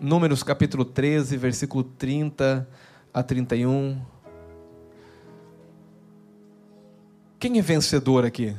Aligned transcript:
Números 0.00 0.44
capítulo 0.44 0.84
13, 0.84 1.36
versículo 1.36 1.82
30 1.82 2.68
a 3.12 3.20
31. 3.20 4.00
Quem 7.40 7.58
é 7.58 7.62
vencedor 7.62 8.24
aqui? 8.24 8.54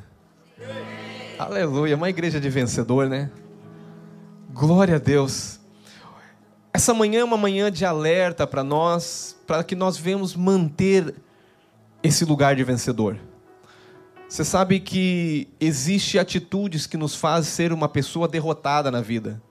Aleluia, 1.39 1.95
uma 1.95 2.09
igreja 2.09 2.41
de 2.41 2.49
vencedor, 2.49 3.07
né? 3.07 3.31
Glória 4.51 4.97
a 4.97 4.99
Deus. 4.99 5.61
Essa 6.73 6.93
manhã 6.93 7.21
é 7.21 7.23
uma 7.23 7.37
manhã 7.37 7.71
de 7.71 7.85
alerta 7.85 8.45
para 8.45 8.61
nós, 8.61 9.37
para 9.47 9.63
que 9.63 9.77
nós 9.77 9.95
venhamos 9.95 10.35
manter 10.35 11.15
esse 12.03 12.25
lugar 12.25 12.53
de 12.53 12.65
vencedor. 12.65 13.17
Você 14.27 14.43
sabe 14.43 14.81
que 14.81 15.47
existe 15.57 16.19
atitudes 16.19 16.85
que 16.85 16.97
nos 16.97 17.15
fazem 17.15 17.49
ser 17.49 17.71
uma 17.71 17.87
pessoa 17.87 18.27
derrotada 18.27 18.91
na 18.91 18.99
vida 18.99 19.41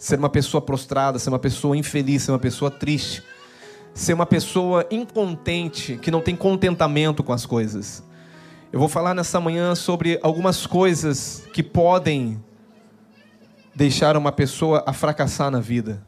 ser 0.00 0.18
uma 0.18 0.30
pessoa 0.30 0.62
prostrada, 0.62 1.18
ser 1.18 1.28
uma 1.28 1.38
pessoa 1.38 1.76
infeliz, 1.76 2.22
ser 2.22 2.32
uma 2.32 2.38
pessoa 2.38 2.70
triste, 2.70 3.22
ser 3.92 4.14
uma 4.14 4.24
pessoa 4.24 4.86
incontente, 4.90 5.98
que 5.98 6.10
não 6.10 6.22
tem 6.22 6.34
contentamento 6.34 7.22
com 7.22 7.34
as 7.34 7.44
coisas. 7.44 8.02
Eu 8.72 8.80
vou 8.80 8.88
falar 8.88 9.14
nessa 9.14 9.38
manhã 9.38 9.74
sobre 9.74 10.18
algumas 10.22 10.66
coisas 10.66 11.44
que 11.52 11.62
podem 11.62 12.42
deixar 13.74 14.16
uma 14.16 14.32
pessoa 14.32 14.82
a 14.86 14.92
fracassar 14.94 15.50
na 15.50 15.60
vida, 15.60 16.02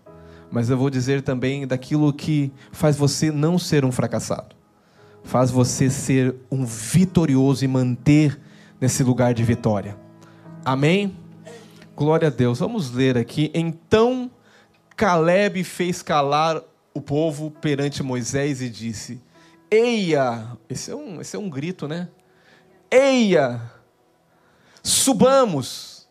mas 0.50 0.70
eu 0.70 0.78
vou 0.78 0.88
dizer 0.88 1.20
também 1.20 1.66
daquilo 1.66 2.14
que 2.14 2.50
faz 2.72 2.96
você 2.96 3.30
não 3.30 3.58
ser 3.58 3.84
um 3.84 3.92
fracassado, 3.92 4.56
faz 5.22 5.50
você 5.50 5.90
ser 5.90 6.34
um 6.50 6.64
vitorioso 6.64 7.62
e 7.62 7.68
manter 7.68 8.40
nesse 8.80 9.02
lugar 9.02 9.34
de 9.34 9.44
vitória. 9.44 9.98
Amém? 10.64 11.21
Glória 12.02 12.26
a 12.26 12.30
Deus. 12.32 12.58
Vamos 12.58 12.90
ler 12.90 13.16
aqui. 13.16 13.48
Então 13.54 14.28
Caleb 14.96 15.62
fez 15.62 16.02
calar 16.02 16.60
o 16.92 17.00
povo 17.00 17.48
perante 17.48 18.02
Moisés 18.02 18.60
e 18.60 18.68
disse: 18.68 19.20
Eia! 19.70 20.58
Esse 20.68 20.90
é 20.90 20.96
um, 20.96 21.20
esse 21.20 21.36
é 21.36 21.38
um 21.38 21.48
grito, 21.48 21.86
né? 21.86 22.08
Eia! 22.90 23.62
Subamos 24.82 26.08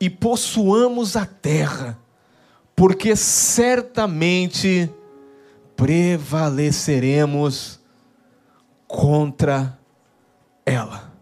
e 0.00 0.08
possuamos 0.08 1.14
a 1.14 1.26
terra, 1.26 1.98
porque 2.74 3.14
certamente 3.14 4.90
prevaleceremos 5.76 7.78
contra 8.86 9.78
ela. 10.64 11.12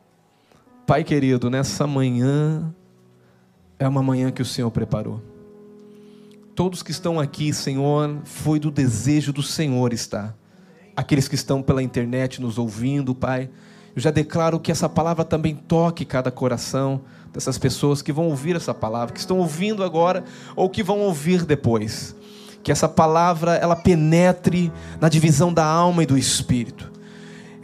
Pai 0.87 1.03
querido, 1.03 1.51
nessa 1.51 1.89
manhã 1.89 2.73
é 3.79 3.87
uma 3.87 4.03
manhã 4.03 4.31
que 4.31 4.43
o 4.43 4.45
Senhor 4.45 4.71
preparou. 4.71 5.23
Todos 6.55 6.83
que 6.83 6.91
estão 6.91 7.21
aqui, 7.21 7.53
Senhor, 7.53 8.19
foi 8.25 8.59
do 8.59 8.71
desejo 8.71 9.33
do 9.33 9.43
Senhor 9.43 9.93
estar. 9.93 10.35
Aqueles 10.97 11.29
que 11.29 11.35
estão 11.35 11.61
pela 11.61 11.83
internet 11.83 12.41
nos 12.41 12.57
ouvindo, 12.57 13.15
Pai, 13.15 13.51
eu 13.95 14.01
já 14.01 14.11
declaro 14.11 14.59
que 14.59 14.73
essa 14.73 14.89
palavra 14.89 15.25
também 15.25 15.55
toque 15.55 16.05
cada 16.05 16.31
coração 16.31 17.03
dessas 17.33 17.59
pessoas 17.59 18.01
que 18.01 18.13
vão 18.13 18.29
ouvir 18.29 18.57
essa 18.57 18.73
palavra, 18.73 19.13
que 19.13 19.21
estão 19.21 19.39
ouvindo 19.39 19.85
agora 19.85 20.25
ou 20.55 20.71
que 20.71 20.83
vão 20.83 21.01
ouvir 21.01 21.45
depois. 21.45 22.17
Que 22.63 22.73
essa 22.73 22.89
palavra 22.89 23.55
ela 23.57 23.77
penetre 23.77 24.73
na 24.99 25.09
divisão 25.11 25.53
da 25.53 25.65
alma 25.65 26.03
e 26.03 26.07
do 26.07 26.17
espírito. 26.17 26.91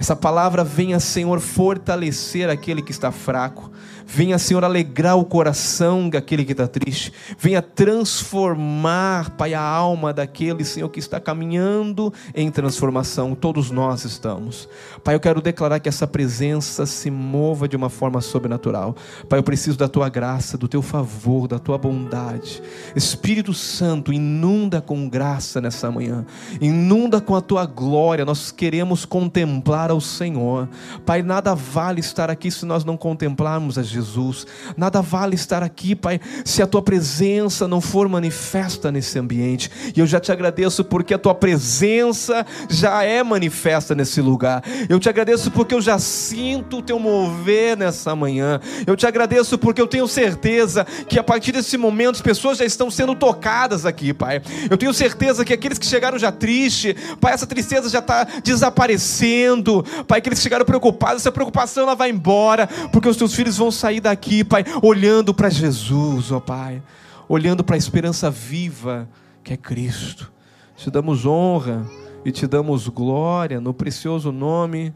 Essa 0.03 0.17
palavra 0.17 0.65
venha, 0.65 0.99
Senhor, 0.99 1.39
fortalecer 1.39 2.51
aquele 2.51 2.83
que 2.83 2.91
está 2.91 3.13
fraco, 3.13 3.71
Venha, 4.07 4.39
Senhor, 4.39 4.65
alegrar 4.65 5.17
o 5.17 5.25
coração 5.25 6.09
daquele 6.09 6.45
que 6.45 6.53
está 6.53 6.67
triste. 6.67 7.13
Venha 7.39 7.63
transformar, 7.63 9.31
Pai, 9.31 9.55
a 9.55 9.61
alma 9.63 10.13
daquele, 10.13 10.65
Senhor, 10.65 10.89
que 10.89 10.99
está 10.99 11.21
caminhando 11.21 12.13
em 12.35 12.51
transformação. 12.51 13.35
Todos 13.35 13.71
nós 13.71 14.05
estamos. 14.05 14.69
Pai, 15.03 15.15
eu 15.15 15.21
quero 15.21 15.41
declarar 15.41 15.81
que 15.81 15.89
essa 15.89 16.07
presença 16.07 16.87
se 16.87 17.11
mova 17.11 17.69
de 17.69 17.77
uma 17.77 17.89
forma 17.89 18.21
sobrenatural. 18.21 18.97
Pai, 19.29 19.39
eu 19.39 19.43
preciso 19.43 19.79
da 19.79 19.89
tua 19.89 20.09
graça, 20.09 20.59
do 20.59 20.69
teu 20.69 20.83
favor, 20.83 21.49
da 21.49 21.59
tua 21.59 21.79
bondade. 21.79 22.63
Espírito 22.95 23.55
Santo, 23.55 24.13
inunda 24.13 24.81
com 24.81 25.09
graça 25.09 25.61
nessa 25.61 25.91
manhã. 25.91 26.25
Inunda 26.61 27.21
com 27.21 27.35
a 27.35 27.41
tua 27.41 27.65
glória. 27.65 28.25
Nós 28.25 28.51
queremos 28.51 29.05
contemplar 29.05 29.91
ao 29.93 30.01
Senhor. 30.01 30.69
Pai, 31.07 31.23
nada 31.23 31.55
vale 31.55 32.01
estar 32.01 32.31
aqui 32.31 32.51
se 32.51 32.65
nós 32.67 32.85
não 32.85 32.97
contemplarmos 32.97 33.79
a 33.79 33.83
Jesus. 33.83 34.47
Nada 34.77 35.01
vale 35.01 35.35
estar 35.35 35.63
aqui, 35.63 35.95
Pai, 35.95 36.21
se 36.45 36.63
a 36.63 36.67
tua 36.67 36.83
presença 36.83 37.69
não 37.69 37.81
for 37.81 38.09
manifesta 38.09 38.91
nesse 38.91 39.19
ambiente. 39.19 39.71
E 39.95 40.01
eu 40.01 40.07
já 40.07 40.19
te 40.19 40.33
agradeço 40.33 40.85
porque 40.85 41.15
a 41.15 41.19
tua 41.19 41.35
presença 41.35 42.45
já 42.69 43.03
é 43.05 43.23
manifesta 43.23 43.95
nesse 43.95 44.21
lugar. 44.21 44.63
Eu 44.89 44.99
te 44.99 45.09
agradeço 45.09 45.51
porque 45.51 45.75
eu 45.75 45.81
já 45.81 45.99
sinto 45.99 46.79
o 46.79 46.83
teu 46.83 46.99
mover 46.99 47.77
nessa 47.77 48.15
manhã. 48.17 48.61
Eu 48.87 48.97
te 48.97 49.07
agradeço 49.07 49.57
porque 49.59 49.81
eu 49.81 49.87
tenho 49.87 50.09
certeza 50.09 50.85
que 51.09 51.19
a 51.19 51.23
partir 51.23 51.53
desse 51.53 51.77
momento 51.77 52.17
as 52.17 52.23
pessoas 52.23 52.59
já 52.59 52.65
estão 52.65 52.91
sendo 52.91 53.15
tocadas 53.15 53.87
aqui, 53.87 54.13
Pai. 54.13 54.43
Eu 54.71 54.77
tenho 54.77 54.93
certeza 54.93 55.45
que 55.45 55.53
aqueles 55.53 55.79
que 55.79 55.87
chegaram 55.87 56.19
já 56.19 56.33
tristes, 56.33 56.95
Pai, 57.21 57.33
essa 57.33 57.47
tristeza 57.47 57.89
já 57.89 57.99
está 57.99 58.25
desaparecendo. 58.43 59.72
Pai, 60.09 60.21
que 60.21 60.29
eles 60.29 60.41
chegaram 60.41 60.65
preocupados, 60.65 61.23
essa 61.23 61.31
preocupação 61.31 61.85
ela 61.85 61.95
vai 61.95 62.11
embora, 62.11 62.67
porque 62.93 63.09
os 63.09 63.17
teus 63.17 63.33
filhos 63.33 63.57
vão 63.57 63.71
sair 63.71 64.01
daqui, 64.01 64.43
Pai, 64.43 64.65
olhando 64.83 65.33
para 65.33 65.49
Jesus, 65.49 66.33
ó 66.33 66.41
Pai, 66.41 66.83
olhando 67.29 67.63
para 67.63 67.77
a 67.77 67.79
esperança 67.79 68.29
viva 68.29 69.09
que 69.45 69.53
é 69.53 69.57
Cristo. 69.57 70.33
Te 70.77 70.91
damos 70.91 71.25
honra 71.25 71.87
e 72.25 72.33
te 72.33 72.47
damos 72.47 72.89
glória 72.89 73.61
no 73.61 73.73
precioso 73.73 74.33
nome 74.33 74.93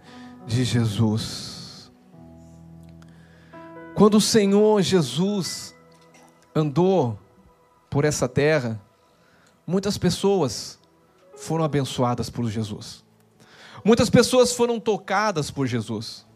de 0.47 0.65
Jesus. 0.65 1.93
Quando 3.95 4.17
o 4.17 4.21
Senhor 4.21 4.83
Jesus 4.83 5.75
andou 6.55 7.19
por 7.89 8.05
essa 8.05 8.29
terra, 8.29 8.81
muitas 9.67 9.97
pessoas 9.97 10.79
foram 11.37 11.65
abençoadas 11.65 12.29
por 12.29 12.49
Jesus. 12.49 13.06
Muitas 13.87 14.11
pessoas 14.11 14.53
foram 14.53 14.81
tocadas 14.81 15.49
por 15.49 15.65
Jesus. 15.65 16.27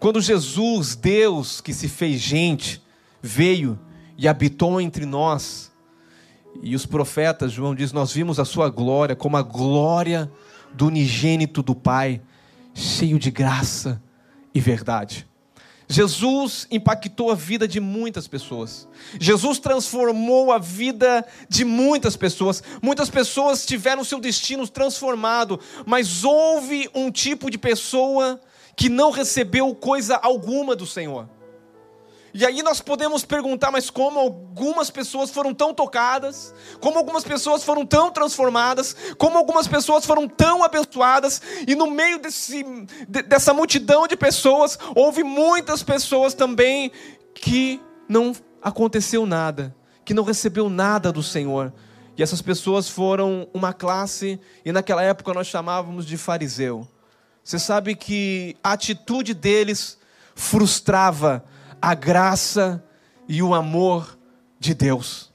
Quando 0.00 0.20
Jesus, 0.20 0.96
Deus 0.96 1.60
que 1.60 1.72
se 1.72 1.88
fez 1.88 2.20
gente, 2.20 2.82
veio 3.22 3.78
e 4.16 4.26
habitou 4.26 4.80
entre 4.80 5.06
nós, 5.06 5.70
e 6.60 6.74
os 6.74 6.84
profetas, 6.84 7.52
João 7.52 7.72
diz: 7.72 7.92
Nós 7.92 8.12
vimos 8.12 8.40
a 8.40 8.44
sua 8.44 8.68
glória 8.68 9.14
como 9.14 9.36
a 9.36 9.42
glória 9.42 10.28
do 10.74 10.88
unigênito 10.88 11.62
do 11.62 11.72
Pai, 11.72 12.20
cheio 12.74 13.16
de 13.16 13.30
graça 13.30 14.02
e 14.52 14.58
verdade. 14.60 15.24
Jesus 15.88 16.66
impactou 16.70 17.30
a 17.30 17.34
vida 17.34 17.66
de 17.66 17.80
muitas 17.80 18.28
pessoas. 18.28 18.86
Jesus 19.18 19.58
transformou 19.58 20.52
a 20.52 20.58
vida 20.58 21.26
de 21.48 21.64
muitas 21.64 22.14
pessoas. 22.14 22.62
Muitas 22.82 23.08
pessoas 23.08 23.64
tiveram 23.64 24.04
seu 24.04 24.20
destino 24.20 24.68
transformado, 24.68 25.58
mas 25.86 26.24
houve 26.24 26.90
um 26.94 27.10
tipo 27.10 27.50
de 27.50 27.56
pessoa 27.56 28.38
que 28.76 28.90
não 28.90 29.10
recebeu 29.10 29.74
coisa 29.74 30.16
alguma 30.16 30.76
do 30.76 30.86
Senhor. 30.86 31.37
E 32.34 32.44
aí 32.44 32.62
nós 32.62 32.80
podemos 32.80 33.24
perguntar, 33.24 33.70
mas 33.70 33.88
como 33.88 34.18
algumas 34.18 34.90
pessoas 34.90 35.30
foram 35.30 35.54
tão 35.54 35.72
tocadas, 35.72 36.54
como 36.80 36.98
algumas 36.98 37.24
pessoas 37.24 37.64
foram 37.64 37.86
tão 37.86 38.10
transformadas, 38.10 38.94
como 39.16 39.38
algumas 39.38 39.66
pessoas 39.66 40.04
foram 40.04 40.28
tão 40.28 40.62
abençoadas, 40.62 41.40
e 41.66 41.74
no 41.74 41.90
meio 41.90 42.18
desse, 42.18 42.62
dessa 43.26 43.54
multidão 43.54 44.06
de 44.06 44.16
pessoas, 44.16 44.78
houve 44.94 45.22
muitas 45.24 45.82
pessoas 45.82 46.34
também 46.34 46.92
que 47.34 47.80
não 48.08 48.34
aconteceu 48.62 49.24
nada, 49.24 49.74
que 50.04 50.12
não 50.12 50.24
recebeu 50.24 50.68
nada 50.68 51.10
do 51.10 51.22
Senhor. 51.22 51.72
E 52.16 52.22
essas 52.22 52.42
pessoas 52.42 52.88
foram 52.88 53.48
uma 53.54 53.72
classe, 53.72 54.40
e 54.64 54.72
naquela 54.72 55.02
época 55.02 55.32
nós 55.32 55.46
chamávamos 55.46 56.04
de 56.04 56.16
fariseu. 56.16 56.86
Você 57.42 57.58
sabe 57.58 57.94
que 57.94 58.56
a 58.62 58.72
atitude 58.72 59.32
deles 59.32 59.96
frustrava 60.34 61.44
a 61.80 61.94
graça 61.94 62.84
e 63.28 63.42
o 63.42 63.54
amor 63.54 64.18
de 64.58 64.74
Deus. 64.74 65.32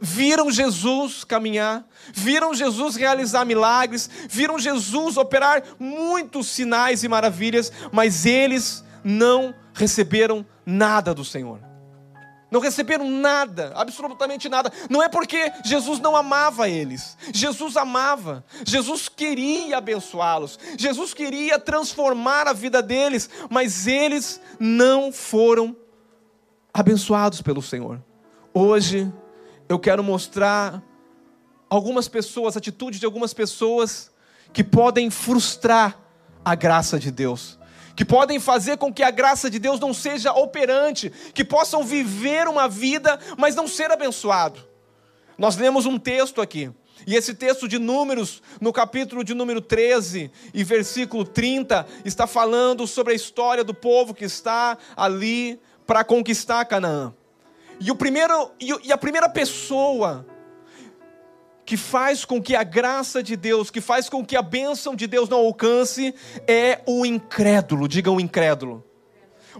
Viram 0.00 0.50
Jesus 0.50 1.24
caminhar, 1.24 1.84
viram 2.14 2.54
Jesus 2.54 2.96
realizar 2.96 3.44
milagres, 3.44 4.08
viram 4.28 4.58
Jesus 4.58 5.16
operar 5.16 5.62
muitos 5.78 6.48
sinais 6.48 7.04
e 7.04 7.08
maravilhas, 7.08 7.72
mas 7.92 8.24
eles 8.24 8.84
não 9.04 9.54
receberam 9.74 10.46
nada 10.64 11.12
do 11.12 11.24
Senhor 11.24 11.67
não 12.50 12.60
receberam 12.60 13.10
nada, 13.10 13.72
absolutamente 13.74 14.48
nada. 14.48 14.72
Não 14.88 15.02
é 15.02 15.08
porque 15.08 15.52
Jesus 15.64 16.00
não 16.00 16.16
amava 16.16 16.68
eles. 16.68 17.16
Jesus 17.32 17.76
amava. 17.76 18.44
Jesus 18.64 19.08
queria 19.08 19.78
abençoá-los. 19.78 20.58
Jesus 20.78 21.12
queria 21.12 21.58
transformar 21.58 22.48
a 22.48 22.52
vida 22.52 22.82
deles, 22.82 23.28
mas 23.50 23.86
eles 23.86 24.40
não 24.58 25.12
foram 25.12 25.76
abençoados 26.72 27.42
pelo 27.42 27.60
Senhor. 27.60 28.02
Hoje 28.54 29.12
eu 29.68 29.78
quero 29.78 30.02
mostrar 30.02 30.82
algumas 31.68 32.08
pessoas, 32.08 32.56
atitudes 32.56 32.98
de 32.98 33.04
algumas 33.04 33.34
pessoas 33.34 34.10
que 34.52 34.64
podem 34.64 35.10
frustrar 35.10 35.98
a 36.42 36.54
graça 36.54 36.98
de 36.98 37.10
Deus, 37.10 37.57
que 37.98 38.04
podem 38.04 38.38
fazer 38.38 38.76
com 38.76 38.94
que 38.94 39.02
a 39.02 39.10
graça 39.10 39.50
de 39.50 39.58
Deus 39.58 39.80
não 39.80 39.92
seja 39.92 40.32
operante, 40.32 41.10
que 41.34 41.44
possam 41.44 41.82
viver 41.82 42.46
uma 42.46 42.68
vida, 42.68 43.18
mas 43.36 43.56
não 43.56 43.66
ser 43.66 43.90
abençoado. 43.90 44.60
Nós 45.36 45.56
lemos 45.56 45.84
um 45.84 45.98
texto 45.98 46.40
aqui, 46.40 46.70
e 47.04 47.16
esse 47.16 47.34
texto 47.34 47.66
de 47.66 47.76
Números, 47.76 48.40
no 48.60 48.72
capítulo 48.72 49.24
de 49.24 49.34
número 49.34 49.60
13 49.60 50.30
e 50.54 50.62
versículo 50.62 51.24
30, 51.24 51.84
está 52.04 52.24
falando 52.24 52.86
sobre 52.86 53.14
a 53.14 53.16
história 53.16 53.64
do 53.64 53.74
povo 53.74 54.14
que 54.14 54.24
está 54.24 54.78
ali 54.96 55.60
para 55.84 56.04
conquistar 56.04 56.64
Canaã. 56.66 57.12
E, 57.80 57.90
o 57.90 57.96
primeiro, 57.96 58.52
e 58.60 58.92
a 58.92 58.96
primeira 58.96 59.28
pessoa 59.28 60.24
que 61.68 61.76
faz 61.76 62.24
com 62.24 62.40
que 62.40 62.56
a 62.56 62.64
graça 62.64 63.22
de 63.22 63.36
Deus, 63.36 63.70
que 63.70 63.82
faz 63.82 64.08
com 64.08 64.24
que 64.24 64.34
a 64.34 64.40
bênção 64.40 64.96
de 64.96 65.06
Deus 65.06 65.28
não 65.28 65.40
alcance, 65.40 66.14
é 66.46 66.80
o 66.86 67.04
incrédulo. 67.04 67.86
Diga 67.86 68.10
o 68.10 68.18
incrédulo. 68.18 68.82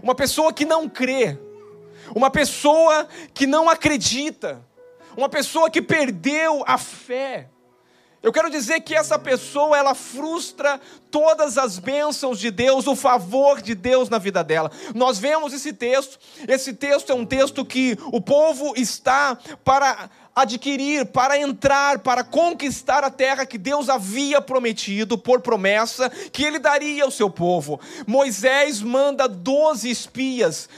Uma 0.01 0.15
pessoa 0.15 0.51
que 0.51 0.65
não 0.65 0.89
crê, 0.89 1.37
uma 2.15 2.31
pessoa 2.31 3.07
que 3.31 3.45
não 3.45 3.69
acredita, 3.69 4.59
uma 5.15 5.29
pessoa 5.29 5.69
que 5.69 5.83
perdeu 5.83 6.63
a 6.65 6.79
fé. 6.79 7.47
Eu 8.23 8.33
quero 8.33 8.49
dizer 8.49 8.81
que 8.81 8.95
essa 8.95 9.17
pessoa, 9.19 9.77
ela 9.77 9.93
frustra 9.93 10.81
todas 11.11 11.57
as 11.59 11.79
bênçãos 11.79 12.39
de 12.39 12.51
Deus, 12.51 12.87
o 12.87 12.95
favor 12.95 13.61
de 13.61 13.73
Deus 13.75 14.09
na 14.09 14.17
vida 14.17 14.43
dela. 14.43 14.71
Nós 14.93 15.19
vemos 15.19 15.53
esse 15.53 15.71
texto, 15.71 16.19
esse 16.47 16.73
texto 16.73 17.11
é 17.11 17.15
um 17.15 17.25
texto 17.25 17.63
que 17.63 17.97
o 18.11 18.19
povo 18.19 18.73
está 18.75 19.37
para 19.63 20.09
adquirir, 20.41 21.05
para 21.05 21.37
entrar, 21.37 21.99
para 21.99 22.23
conquistar 22.23 23.03
a 23.03 23.09
terra 23.09 23.45
que 23.45 23.57
Deus 23.57 23.89
havia 23.89 24.41
prometido 24.41 25.17
por 25.17 25.41
promessa 25.41 26.09
que 26.09 26.43
ele 26.43 26.59
daria 26.59 27.03
ao 27.03 27.11
seu 27.11 27.29
povo. 27.29 27.79
Moisés 28.05 28.81
manda 28.81 29.27
doze 29.27 29.89
espias 29.89 30.69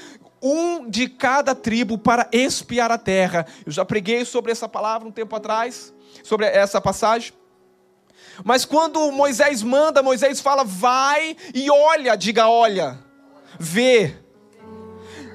um 0.41 0.89
de 0.89 1.07
cada 1.07 1.53
tribo 1.53 1.97
para 1.97 2.27
espiar 2.31 2.91
a 2.91 2.97
terra. 2.97 3.45
Eu 3.65 3.71
já 3.71 3.85
preguei 3.85 4.25
sobre 4.25 4.51
essa 4.51 4.67
palavra 4.67 5.07
um 5.07 5.11
tempo 5.11 5.35
atrás, 5.35 5.93
sobre 6.23 6.47
essa 6.47 6.81
passagem. 6.81 7.33
Mas 8.43 8.65
quando 8.65 9.11
Moisés 9.11 9.61
manda, 9.61 10.01
Moisés 10.01 10.39
fala: 10.39 10.63
vai 10.63 11.35
e 11.53 11.69
olha, 11.69 12.15
diga 12.15 12.47
olha, 12.47 12.97
vê. 13.59 14.15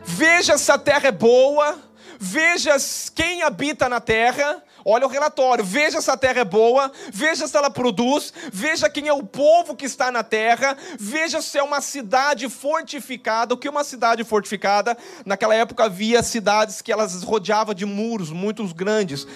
Veja 0.05 0.57
se 0.57 0.71
a 0.71 0.79
terra 0.79 1.09
é 1.09 1.13
boa, 1.13 1.79
veja 2.19 2.77
quem 3.15 3.43
habita 3.43 3.89
na 3.89 4.01
terra, 4.01 4.63
Olha 4.89 5.05
o 5.05 5.11
relatório, 5.11 5.65
veja 5.65 6.01
se 6.01 6.09
a 6.09 6.17
terra 6.17 6.43
é 6.43 6.45
boa, 6.45 6.93
veja 7.13 7.49
se 7.49 7.57
ela 7.57 7.69
produz, 7.69 8.33
veja 8.53 8.89
quem 8.89 9.09
é 9.09 9.13
o 9.13 9.25
povo 9.25 9.75
que 9.75 9.85
está 9.85 10.13
na 10.13 10.23
terra, 10.23 10.77
veja 10.97 11.43
se 11.43 11.59
é 11.59 11.63
uma 11.63 11.81
cidade 11.81 12.49
fortificada. 12.49 13.53
O 13.53 13.57
que 13.57 13.67
é 13.67 13.71
uma 13.71 13.83
cidade 13.83 14.23
fortificada? 14.23 14.97
Naquela 15.25 15.57
época 15.57 15.83
havia 15.83 16.23
cidades 16.23 16.81
que 16.81 16.93
elas 16.93 17.21
rodeavam 17.25 17.75
de 17.75 17.85
muros 17.85 18.31
muito 18.31 18.65
grandes. 18.73 19.27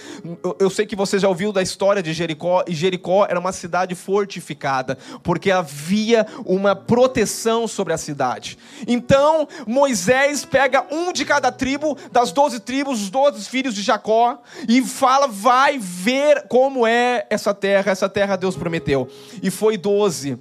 Eu, 0.61 0.71
sei 0.71 0.87
que 0.87 0.95
você 0.95 1.19
já 1.19 1.29
ouviu 1.29 1.53
da 1.53 1.63
história 1.63 2.01
de 2.01 2.13
Jericó, 2.13 2.63
e 2.69 2.73
Jericó 2.73 3.27
era 3.29 3.41
uma 3.41 3.51
cidade 3.51 3.97
fortificada, 3.97 4.97
porque 5.21 5.51
havia 5.51 6.29
uma 6.47 6.77
proteção 6.77 7.67
sobre 7.67 7.93
a 7.93 7.99
cidade. 7.99 8.57
Então 8.87 9.49
Moisés 9.67 10.45
pega 10.45 10.87
um 10.93 11.13
de 11.13 11.25
cada 11.25 11.51
tribo, 11.51 11.99
das 12.13 12.31
doze 12.31 12.61
tribos, 12.61 13.03
os 13.03 13.11
doze 13.11 13.49
filhos 13.49 13.75
de 13.75 13.83
Jacó, 13.83 14.41
e 14.69 14.81
fala 14.83 15.40
vai 15.41 15.79
ver 15.79 16.45
como 16.49 16.87
é 16.87 17.27
essa 17.31 17.55
terra, 17.55 17.91
essa 17.91 18.09
terra 18.09 18.37
Deus 18.37 18.57
prometeu. 18.57 19.09
E 19.43 19.51
foi 19.51 19.79
doze. 19.79 20.39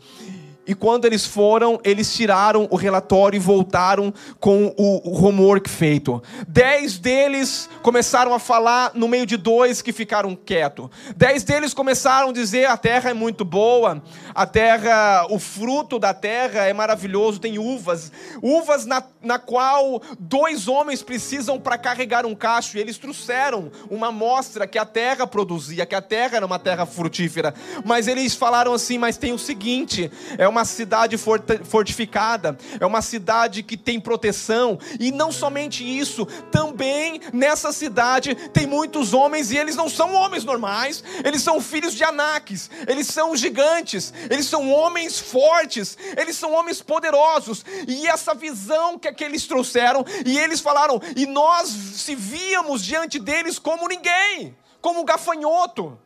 E 0.70 0.76
quando 0.76 1.06
eles 1.06 1.26
foram, 1.26 1.80
eles 1.84 2.14
tiraram 2.14 2.68
o 2.70 2.76
relatório 2.76 3.36
e 3.36 3.40
voltaram 3.40 4.14
com 4.40 4.72
o, 4.78 5.26
homework 5.26 5.68
feito. 5.68 6.22
Dez 6.48 7.00
deles 7.00 7.68
começaram 7.82 8.36
a 8.36 8.40
falar 8.40 8.92
no 8.94 9.08
meio 9.08 9.26
de 9.26 9.36
dois 9.36 9.82
que 9.82 9.92
ficaram 9.92 10.36
quietos. 10.36 10.88
Dez 11.16 11.44
deles 11.44 11.74
começaram 11.74 12.30
a 12.30 12.32
dizer: 12.32 12.66
a 12.66 12.78
terra 12.78 13.10
é 13.10 13.16
muito 13.16 13.44
boa, 13.44 14.00
a 14.36 14.46
terra, 14.46 15.26
o 15.32 15.40
fruto 15.40 15.98
da 15.98 16.14
terra 16.14 16.68
é 16.68 16.72
maravilhoso, 16.72 17.40
tem 17.40 17.58
uvas. 17.58 18.12
Uvas 18.40 18.86
na, 18.86 19.02
na 19.24 19.40
qual 19.40 20.00
dois 20.20 20.68
homens 20.68 21.02
precisam 21.02 21.60
para 21.60 21.80
carregar 21.80 22.28
um 22.28 22.36
cacho. 22.36 22.78
E 22.78 22.80
eles 22.80 23.00
trouxeram 23.00 23.72
uma 23.90 24.10
amostra 24.10 24.68
que 24.68 24.78
a 24.78 24.86
terra 24.86 25.26
produzia, 25.26 25.88
que 25.88 25.96
a 25.96 26.02
terra 26.02 26.38
era 26.38 26.46
uma 26.46 26.60
terra 26.60 26.86
frutífera. 26.86 27.56
Mas 27.84 28.08
eles 28.08 28.36
falaram 28.36 28.72
assim: 28.72 29.00
mas 29.00 29.18
tem 29.18 29.34
o 29.34 29.40
seguinte, 29.40 30.12
é 30.38 30.48
uma 30.48 30.59
uma 30.60 30.66
cidade 30.66 31.16
fortificada, 31.18 32.58
é 32.80 32.86
uma 32.86 33.02
cidade 33.02 33.64
que 33.64 33.78
tem 33.78 33.98
proteção, 33.98 34.78
e 35.00 35.10
não 35.10 35.32
somente 35.32 35.84
isso, 35.84 36.26
também 36.52 37.22
nessa 37.32 37.72
cidade 37.72 38.36
tem 38.50 38.68
muitos 38.68 39.14
homens, 39.14 39.52
e 39.52 39.58
eles 39.58 39.78
não 39.78 39.88
são 39.88 40.14
homens 40.14 40.44
normais, 40.44 41.02
eles 41.24 41.42
são 41.42 41.62
filhos 41.62 41.94
de 41.94 42.04
Anaques, 42.04 42.70
eles 42.88 43.08
são 43.08 43.36
gigantes, 43.38 44.14
eles 44.30 44.48
são 44.48 44.70
homens 44.70 45.18
fortes, 45.18 45.98
eles 46.18 46.36
são 46.36 46.54
homens 46.54 46.82
poderosos, 46.82 47.64
e 47.88 48.06
essa 48.06 48.36
visão 48.36 49.00
que 49.00 49.08
aqueles 49.08 49.48
trouxeram, 49.48 50.04
e 50.26 50.38
eles 50.38 50.60
falaram, 50.60 51.02
e 51.16 51.26
nós 51.26 51.70
se 51.70 52.16
víamos 52.16 52.84
diante 52.84 53.18
deles 53.18 53.58
como 53.58 53.88
ninguém, 53.88 54.58
como 54.82 55.06
gafanhoto, 55.06 55.98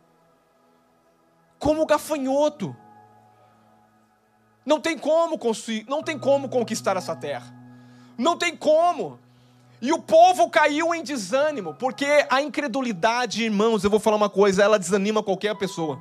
como 1.58 1.88
gafanhoto. 1.88 2.76
Não 4.66 4.80
tem 4.80 4.98
como 4.98 5.38
construir, 5.38 5.86
não 5.88 6.02
tem 6.02 6.18
como 6.18 6.48
conquistar 6.48 6.96
essa 6.98 7.16
terra. 7.16 7.54
Não 8.18 8.38
tem 8.38 8.56
como. 8.56 9.20
E 9.82 9.92
o 9.92 10.00
povo 10.00 10.50
caiu 10.50 10.96
em 10.96 11.04
desânimo, 11.04 11.74
porque 11.74 12.26
a 12.30 12.42
incredulidade, 12.42 13.44
irmãos, 13.44 13.84
eu 13.84 13.90
vou 13.90 14.00
falar 14.00 14.16
uma 14.16 14.30
coisa, 14.30 14.64
ela 14.64 14.80
desanima 14.80 15.22
qualquer 15.22 15.56
pessoa. 15.56 16.00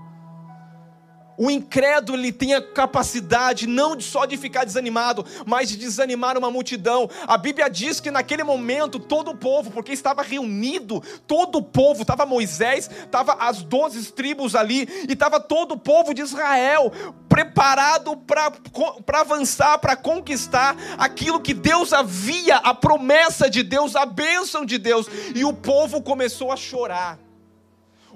O 1.37 1.51
incrédulo 1.51 2.19
ele 2.19 2.33
tem 2.33 2.55
a 2.55 2.63
capacidade 2.63 3.67
não 3.67 3.99
só 4.01 4.27
de 4.27 4.37
ficar 4.37 4.65
desanimado, 4.65 5.25
mas 5.47 5.69
de 5.69 5.77
desanimar 5.77 6.37
uma 6.37 6.51
multidão. 6.51 7.09
A 7.27 7.39
Bíblia 7.39 7.69
diz 7.69 8.01
que 8.01 8.11
naquele 8.11 8.45
momento 8.45 8.99
todo 8.99 9.31
o 9.31 9.37
povo, 9.37 9.71
porque 9.71 9.93
estava 9.93 10.23
reunido, 10.23 11.03
todo 11.27 11.59
o 11.59 11.63
povo, 11.63 12.03
estava 12.03 12.27
Moisés, 12.27 12.91
estava 13.05 13.35
as 13.35 13.63
doze 13.63 14.13
tribos 14.13 14.55
ali, 14.55 14.89
e 15.09 15.13
estava 15.13 15.41
todo 15.41 15.73
o 15.73 15.79
povo 15.79 16.13
de 16.13 16.23
Israel 16.23 16.93
preparado 17.29 18.17
para 18.17 19.21
avançar, 19.21 19.79
para 19.79 19.97
conquistar 19.97 20.77
aquilo 20.99 21.41
que 21.41 21.55
Deus 21.55 21.93
havia, 21.93 22.57
a 22.57 22.75
promessa 22.75 23.49
de 23.49 23.63
Deus, 23.63 23.97
a 23.97 24.05
bênção 24.05 24.67
de 24.67 24.77
Deus, 24.77 25.07
e 25.35 25.45
o 25.45 25.53
povo 25.53 26.03
começou 26.03 26.53
a 26.53 26.57
chorar. 26.57 27.19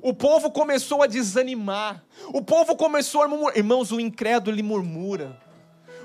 O 0.07 0.15
povo 0.15 0.53
começou 0.53 1.03
a 1.03 1.09
desanimar. 1.09 2.01
O 2.29 2.41
povo 2.41 2.77
começou 2.77 3.25
a 3.25 3.29
murmurar. 3.29 3.59
Irmãos, 3.59 3.91
o 3.91 3.99
incrédulo 3.99 4.55
ele 4.55 4.63
murmura. 4.63 5.37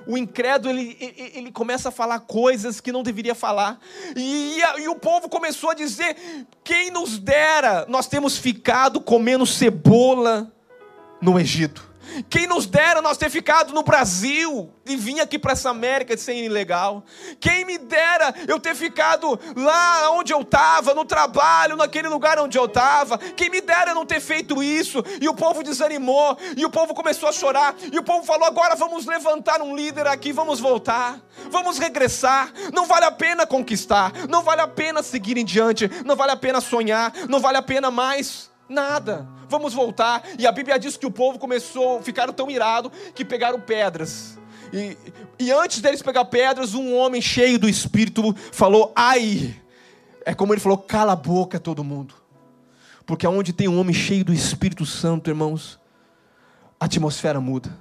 O 0.08 0.18
incrédulo 0.18 0.74
ele, 0.74 0.98
ele, 1.00 1.32
ele 1.36 1.52
começa 1.52 1.90
a 1.90 1.92
falar 1.92 2.22
coisas 2.22 2.82
que 2.82 2.92
não 2.92 3.04
deveria 3.04 3.36
falar. 3.36 3.80
E, 4.16 4.58
e, 4.58 4.82
e 4.82 4.88
o 4.88 4.96
povo 4.96 5.30
começou 5.30 5.70
a 5.70 5.76
dizer: 5.76 6.18
quem 6.64 6.90
nos 6.90 7.20
dera, 7.20 7.86
nós 7.88 8.08
temos 8.08 8.40
ficado 8.40 9.00
comendo 9.00 9.46
cebola 9.46 10.52
no 11.22 11.40
Egito. 11.40 11.91
Quem 12.30 12.48
nos 12.48 12.66
dera 12.66 13.02
nós 13.02 13.18
ter 13.18 13.30
ficado 13.30 13.74
no 13.74 13.84
Brasil 13.84 14.74
e 14.86 14.96
vir 14.96 15.20
aqui 15.22 15.38
para 15.38 15.54
essa 15.54 15.70
América 15.70 16.16
de 16.16 16.22
ser 16.22 16.36
ilegal. 16.36 17.04
Quem 17.40 17.66
me 17.66 17.78
dera 17.78 18.34
eu 18.48 18.60
ter 18.60 18.76
ficado 18.76 19.40
lá 19.56 20.12
onde 20.12 20.34
eu 20.34 20.42
estava, 20.42 20.94
no 20.94 21.06
trabalho, 21.06 21.76
naquele 21.76 22.08
lugar 22.08 22.40
onde 22.40 22.58
eu 22.58 22.66
estava. 22.66 23.18
Quem 23.18 23.50
me 23.50 23.62
dera 23.62 23.94
não 23.94 24.06
ter 24.06 24.20
feito 24.20 24.62
isso. 24.62 25.04
E 25.20 25.28
o 25.28 25.34
povo 25.34 25.64
desanimou, 25.64 26.38
e 26.58 26.66
o 26.66 26.70
povo 26.70 26.94
começou 26.94 27.30
a 27.30 27.32
chorar, 27.32 27.76
e 27.92 27.98
o 27.98 28.04
povo 28.04 28.26
falou: 28.26 28.46
agora 28.46 28.76
vamos 28.76 29.06
levantar 29.06 29.62
um 29.62 29.76
líder 29.76 30.08
aqui, 30.08 30.32
vamos 30.32 30.60
voltar, 30.60 31.20
vamos 31.50 31.78
regressar. 31.78 32.52
Não 32.74 32.86
vale 32.86 33.06
a 33.06 33.12
pena 33.12 33.46
conquistar, 33.46 34.12
não 34.30 34.44
vale 34.44 34.62
a 34.62 34.68
pena 34.68 35.04
seguir 35.04 35.38
em 35.38 35.46
diante, 35.46 35.90
não 36.06 36.16
vale 36.16 36.32
a 36.32 36.38
pena 36.38 36.62
sonhar, 36.62 37.14
não 37.28 37.40
vale 37.40 37.58
a 37.58 37.62
pena 37.62 37.90
mais 37.90 38.52
Nada. 38.72 39.28
Vamos 39.52 39.74
voltar. 39.74 40.24
E 40.40 40.48
a 40.48 40.52
Bíblia 40.52 40.80
diz 40.80 40.96
que 40.96 41.06
o 41.06 41.12
povo 41.12 41.38
começou, 41.38 42.02
ficaram 42.02 42.32
tão 42.32 42.50
irado 42.50 42.90
que 43.14 43.26
pegaram 43.26 43.60
pedras. 43.60 44.40
E, 44.72 44.98
e 45.38 45.52
antes 45.52 45.82
deles 45.82 46.02
pegar 46.02 46.24
pedras, 46.24 46.74
um 46.74 46.96
homem 46.96 47.22
cheio 47.22 47.60
do 47.60 47.68
Espírito 47.68 48.34
falou: 48.54 48.94
Ai! 48.96 49.54
É 50.26 50.34
como 50.34 50.54
ele 50.54 50.62
falou: 50.62 50.78
cala 50.78 51.12
a 51.12 51.18
boca 51.18 51.60
todo 51.60 51.84
mundo. 51.84 52.16
Porque 53.06 53.26
aonde 53.26 53.52
tem 53.52 53.68
um 53.68 53.78
homem 53.78 53.94
cheio 53.94 54.24
do 54.24 54.34
Espírito 54.34 54.86
Santo, 54.86 55.30
irmãos, 55.30 55.78
a 56.80 56.86
atmosfera 56.86 57.42
muda. 57.42 57.78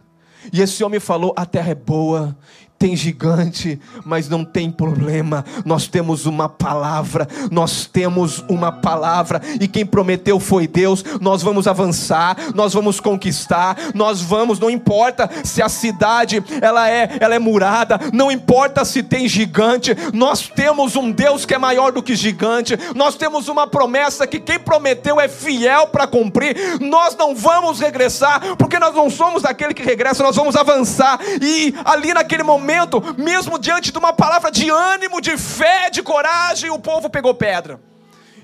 E 0.52 0.60
esse 0.60 0.82
homem 0.82 0.98
falou: 0.98 1.32
a 1.36 1.46
terra 1.46 1.70
é 1.70 1.74
boa, 1.76 2.36
tem 2.80 2.96
gigante, 2.96 3.78
mas 4.06 4.26
não 4.26 4.42
tem 4.42 4.70
problema. 4.70 5.44
Nós 5.66 5.86
temos 5.86 6.24
uma 6.24 6.48
palavra, 6.48 7.28
nós 7.50 7.84
temos 7.84 8.42
uma 8.48 8.72
palavra, 8.72 9.42
e 9.60 9.68
quem 9.68 9.84
prometeu 9.84 10.40
foi 10.40 10.66
Deus. 10.66 11.04
Nós 11.20 11.42
vamos 11.42 11.68
avançar, 11.68 12.38
nós 12.54 12.72
vamos 12.72 12.98
conquistar, 12.98 13.76
nós 13.94 14.22
vamos, 14.22 14.58
não 14.58 14.70
importa 14.70 15.28
se 15.44 15.60
a 15.60 15.68
cidade 15.68 16.42
ela 16.62 16.88
é, 16.88 17.18
ela 17.20 17.34
é 17.34 17.38
murada, 17.38 18.00
não 18.14 18.32
importa 18.32 18.82
se 18.82 19.02
tem 19.02 19.28
gigante, 19.28 19.94
nós 20.14 20.48
temos 20.48 20.96
um 20.96 21.12
Deus 21.12 21.44
que 21.44 21.52
é 21.52 21.58
maior 21.58 21.92
do 21.92 22.02
que 22.02 22.16
gigante. 22.16 22.78
Nós 22.96 23.14
temos 23.14 23.48
uma 23.48 23.66
promessa 23.66 24.26
que 24.26 24.40
quem 24.40 24.58
prometeu 24.58 25.20
é 25.20 25.28
fiel 25.28 25.88
para 25.88 26.06
cumprir. 26.06 26.56
Nós 26.80 27.14
não 27.14 27.34
vamos 27.34 27.78
regressar, 27.78 28.56
porque 28.56 28.78
nós 28.78 28.94
não 28.94 29.10
somos 29.10 29.44
aquele 29.44 29.74
que 29.74 29.82
regressa, 29.82 30.22
nós 30.22 30.36
vamos 30.36 30.56
avançar. 30.56 31.20
E 31.42 31.74
ali 31.84 32.14
naquele 32.14 32.42
momento 32.42 32.69
momento, 32.70 33.02
mesmo 33.18 33.58
diante 33.58 33.90
de 33.90 33.98
uma 33.98 34.12
palavra 34.12 34.50
de 34.50 34.70
ânimo, 34.70 35.20
de 35.20 35.36
fé, 35.36 35.90
de 35.90 36.02
coragem, 36.02 36.70
o 36.70 36.78
povo 36.78 37.10
pegou 37.10 37.34
pedra. 37.34 37.80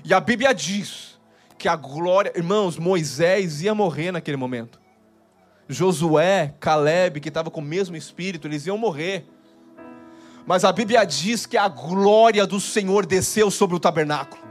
E 0.03 0.13
a 0.13 0.19
Bíblia 0.19 0.53
diz 0.53 1.17
que 1.57 1.67
a 1.67 1.75
glória, 1.75 2.31
irmãos, 2.35 2.77
Moisés 2.77 3.61
ia 3.61 3.73
morrer 3.73 4.11
naquele 4.11 4.37
momento. 4.37 4.79
Josué, 5.69 6.53
Caleb, 6.59 7.19
que 7.19 7.29
estava 7.29 7.49
com 7.49 7.61
o 7.61 7.63
mesmo 7.63 7.95
espírito, 7.95 8.47
eles 8.47 8.65
iam 8.65 8.77
morrer. 8.77 9.25
Mas 10.45 10.63
a 10.63 10.71
Bíblia 10.71 11.05
diz 11.05 11.45
que 11.45 11.57
a 11.57 11.67
glória 11.67 12.45
do 12.45 12.59
Senhor 12.59 13.05
desceu 13.05 13.49
sobre 13.51 13.75
o 13.75 13.79
tabernáculo. 13.79 14.46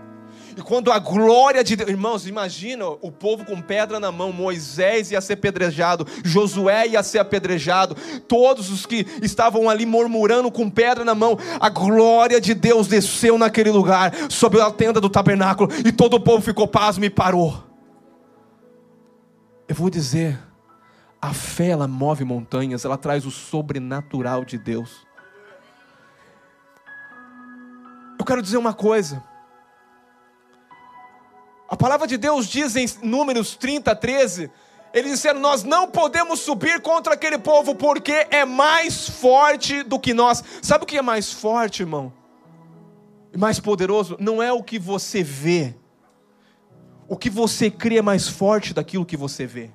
E 0.56 0.62
quando 0.62 0.90
a 0.90 0.98
glória 0.98 1.62
de 1.62 1.76
Deus, 1.76 1.90
irmãos, 1.90 2.26
imagina 2.26 2.86
o 2.88 3.12
povo 3.12 3.44
com 3.44 3.60
pedra 3.60 4.00
na 4.00 4.10
mão, 4.10 4.32
Moisés 4.32 5.10
ia 5.10 5.20
ser 5.20 5.34
apedrejado, 5.34 6.06
Josué 6.24 6.88
ia 6.88 7.02
ser 7.02 7.18
apedrejado, 7.18 7.94
todos 8.26 8.70
os 8.70 8.86
que 8.86 9.06
estavam 9.20 9.68
ali 9.68 9.84
murmurando 9.84 10.50
com 10.50 10.70
pedra 10.70 11.04
na 11.04 11.14
mão, 11.14 11.38
a 11.60 11.68
glória 11.68 12.40
de 12.40 12.54
Deus 12.54 12.88
desceu 12.88 13.36
naquele 13.36 13.70
lugar, 13.70 14.14
sobre 14.30 14.58
a 14.62 14.70
tenda 14.70 14.98
do 14.98 15.10
tabernáculo, 15.10 15.70
e 15.84 15.92
todo 15.92 16.14
o 16.14 16.20
povo 16.20 16.42
ficou 16.42 16.66
pasmo 16.66 17.04
e 17.04 17.10
parou. 17.10 17.62
Eu 19.68 19.74
vou 19.74 19.90
dizer, 19.90 20.38
a 21.20 21.34
fé 21.34 21.68
ela 21.68 21.86
move 21.86 22.24
montanhas, 22.24 22.82
ela 22.86 22.96
traz 22.96 23.26
o 23.26 23.30
sobrenatural 23.30 24.42
de 24.42 24.56
Deus. 24.56 25.06
Eu 28.18 28.24
quero 28.24 28.40
dizer 28.40 28.56
uma 28.56 28.72
coisa. 28.72 29.22
A 31.68 31.76
palavra 31.76 32.06
de 32.06 32.16
Deus 32.16 32.46
diz 32.46 32.76
em 32.76 32.86
Números 33.02 33.56
30, 33.56 33.94
13: 33.94 34.50
eles 34.96 35.12
disseram: 35.12 35.40
Nós 35.40 35.62
não 35.62 35.88
podemos 35.88 36.40
subir 36.40 36.80
contra 36.80 37.14
aquele 37.14 37.36
povo 37.36 37.74
porque 37.74 38.26
é 38.30 38.44
mais 38.44 39.08
forte 39.08 39.82
do 39.82 39.98
que 39.98 40.14
nós. 40.14 40.42
Sabe 40.62 40.84
o 40.84 40.86
que 40.86 40.96
é 40.96 41.02
mais 41.02 41.32
forte, 41.32 41.82
irmão? 41.82 42.12
Mais 43.36 43.60
poderoso? 43.60 44.16
Não 44.18 44.42
é 44.42 44.52
o 44.52 44.62
que 44.62 44.78
você 44.78 45.22
vê. 45.22 45.74
O 47.08 47.16
que 47.16 47.28
você 47.28 47.70
crê 47.70 47.98
é 47.98 48.02
mais 48.02 48.26
forte 48.26 48.72
daquilo 48.72 49.04
que 49.04 49.16
você 49.16 49.44
vê. 49.44 49.70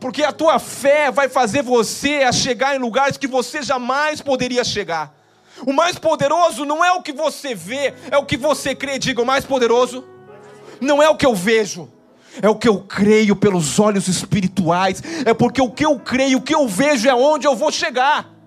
Porque 0.00 0.22
a 0.22 0.32
tua 0.32 0.58
fé 0.58 1.10
vai 1.10 1.28
fazer 1.28 1.62
você 1.62 2.24
a 2.24 2.32
chegar 2.32 2.74
em 2.74 2.78
lugares 2.78 3.16
que 3.16 3.26
você 3.26 3.62
jamais 3.62 4.20
poderia 4.20 4.64
chegar. 4.64 5.17
O 5.66 5.72
mais 5.72 5.98
poderoso 5.98 6.64
não 6.64 6.84
é 6.84 6.92
o 6.92 7.02
que 7.02 7.12
você 7.12 7.54
vê, 7.54 7.94
é 8.10 8.18
o 8.18 8.24
que 8.24 8.36
você 8.36 8.74
crê. 8.74 8.98
Diga, 8.98 9.22
o 9.22 9.26
mais 9.26 9.44
poderoso 9.44 10.04
não 10.80 11.02
é 11.02 11.08
o 11.08 11.16
que 11.16 11.26
eu 11.26 11.34
vejo, 11.34 11.88
é 12.40 12.48
o 12.48 12.56
que 12.56 12.68
eu 12.68 12.80
creio 12.80 13.34
pelos 13.34 13.78
olhos 13.78 14.08
espirituais. 14.08 15.02
É 15.24 15.34
porque 15.34 15.60
o 15.60 15.70
que 15.70 15.84
eu 15.84 15.98
creio, 15.98 16.38
o 16.38 16.42
que 16.42 16.54
eu 16.54 16.66
vejo 16.68 17.08
é 17.08 17.14
onde 17.14 17.46
eu 17.46 17.56
vou 17.56 17.70
chegar. 17.70 18.38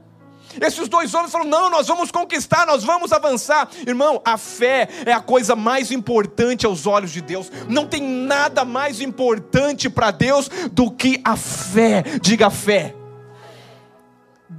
Esses 0.59 0.89
dois 0.89 1.13
homens 1.13 1.31
falaram: 1.31 1.49
não, 1.49 1.69
nós 1.69 1.87
vamos 1.87 2.11
conquistar, 2.11 2.65
nós 2.65 2.83
vamos 2.83 3.11
avançar. 3.11 3.69
Irmão, 3.87 4.21
a 4.25 4.37
fé 4.37 4.89
é 5.05 5.13
a 5.13 5.21
coisa 5.21 5.55
mais 5.55 5.91
importante 5.91 6.65
aos 6.65 6.85
olhos 6.85 7.11
de 7.11 7.21
Deus. 7.21 7.51
Não 7.69 7.85
tem 7.85 8.01
nada 8.01 8.65
mais 8.65 8.99
importante 8.99 9.89
para 9.89 10.11
Deus 10.11 10.49
do 10.71 10.91
que 10.91 11.21
a 11.23 11.35
fé. 11.35 12.03
Diga 12.21 12.47
a 12.47 12.51
fé. 12.51 12.95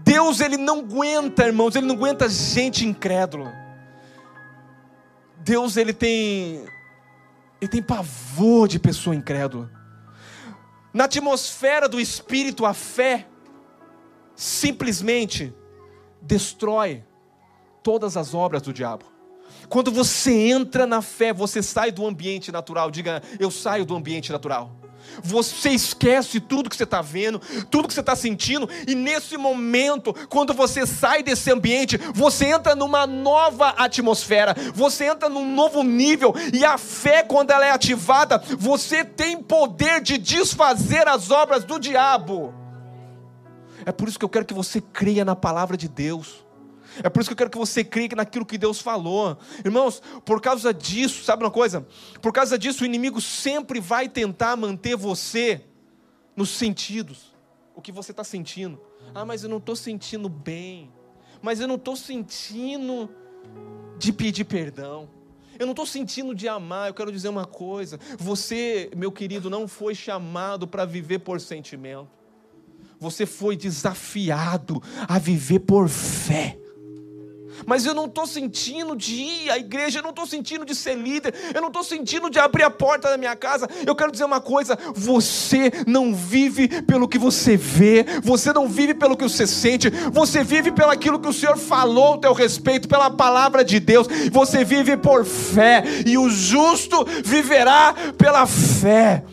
Deus 0.04 0.40
ele 0.40 0.56
não 0.56 0.80
aguenta, 0.80 1.47
irmãos, 1.47 1.76
ele 1.76 1.87
não 1.87 1.94
aguenta 1.94 2.28
gente 2.28 2.87
incrédula. 2.87 3.52
Deus 5.38 5.76
ele 5.76 5.92
tem 5.92 6.64
ele 7.61 7.71
tem 7.71 7.82
pavor 7.82 8.66
de 8.66 8.78
pessoa 8.78 9.14
incrédula. 9.14 9.71
Na 10.92 11.04
atmosfera 11.04 11.88
do 11.88 12.00
espírito, 12.00 12.66
a 12.66 12.75
fé 12.75 13.26
simplesmente 14.35 15.54
destrói 16.21 17.04
todas 17.82 18.16
as 18.16 18.35
obras 18.35 18.62
do 18.62 18.73
diabo. 18.73 19.04
Quando 19.68 19.92
você 19.92 20.32
entra 20.32 20.87
na 20.87 21.00
fé, 21.00 21.32
você 21.32 21.62
sai 21.62 21.92
do 21.92 22.04
ambiente 22.04 22.50
natural. 22.50 22.90
Diga, 22.90 23.23
eu 23.38 23.50
saio 23.50 23.85
do 23.85 23.94
ambiente 23.94 24.32
natural. 24.32 24.82
Você 25.23 25.71
esquece 25.71 26.40
tudo 26.40 26.71
que 26.71 26.76
você 26.76 26.85
está 26.85 27.02
vendo, 27.02 27.40
tudo 27.71 27.88
que 27.88 27.95
você 27.95 28.00
está 28.00 28.16
sentindo, 28.16 28.69
e 28.87 28.95
nesse 28.95 29.37
momento, 29.37 30.14
quando 30.28 30.54
você 30.54 30.87
sai 30.87 31.23
desse 31.23 31.50
ambiente, 31.50 31.99
você 32.14 32.47
entra 32.47 32.75
numa 32.75 33.07
nova 33.07 33.71
atmosfera, 33.71 34.54
você 34.75 35.07
entra 35.07 35.28
num 35.28 35.54
novo 35.54 35.83
nível, 35.83 36.35
e 36.52 36.64
a 36.64 36.78
fé, 36.78 37.23
quando 37.23 37.50
ela 37.50 37.66
é 37.66 37.71
ativada, 37.71 38.42
você 38.59 39.04
tem 39.04 39.42
poder 39.42 40.00
de 40.00 40.19
desfazer 40.19 41.09
as 41.09 41.31
obras 41.31 41.64
do 41.64 41.78
diabo. 41.78 42.54
É 43.85 43.92
por 43.92 44.09
isso 44.09 44.19
que 44.19 44.25
eu 44.25 44.28
quero 44.28 44.45
que 44.45 44.54
você 44.54 44.81
creia 44.81 45.25
na 45.25 45.35
palavra 45.35 45.76
de 45.76 45.88
Deus. 45.88 46.45
É 47.02 47.08
por 47.08 47.20
isso 47.20 47.28
que 47.28 47.32
eu 47.32 47.37
quero 47.37 47.50
que 47.50 47.58
você 47.58 47.84
creia 47.84 48.11
naquilo 48.14 48.44
que 48.44 48.58
Deus 48.58 48.80
falou. 48.80 49.38
Irmãos, 49.64 50.02
por 50.25 50.40
causa 50.40 50.75
disso, 50.75 51.25
sabe 51.25 51.44
uma 51.44 51.50
coisa? 51.50 51.87
Por 52.20 52.32
causa 52.32 52.58
disso, 52.58 52.82
o 52.82 52.87
inimigo 52.87 53.20
sempre 53.20 53.80
vai 53.80 54.08
tentar 54.08 54.56
manter 54.56 54.96
você 54.96 55.62
nos 56.37 56.50
sentidos. 56.50 57.32
O 57.75 57.80
que 57.80 57.92
você 57.92 58.11
está 58.11 58.25
sentindo. 58.25 58.80
Ah, 59.14 59.25
mas 59.25 59.42
eu 59.42 59.49
não 59.49 59.58
estou 59.58 59.76
sentindo 59.76 60.28
bem. 60.28 60.92
Mas 61.40 61.61
eu 61.61 61.68
não 61.68 61.76
estou 61.76 61.96
sentindo 61.96 63.08
de 63.99 64.12
pedir 64.12 64.44
perdão. 64.44 65.08
Eu 65.58 65.66
não 65.66 65.72
estou 65.72 65.87
sentindo 65.87 66.34
de 66.34 66.49
amar. 66.49 66.88
Eu 66.88 66.94
quero 66.94 67.12
dizer 67.12 67.28
uma 67.28 67.46
coisa. 67.46 67.99
Você, 68.18 68.90
meu 68.96 69.11
querido, 69.11 69.49
não 69.49 69.66
foi 69.66 69.94
chamado 69.94 70.66
para 70.66 70.84
viver 70.84 71.20
por 71.20 71.40
sentimento. 71.40 72.08
Você 72.99 73.26
foi 73.26 73.56
desafiado 73.56 74.80
a 75.08 75.18
viver 75.18 75.61
por 75.61 75.88
fé 75.88 76.62
mas 77.66 77.87
eu 77.87 77.95
não 77.95 78.07
estou 78.07 78.26
sentindo 78.26 78.97
de 78.97 79.14
ir 79.14 79.50
à 79.50 79.59
igreja, 79.59 79.99
eu 79.99 80.02
não 80.02 80.11
estou 80.11 80.26
sentindo 80.26 80.64
de 80.64 80.75
ser 80.75 80.95
líder, 80.95 81.35
eu 81.54 81.61
não 81.61 81.69
estou 81.69 81.83
sentindo 81.83 82.31
de 82.31 82.38
abrir 82.38 82.64
a 82.64 82.71
porta 82.71 83.09
da 83.09 83.16
minha 83.16 83.37
casa. 83.37 83.69
Eu 83.87 83.95
quero 83.95 84.12
dizer 84.12 84.25
uma 84.25 84.40
coisa: 84.40 84.78
você 84.95 85.71
não 85.87 86.14
vive 86.14 86.83
pelo 86.83 87.09
que 87.09 87.19
você 87.19 87.57
vê, 87.57 88.04
você 88.23 88.52
não 88.52 88.69
vive 88.69 88.95
pelo 88.95 89.16
que 89.16 89.25
você 89.25 89.47
sente, 89.47 89.90
você 89.90 90.42
vive 90.45 90.73
pelo 90.73 90.90
aquilo 90.90 91.19
que 91.19 91.28
o 91.28 91.33
Senhor 91.33 91.57
falou 91.57 92.04
ao 92.04 92.19
teu 92.19 92.33
respeito, 92.33 92.88
pela 92.88 93.11
palavra 93.11 93.64
de 93.64 93.81
Deus, 93.81 94.07
você 94.31 94.64
vive 94.64 94.97
por 94.97 95.25
fé, 95.25 95.83
e 96.07 96.16
o 96.19 96.28
justo 96.28 97.04
viverá 97.25 97.95
pela 98.16 98.47
fé. 98.47 99.25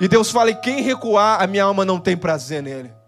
E 0.00 0.08
Deus 0.08 0.30
fala: 0.30 0.50
e 0.50 0.54
quem 0.54 0.82
recuar, 0.82 1.42
a 1.42 1.46
minha 1.46 1.64
alma 1.64 1.84
não 1.84 2.00
tem 2.00 2.16
prazer 2.16 2.62
nele. 2.62 2.99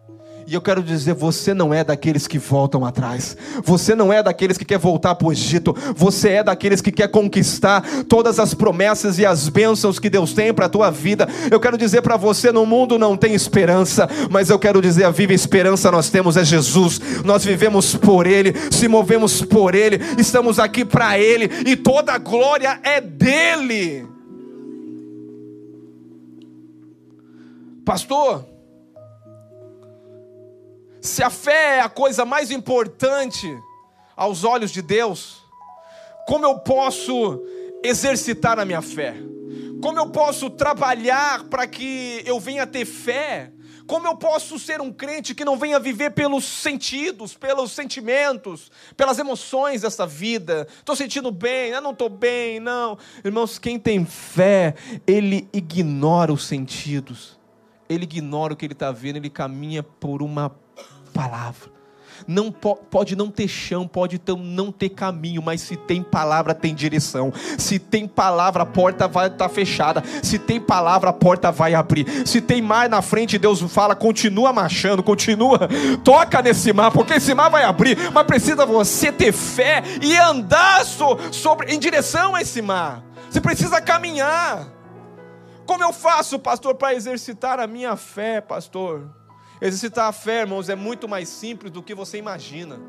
E 0.46 0.54
eu 0.54 0.60
quero 0.60 0.82
dizer, 0.82 1.14
você 1.14 1.54
não 1.54 1.72
é 1.72 1.84
daqueles 1.84 2.26
que 2.26 2.38
voltam 2.38 2.84
atrás. 2.84 3.36
Você 3.64 3.94
não 3.94 4.12
é 4.12 4.22
daqueles 4.22 4.58
que 4.58 4.64
quer 4.64 4.78
voltar 4.78 5.14
para 5.14 5.28
o 5.28 5.32
Egito. 5.32 5.74
Você 5.94 6.30
é 6.30 6.44
daqueles 6.44 6.80
que 6.80 6.90
quer 6.90 7.08
conquistar 7.08 7.82
todas 8.08 8.38
as 8.38 8.54
promessas 8.54 9.18
e 9.18 9.26
as 9.26 9.48
bênçãos 9.48 9.98
que 9.98 10.10
Deus 10.10 10.32
tem 10.32 10.52
para 10.52 10.66
a 10.66 10.68
tua 10.68 10.90
vida. 10.90 11.28
Eu 11.50 11.60
quero 11.60 11.78
dizer 11.78 12.02
para 12.02 12.16
você, 12.16 12.50
no 12.50 12.66
mundo 12.66 12.98
não 12.98 13.16
tem 13.16 13.34
esperança, 13.34 14.08
mas 14.30 14.50
eu 14.50 14.58
quero 14.58 14.80
dizer, 14.82 15.04
a 15.04 15.10
viva 15.10 15.32
esperança 15.32 15.90
nós 15.90 16.10
temos 16.10 16.36
é 16.36 16.44
Jesus. 16.44 17.00
Nós 17.24 17.44
vivemos 17.44 17.94
por 17.94 18.26
ele, 18.26 18.54
se 18.70 18.88
movemos 18.88 19.42
por 19.42 19.74
ele, 19.74 20.00
estamos 20.18 20.58
aqui 20.58 20.84
para 20.84 21.18
ele 21.18 21.50
e 21.66 21.76
toda 21.76 22.12
a 22.12 22.18
glória 22.18 22.78
é 22.82 23.00
dele. 23.00 24.06
Pastor, 27.84 28.51
se 31.02 31.20
a 31.20 31.28
fé 31.30 31.78
é 31.78 31.80
a 31.80 31.88
coisa 31.88 32.24
mais 32.24 32.52
importante 32.52 33.52
aos 34.16 34.44
olhos 34.44 34.70
de 34.70 34.80
Deus, 34.80 35.42
como 36.28 36.46
eu 36.46 36.60
posso 36.60 37.42
exercitar 37.82 38.60
a 38.60 38.64
minha 38.64 38.80
fé? 38.80 39.16
Como 39.82 39.98
eu 39.98 40.10
posso 40.10 40.48
trabalhar 40.48 41.42
para 41.44 41.66
que 41.66 42.22
eu 42.24 42.38
venha 42.38 42.68
ter 42.68 42.84
fé? 42.84 43.52
Como 43.84 44.06
eu 44.06 44.16
posso 44.16 44.60
ser 44.60 44.80
um 44.80 44.92
crente 44.92 45.34
que 45.34 45.44
não 45.44 45.58
venha 45.58 45.80
viver 45.80 46.12
pelos 46.12 46.44
sentidos, 46.44 47.34
pelos 47.34 47.72
sentimentos, 47.72 48.70
pelas 48.96 49.18
emoções 49.18 49.82
dessa 49.82 50.06
vida? 50.06 50.68
Estou 50.78 50.94
sentindo 50.94 51.32
bem, 51.32 51.72
eu 51.72 51.80
não 51.80 51.90
estou 51.90 52.08
bem, 52.08 52.60
não. 52.60 52.96
Irmãos, 53.24 53.58
quem 53.58 53.76
tem 53.76 54.04
fé, 54.04 54.76
ele 55.04 55.48
ignora 55.52 56.32
os 56.32 56.46
sentidos, 56.46 57.36
ele 57.88 58.04
ignora 58.04 58.52
o 58.52 58.56
que 58.56 58.64
ele 58.64 58.72
está 58.72 58.92
vendo, 58.92 59.16
ele 59.16 59.28
caminha 59.28 59.82
por 59.82 60.22
uma 60.22 60.61
palavra. 61.12 61.70
Não 62.26 62.52
po 62.52 62.76
pode 62.76 63.16
não 63.16 63.30
ter 63.30 63.48
chão, 63.48 63.86
pode 63.86 64.20
não 64.38 64.70
ter 64.70 64.90
caminho, 64.90 65.42
mas 65.42 65.60
se 65.60 65.76
tem 65.76 66.02
palavra, 66.02 66.54
tem 66.54 66.74
direção. 66.74 67.32
Se 67.58 67.78
tem 67.78 68.06
palavra, 68.06 68.62
a 68.62 68.66
porta 68.66 69.08
vai 69.08 69.26
estar 69.26 69.48
tá 69.48 69.48
fechada. 69.48 70.02
Se 70.22 70.38
tem 70.38 70.60
palavra, 70.60 71.10
a 71.10 71.12
porta 71.12 71.50
vai 71.50 71.74
abrir. 71.74 72.06
Se 72.26 72.40
tem 72.40 72.62
mar 72.62 72.88
na 72.88 73.02
frente, 73.02 73.38
Deus 73.38 73.60
fala: 73.72 73.94
continua 73.94 74.52
marchando, 74.52 75.02
continua, 75.02 75.68
toca 76.04 76.42
nesse 76.42 76.72
mar, 76.72 76.90
porque 76.90 77.14
esse 77.14 77.34
mar 77.34 77.48
vai 77.48 77.64
abrir. 77.64 77.98
Mas 78.12 78.26
precisa 78.26 78.64
você 78.66 79.10
ter 79.10 79.32
fé 79.32 79.82
e 80.00 80.16
andar 80.16 80.84
so 80.84 81.18
sobre, 81.30 81.72
em 81.74 81.78
direção 81.78 82.34
a 82.34 82.42
esse 82.42 82.62
mar. 82.62 83.02
Você 83.30 83.40
precisa 83.40 83.80
caminhar. 83.80 84.68
Como 85.64 85.82
eu 85.82 85.92
faço, 85.92 86.38
pastor, 86.38 86.74
para 86.74 86.94
exercitar 86.94 87.58
a 87.58 87.66
minha 87.66 87.96
fé, 87.96 88.40
pastor? 88.40 89.21
Exercitar 89.64 90.08
a 90.08 90.12
fé, 90.12 90.40
irmãos, 90.40 90.68
é 90.68 90.74
muito 90.74 91.08
mais 91.08 91.28
simples 91.28 91.70
do 91.70 91.84
que 91.84 91.94
você 91.94 92.18
imagina. 92.18 92.80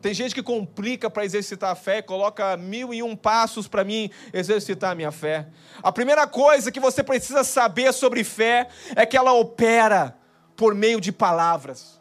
Tem 0.00 0.14
gente 0.14 0.36
que 0.36 0.42
complica 0.42 1.10
para 1.10 1.24
exercitar 1.24 1.72
a 1.72 1.74
fé, 1.74 2.00
coloca 2.00 2.56
mil 2.56 2.94
e 2.94 3.02
um 3.02 3.16
passos 3.16 3.66
para 3.66 3.82
mim 3.82 4.08
exercitar 4.32 4.92
a 4.92 4.94
minha 4.94 5.10
fé. 5.10 5.48
A 5.82 5.90
primeira 5.90 6.24
coisa 6.24 6.70
que 6.70 6.78
você 6.78 7.02
precisa 7.02 7.42
saber 7.42 7.92
sobre 7.92 8.22
fé 8.22 8.68
é 8.94 9.04
que 9.04 9.16
ela 9.16 9.32
opera 9.32 10.16
por 10.54 10.76
meio 10.76 11.00
de 11.00 11.10
palavras. 11.10 12.00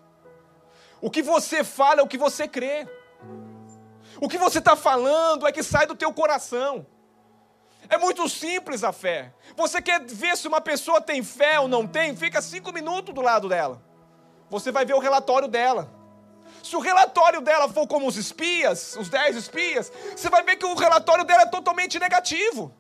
O 1.02 1.10
que 1.10 1.24
você 1.24 1.64
fala 1.64 2.02
é 2.02 2.04
o 2.04 2.08
que 2.08 2.20
você 2.20 2.48
crê. 2.48 2.88
O 4.22 4.30
que 4.30 4.38
você 4.38 4.60
está 4.60 4.76
falando 4.76 5.48
é 5.48 5.52
que 5.52 5.64
sai 5.64 5.88
do 5.88 5.96
teu 5.96 6.14
coração. 6.14 6.86
É 7.90 7.98
muito 7.98 8.30
simples 8.30 8.84
a 8.84 8.92
fé. 8.92 9.34
Você 9.58 9.82
quer 9.82 10.06
ver 10.06 10.38
se 10.38 10.48
uma 10.48 10.62
pessoa 10.62 11.02
tem 11.02 11.24
fé 11.24 11.60
ou 11.60 11.68
não 11.68 11.88
tem? 11.88 12.16
Fica 12.16 12.40
cinco 12.40 12.72
minutos 12.72 13.12
do 13.12 13.22
lado 13.22 13.50
dela 13.50 13.95
você 14.50 14.72
vai 14.72 14.86
ver 14.86 14.94
o 14.94 15.00
relatório 15.00 15.48
dela. 15.48 15.90
Se 16.64 16.76
o 16.76 16.80
relatório 16.80 17.42
dela 17.42 17.70
for 17.70 17.86
como 17.88 18.08
os 18.08 18.18
espias, 18.18 18.96
os 18.96 19.10
dez 19.10 19.36
espias, 19.36 19.92
você 20.16 20.30
vai 20.30 20.44
ver 20.44 20.56
que 20.56 20.66
o 20.66 20.74
relatório 20.74 21.24
dela 21.24 21.44
é 21.44 21.48
totalmente 21.48 22.00
negativo. 22.00 22.74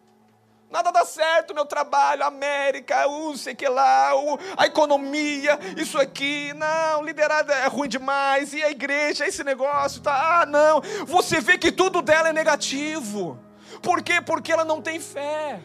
Nada 0.71 0.91
dá 0.91 1.05
certo, 1.05 1.53
meu 1.53 1.65
trabalho, 1.65 2.25
América, 2.25 3.07
o 3.07 3.37
sei 3.37 3.53
que 3.53 3.67
lá, 3.67 4.11
a 4.57 4.65
economia, 4.65 5.57
isso 5.77 5.97
aqui, 5.99 6.51
não, 6.53 7.03
liderada 7.03 7.53
é 7.53 7.67
ruim 7.67 7.87
demais, 7.87 8.53
e 8.53 8.63
a 8.63 8.71
igreja, 8.71 9.27
esse 9.27 9.43
negócio, 9.43 10.01
tá, 10.01 10.41
ah, 10.41 10.45
não. 10.45 10.81
Você 11.05 11.39
vê 11.39 11.57
que 11.57 11.71
tudo 11.71 12.01
dela 12.01 12.29
é 12.29 12.33
negativo. 12.33 13.39
Por 13.81 14.01
quê? 14.01 14.19
Porque 14.19 14.51
ela 14.51 14.65
não 14.65 14.81
tem 14.81 14.99
fé. 14.99 15.61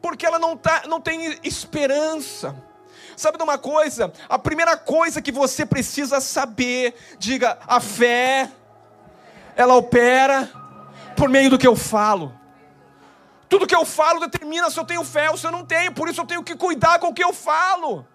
Porque 0.00 0.24
ela 0.24 0.38
não, 0.38 0.56
tá, 0.56 0.84
não 0.88 1.00
tem 1.00 1.38
esperança. 1.44 2.56
Sabe 3.16 3.38
de 3.38 3.44
uma 3.44 3.56
coisa? 3.56 4.12
A 4.28 4.38
primeira 4.38 4.76
coisa 4.76 5.22
que 5.22 5.32
você 5.32 5.64
precisa 5.64 6.20
saber, 6.20 6.94
diga, 7.18 7.58
a 7.66 7.80
fé, 7.80 8.50
ela 9.56 9.74
opera 9.74 10.50
por 11.16 11.28
meio 11.28 11.48
do 11.48 11.58
que 11.58 11.66
eu 11.66 11.74
falo. 11.74 12.38
Tudo 13.48 13.66
que 13.66 13.74
eu 13.74 13.86
falo 13.86 14.20
determina 14.20 14.68
se 14.70 14.78
eu 14.78 14.84
tenho 14.84 15.02
fé 15.02 15.30
ou 15.30 15.38
se 15.38 15.46
eu 15.46 15.50
não 15.50 15.64
tenho, 15.64 15.92
por 15.92 16.08
isso 16.08 16.20
eu 16.20 16.26
tenho 16.26 16.42
que 16.42 16.54
cuidar 16.54 16.98
com 16.98 17.08
o 17.08 17.14
que 17.14 17.24
eu 17.24 17.32
falo. 17.32 18.06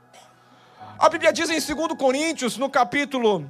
A 1.00 1.10
Bíblia 1.10 1.34
diz 1.34 1.50
em 1.50 1.76
2 1.76 1.94
Coríntios, 1.98 2.58
no 2.58 2.70
capítulo. 2.70 3.50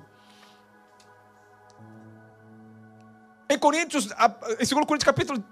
Em 3.50 3.60
Coríntios, 3.60 4.06
em 4.06 4.58
2 4.58 4.70
Coríntios, 4.70 5.04
capítulo. 5.04 5.44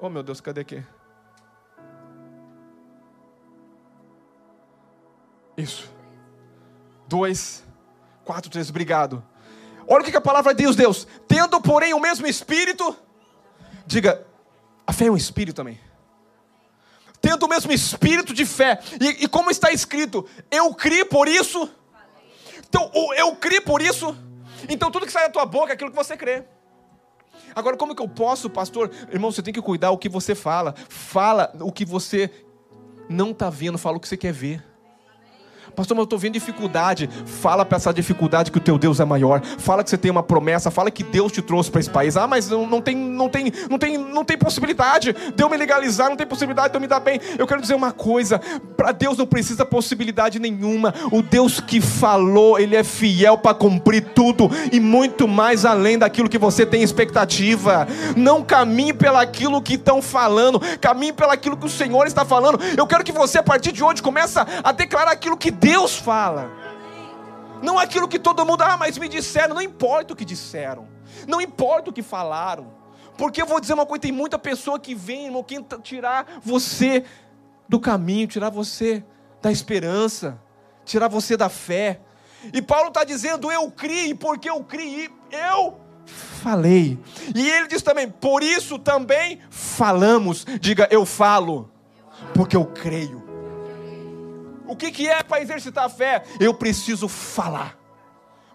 Oh 0.00 0.08
meu 0.08 0.22
Deus, 0.22 0.40
cadê 0.40 0.60
aqui? 0.60 0.84
Isso. 5.56 5.90
Dois, 7.08 7.62
quatro, 8.24 8.50
três, 8.50 8.70
obrigado. 8.70 9.22
Olha 9.86 10.02
o 10.02 10.04
que 10.04 10.16
a 10.16 10.20
palavra 10.20 10.54
diz, 10.54 10.76
Deus. 10.76 11.06
Tendo, 11.28 11.60
porém, 11.60 11.92
o 11.92 12.00
mesmo 12.00 12.26
espírito. 12.26 12.96
Diga, 13.86 14.26
a 14.86 14.92
fé 14.92 15.06
é 15.06 15.10
um 15.10 15.16
espírito 15.16 15.56
também. 15.56 15.78
Tendo 17.20 17.44
o 17.44 17.48
mesmo 17.48 17.72
espírito 17.72 18.32
de 18.32 18.44
fé. 18.44 18.80
E, 19.00 19.24
e 19.24 19.28
como 19.28 19.50
está 19.50 19.70
escrito, 19.70 20.26
eu 20.50 20.74
criei 20.74 21.04
por 21.04 21.28
isso. 21.28 21.70
Então, 22.68 22.90
eu 23.16 23.34
criei 23.36 23.60
por 23.60 23.82
isso. 23.82 24.16
Então, 24.68 24.90
tudo 24.90 25.06
que 25.06 25.12
sai 25.12 25.24
da 25.24 25.30
tua 25.30 25.44
boca 25.44 25.72
é 25.72 25.74
aquilo 25.74 25.90
que 25.90 25.96
você 25.96 26.16
crê. 26.16 26.44
Agora, 27.54 27.76
como 27.76 27.94
que 27.94 28.02
eu 28.02 28.08
posso, 28.08 28.48
pastor? 28.48 28.90
Irmão, 29.12 29.30
você 29.30 29.42
tem 29.42 29.52
que 29.52 29.60
cuidar 29.60 29.90
o 29.90 29.98
que 29.98 30.08
você 30.08 30.34
fala. 30.34 30.74
Fala 30.88 31.52
o 31.60 31.70
que 31.70 31.84
você 31.84 32.30
não 33.08 33.32
está 33.32 33.50
vendo, 33.50 33.76
fala 33.76 33.98
o 33.98 34.00
que 34.00 34.08
você 34.08 34.16
quer 34.16 34.32
ver. 34.32 34.71
Pastor, 35.74 35.96
mas 35.96 36.02
eu 36.02 36.04
estou 36.04 36.18
vendo 36.18 36.34
dificuldade. 36.34 37.08
Fala 37.24 37.64
para 37.64 37.76
essa 37.76 37.92
dificuldade 37.92 38.50
que 38.50 38.58
o 38.58 38.60
teu 38.60 38.78
Deus 38.78 39.00
é 39.00 39.04
maior. 39.04 39.42
Fala 39.58 39.82
que 39.82 39.88
você 39.88 39.96
tem 39.96 40.10
uma 40.10 40.22
promessa. 40.22 40.70
Fala 40.70 40.90
que 40.90 41.02
Deus 41.02 41.32
te 41.32 41.40
trouxe 41.40 41.70
para 41.70 41.80
esse 41.80 41.90
país. 41.90 42.16
Ah, 42.16 42.26
mas 42.26 42.48
não, 42.50 42.66
não, 42.66 42.80
tem, 42.80 42.94
não, 42.94 43.28
tem, 43.28 43.52
não, 43.70 43.78
tem, 43.78 43.96
não 43.96 44.24
tem 44.24 44.36
possibilidade 44.36 45.14
de 45.34 45.42
eu 45.42 45.48
me 45.48 45.56
legalizar. 45.56 46.08
Não 46.08 46.16
tem 46.16 46.26
possibilidade 46.26 46.70
de 46.70 46.76
eu 46.76 46.80
me 46.80 46.86
dar 46.86 47.00
bem. 47.00 47.20
Eu 47.38 47.46
quero 47.46 47.60
dizer 47.60 47.74
uma 47.74 47.92
coisa: 47.92 48.38
para 48.76 48.92
Deus 48.92 49.16
não 49.16 49.26
precisa 49.26 49.64
possibilidade 49.64 50.38
nenhuma. 50.38 50.92
O 51.10 51.22
Deus 51.22 51.60
que 51.60 51.80
falou, 51.80 52.58
Ele 52.58 52.76
é 52.76 52.84
fiel 52.84 53.38
para 53.38 53.54
cumprir 53.54 54.12
tudo 54.14 54.50
e 54.70 54.78
muito 54.78 55.26
mais 55.26 55.64
além 55.64 55.98
daquilo 55.98 56.28
que 56.28 56.38
você 56.38 56.66
tem 56.66 56.82
expectativa. 56.82 57.86
Não 58.16 58.42
caminhe 58.42 58.92
pelaquilo 58.92 59.62
que 59.62 59.74
estão 59.74 60.02
falando. 60.02 60.60
Caminhe 60.80 61.12
pelaquilo 61.12 61.56
que 61.56 61.66
o 61.66 61.70
Senhor 61.70 62.06
está 62.06 62.24
falando. 62.24 62.60
Eu 62.76 62.86
quero 62.86 63.04
que 63.04 63.12
você, 63.12 63.38
a 63.38 63.42
partir 63.42 63.72
de 63.72 63.82
hoje, 63.82 64.02
comece 64.02 64.38
a 64.62 64.72
declarar 64.72 65.12
aquilo 65.12 65.36
que 65.36 65.50
Deus 65.62 65.96
fala. 65.96 66.50
Não 67.62 67.78
aquilo 67.78 68.08
que 68.08 68.18
todo 68.18 68.44
mundo, 68.44 68.62
ah, 68.62 68.76
mas 68.76 68.98
me 68.98 69.08
disseram. 69.08 69.54
Não 69.54 69.62
importa 69.62 70.12
o 70.12 70.16
que 70.16 70.24
disseram. 70.24 70.88
Não 71.28 71.40
importa 71.40 71.90
o 71.90 71.92
que 71.92 72.02
falaram. 72.02 72.74
Porque 73.16 73.40
eu 73.40 73.46
vou 73.46 73.60
dizer 73.60 73.74
uma 73.74 73.86
coisa: 73.86 74.02
tem 74.02 74.12
muita 74.12 74.38
pessoa 74.38 74.80
que 74.80 74.94
vem, 74.94 75.26
irmão, 75.26 75.44
que 75.44 75.62
tirar 75.82 76.40
você 76.42 77.04
do 77.68 77.78
caminho, 77.78 78.26
tirar 78.26 78.50
você 78.50 79.04
da 79.40 79.52
esperança, 79.52 80.40
tirar 80.84 81.06
você 81.06 81.36
da 81.36 81.48
fé. 81.48 82.00
E 82.52 82.60
Paulo 82.60 82.88
está 82.88 83.04
dizendo: 83.04 83.52
eu 83.52 83.70
criei, 83.70 84.14
porque 84.14 84.50
eu 84.50 84.64
criei, 84.64 85.08
eu 85.30 85.78
falei. 86.04 86.98
E 87.36 87.48
ele 87.48 87.68
diz 87.68 87.82
também: 87.82 88.10
por 88.10 88.42
isso 88.42 88.80
também 88.80 89.38
falamos. 89.48 90.44
Diga, 90.60 90.88
eu 90.90 91.06
falo, 91.06 91.70
porque 92.34 92.56
eu 92.56 92.64
creio. 92.64 93.21
O 94.66 94.76
que, 94.76 94.90
que 94.90 95.08
é 95.08 95.22
para 95.22 95.42
exercitar 95.42 95.84
a 95.84 95.88
fé? 95.88 96.22
Eu 96.38 96.54
preciso 96.54 97.08
falar. 97.08 97.76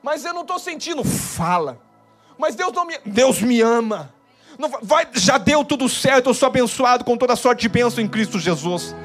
Mas 0.02 0.24
eu 0.24 0.34
não 0.34 0.41
estou 0.41 0.60
sentindo. 0.60 1.04
Fala. 1.04 1.80
Mas 2.38 2.56
Deus 2.56 2.72
não 2.72 2.86
me, 2.86 2.98
Deus 3.06 3.41
me 3.41 3.62
ama. 3.62 4.13
Não, 4.58 4.70
vai, 4.82 5.08
já 5.13 5.38
deu 5.38 5.63
tudo 5.63 5.89
certo. 5.89 6.30
Eu 6.30 6.34
sou 6.34 6.48
abençoado 6.48 7.04
com 7.04 7.17
toda 7.17 7.36
sorte 7.36 7.62
de 7.62 7.70
bênção 7.70 8.04
em 8.04 8.08
Cristo 8.08 8.39
Jesus. 8.39 8.96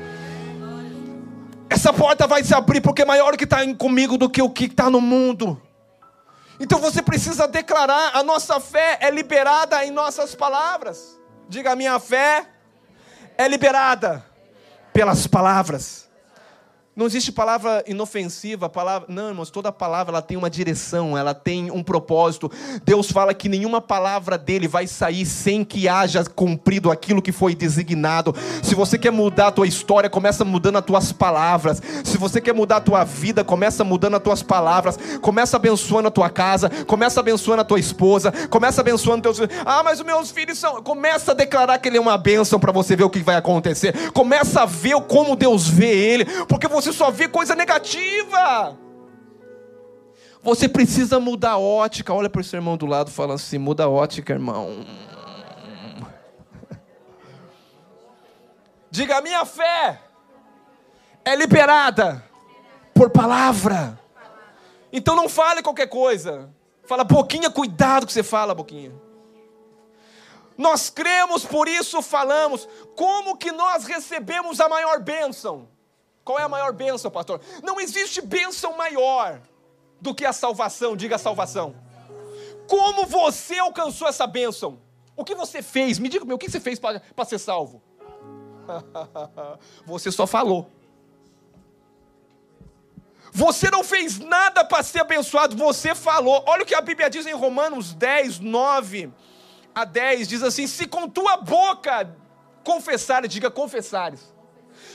Essa 1.69 1.93
porta 1.93 2.27
vai 2.27 2.45
se 2.45 2.55
abrir 2.55 2.81
porque 2.81 3.03
é 3.03 3.05
maior 3.05 3.35
o 3.35 3.37
que 3.37 3.45
está 3.45 3.59
comigo 3.75 4.19
do 4.19 4.29
que 4.29 4.43
o 4.43 4.51
que 4.51 4.67
está 4.67 4.91
no 4.91 5.01
mundo. 5.01 5.61
Então 6.61 6.79
você 6.79 7.03
precisa 7.03 7.49
declarar: 7.49 8.13
a 8.15 8.23
nossa 8.23 8.61
fé 8.61 8.99
é 9.01 9.11
liberada 9.11 9.85
em 9.85 9.91
nossas 9.91 10.35
palavras. 10.35 11.19
Diga: 11.49 11.73
a 11.73 11.77
minha 11.77 11.99
fé 11.99 12.47
é 13.37 13.49
liberada 13.49 14.25
pelas 14.93 15.27
palavras. 15.27 16.09
Não 16.95 17.07
existe 17.07 17.33
palavra 17.33 17.83
inofensiva, 17.87 18.69
palavra. 18.69 19.07
Não, 19.09 19.29
irmãos, 19.29 19.49
toda 19.49 19.73
palavra 19.73 20.13
ela 20.13 20.21
tem 20.21 20.37
uma 20.37 20.51
direção, 20.51 21.17
ela 21.17 21.33
tem 21.33 21.71
um 21.71 21.83
propósito. 21.83 22.53
Deus 22.85 23.11
fala 23.11 23.33
que 23.33 23.49
nenhuma 23.49 23.81
palavra 23.81 24.37
dele 24.37 24.69
vai 24.69 24.87
sair 24.87 25.25
sem 25.25 25.65
que 25.65 25.89
haja 25.89 26.23
cumprido 26.23 26.91
aquilo 26.91 27.23
que 27.23 27.33
foi 27.33 27.55
designado. 27.55 28.37
Se 28.63 28.75
você 28.75 28.99
quer 28.99 29.11
mudar 29.11 29.47
a 29.47 29.53
tua 29.53 29.67
história, 29.67 30.11
começa 30.11 30.45
mudando 30.45 30.77
as 30.77 30.85
tuas 30.85 31.13
palavras. 31.13 31.81
Se 32.05 32.19
você 32.19 32.43
quer 32.43 32.53
mudar 32.53 32.77
a 32.77 32.81
tua 32.83 33.05
vida, 33.05 33.43
começa 33.43 33.83
mudando 33.83 34.17
as 34.17 34.23
tuas 34.23 34.43
palavras. 34.43 34.99
Começa 35.23 35.57
abençoando 35.57 36.09
a 36.09 36.11
tua 36.11 36.29
casa, 36.29 36.69
começa 36.87 37.21
abençoando 37.21 37.63
a 37.63 37.65
tua 37.65 37.81
esposa, 37.81 38.31
começa 38.51 38.83
abençoando 38.83 39.23
teus 39.23 39.39
filhos. 39.39 39.57
Ah, 39.65 39.83
mas 39.83 39.99
os 39.99 40.05
meus 40.05 40.31
filhos 40.31 40.59
são. 40.59 40.83
Começa 40.83 41.33
a 41.33 41.35
declarar 41.35 41.79
que 41.79 41.89
ele 41.89 41.97
é 41.97 42.01
uma 42.03 42.19
bênção 42.19 42.61
para 42.61 42.71
você 42.71 42.95
ver 42.95 43.05
o 43.05 43.11
que 43.11 43.21
vai 43.21 43.37
acontecer. 43.37 44.13
Começa 44.13 44.61
a 44.61 44.67
ver 44.67 45.01
como 45.09 45.35
Deus 45.35 45.67
vê 45.67 45.89
ele, 45.89 46.27
porque 46.47 46.69
você 46.69 46.82
você 46.83 46.93
só 46.93 47.11
vê 47.11 47.29
coisa 47.29 47.55
negativa. 47.55 48.77
Você 50.43 50.69
precisa 50.69 51.21
mudar 51.21 51.53
a 51.53 51.59
ótica. 51.59 52.13
Olha 52.13 52.29
para 52.29 52.41
o 52.41 52.45
seu 52.45 52.59
irmão 52.59 52.77
do 52.77 52.87
lado 52.87 53.11
falando 53.11 53.37
assim: 53.37 53.59
muda 53.59 53.85
a 53.85 53.89
ótica, 53.89 54.33
irmão. 54.33 54.85
Diga: 58.91 59.19
a 59.19 59.23
minha 59.23 59.45
fé 59.45 60.01
é 61.25 61.37
liberada 61.37 62.25
por 62.93 63.11
palavra. 63.11 63.99
Então 64.93 65.15
não 65.15 65.29
fale 65.29 65.63
qualquer 65.63 65.89
coisa. 65.89 66.53
Fala, 66.85 67.05
Boquinha, 67.05 67.49
cuidado 67.49 68.07
que 68.07 68.13
você 68.13 68.25
fala, 68.25 68.55
Boquinha. 68.55 68.93
Nós 70.59 70.91
cremos, 70.91 71.47
por 71.47 71.69
isso 71.69 72.03
falamos. 72.03 72.69
Como 72.95 73.39
que 73.39 73.53
nós 73.53 73.85
recebemos 73.85 74.61
a 74.61 74.69
maior 74.69 75.01
bênção? 75.01 75.72
Qual 76.25 76.39
é 76.39 76.43
a 76.43 76.49
maior 76.49 76.73
bênção, 76.73 77.11
pastor? 77.11 77.41
Não 77.63 77.81
existe 77.81 78.21
bênção 78.21 78.77
maior 78.77 79.41
do 80.01 80.15
que 80.15 80.25
a 80.25 80.33
salvação, 80.33 80.97
diga 80.97 81.17
a 81.17 81.19
salvação. 81.19 81.75
Como 82.69 83.07
você 83.07 83.59
alcançou 83.59 84.09
essa 84.09 84.27
bênção? 84.27 84.81
O 85.17 85.25
que 85.25 85.35
você 85.35 85.63
fez? 85.63 85.99
Me 85.99 86.09
diga, 86.09 86.25
o 86.33 86.39
que 86.39 86.51
você 86.51 86.61
fez 86.61 86.79
para 86.79 87.25
ser 87.25 87.39
salvo? 87.39 87.83
você 89.85 90.11
só 90.11 90.27
falou. 90.27 90.71
Você 93.35 93.71
não 93.71 93.83
fez 93.83 94.19
nada 94.19 94.65
para 94.65 94.83
ser 94.83 95.01
abençoado, 95.01 95.57
você 95.57 95.95
falou. 95.95 96.45
Olha 96.47 96.63
o 96.63 96.67
que 96.67 96.75
a 96.75 96.81
Bíblia 96.83 97.09
diz 97.09 97.27
em 97.27 97.33
Romanos 97.33 97.95
10, 97.95 98.41
9 98.41 99.11
a 99.75 99.85
10: 99.85 100.29
diz 100.29 100.43
assim: 100.43 100.67
Se 100.67 100.87
com 100.87 101.09
tua 101.09 101.39
boca 101.39 102.15
confessares, 102.63 103.31
diga 103.31 103.51
confessares. 103.51 104.33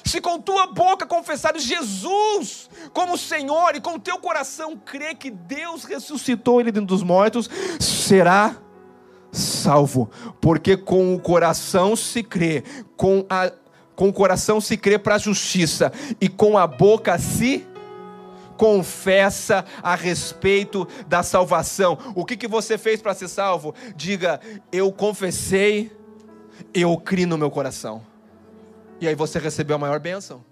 Se 0.03 0.21
com 0.21 0.39
tua 0.39 0.67
boca 0.67 1.05
confessares 1.05 1.63
Jesus 1.63 2.69
como 2.93 3.17
Senhor 3.17 3.75
e 3.75 3.81
com 3.81 3.99
teu 3.99 4.17
coração 4.17 4.77
crer 4.77 5.15
que 5.15 5.29
Deus 5.29 5.83
ressuscitou 5.83 6.61
ele 6.61 6.71
dos 6.71 7.03
mortos, 7.03 7.49
será 7.79 8.55
salvo. 9.31 10.09
Porque 10.39 10.77
com 10.77 11.13
o 11.13 11.19
coração 11.19 11.95
se 11.95 12.23
crê, 12.23 12.63
com, 12.95 13.25
a, 13.29 13.51
com 13.95 14.09
o 14.09 14.13
coração 14.13 14.61
se 14.61 14.77
crê 14.77 14.97
para 14.97 15.15
a 15.15 15.19
justiça 15.19 15.91
e 16.19 16.29
com 16.29 16.57
a 16.57 16.65
boca 16.65 17.17
se 17.19 17.67
confessa 18.57 19.63
a 19.83 19.95
respeito 19.95 20.87
da 21.07 21.21
salvação. 21.21 21.97
O 22.15 22.25
que, 22.25 22.35
que 22.35 22.47
você 22.47 22.77
fez 22.77 23.01
para 23.01 23.13
ser 23.13 23.27
salvo? 23.27 23.73
Diga, 23.95 24.41
eu 24.71 24.91
confessei, 24.91 25.91
eu 26.73 26.97
criei 26.97 27.27
no 27.27 27.37
meu 27.37 27.51
coração. 27.51 28.01
E 28.99 29.07
aí 29.07 29.15
você 29.15 29.39
recebeu 29.39 29.75
a 29.75 29.79
maior 29.79 29.99
bênção. 29.99 30.43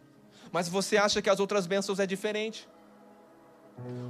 Mas 0.52 0.70
você 0.70 0.98
acha 0.98 1.22
que 1.22 1.30
as 1.30 1.40
outras 1.40 1.68
bênçãos 1.68 2.00
é 2.00 2.06
diferente. 2.06 2.68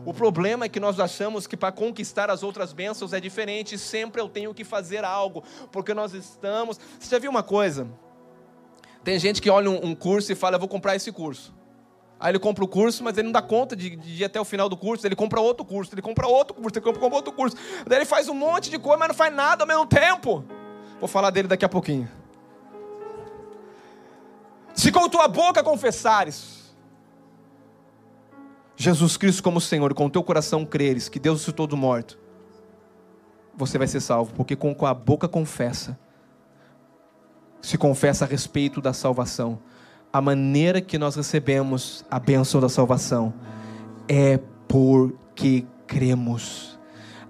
O 0.06 0.13
problema 0.13 0.65
é 0.65 0.69
que 0.69 0.80
nós 0.80 1.00
achamos 1.00 1.48
que 1.48 1.58
para 1.58 1.71
conquistar 1.71 2.30
as 2.30 2.43
outras 2.43 2.71
bênçãos 2.71 3.13
é 3.13 3.19
diferente, 3.19 3.78
sempre 3.78 4.21
eu 4.21 4.30
tenho 4.30 4.54
que 4.54 4.63
fazer 4.63 5.04
algo, 5.04 5.43
porque 5.71 5.93
nós 5.93 6.13
estamos. 6.13 6.80
Você 7.00 7.10
já 7.10 7.19
viu 7.19 7.32
uma 7.32 7.41
coisa? 7.41 7.88
Tem 9.04 9.17
gente 9.17 9.41
que 9.41 9.50
olha 9.50 9.69
um 9.69 9.95
curso 9.95 10.32
e 10.32 10.36
fala, 10.36 10.56
eu 10.56 10.60
vou 10.60 10.69
comprar 10.69 10.95
esse 10.95 11.12
curso. 11.12 11.54
Aí 12.19 12.32
ele 12.32 12.39
compra 12.39 12.63
o 12.63 12.67
curso, 12.67 13.04
mas 13.04 13.17
ele 13.17 13.26
não 13.26 13.32
dá 13.32 13.41
conta 13.41 13.76
de, 13.76 13.95
de 13.95 14.21
ir 14.21 14.26
até 14.26 14.39
o 14.39 14.45
final 14.45 14.69
do 14.69 14.78
curso. 14.78 15.06
Ele 15.06 15.15
compra 15.15 15.39
outro 15.41 15.65
curso, 15.65 15.93
ele 15.93 16.02
compra 16.02 16.28
outro 16.28 16.56
curso, 16.56 16.78
ele 16.78 16.86
compra 16.86 17.15
outro 17.15 17.34
curso. 17.34 17.58
Daí 17.86 18.00
ele 18.00 18.06
faz 18.06 18.30
um 18.30 18.34
monte 18.34 18.69
de 18.69 18.80
coisa, 18.80 18.98
mas 18.98 19.10
não 19.10 19.15
faz 19.15 19.34
nada 19.34 19.63
ao 19.63 19.67
mesmo 19.67 19.86
tempo. 19.86 20.45
Vou 21.00 21.08
falar 21.08 21.30
dele 21.30 21.48
daqui 21.48 21.65
a 21.65 21.69
pouquinho. 21.69 22.10
Se 24.75 24.91
com 24.91 25.07
tua 25.09 25.27
boca 25.27 25.63
confessares 25.63 26.65
Jesus 28.75 29.15
Cristo 29.15 29.41
como 29.41 29.61
Senhor 29.61 29.93
com 29.93 30.05
o 30.05 30.09
teu 30.09 30.21
coração 30.21 30.65
creres 30.65 31.07
que 31.07 31.17
Deus 31.17 31.39
ressuscitou 31.39 31.65
do 31.65 31.77
morto, 31.77 32.19
você 33.55 33.77
vai 33.77 33.88
ser 33.88 34.01
salvo, 34.01 34.33
porque 34.33 34.55
com 34.55 34.75
a 34.85 34.93
boca 34.93 35.29
confessa, 35.29 35.97
se 37.61 37.77
confessa 37.77 38.25
a 38.25 38.27
respeito 38.27 38.81
da 38.81 38.91
salvação 38.91 39.59
a 40.15 40.21
maneira 40.21 40.79
que 40.79 40.97
nós 40.97 41.17
recebemos 41.17 42.05
a 42.09 42.17
bênção 42.17 42.61
da 42.61 42.69
salvação 42.69 43.33
é 44.07 44.39
porque 44.65 45.65
cremos. 45.85 46.74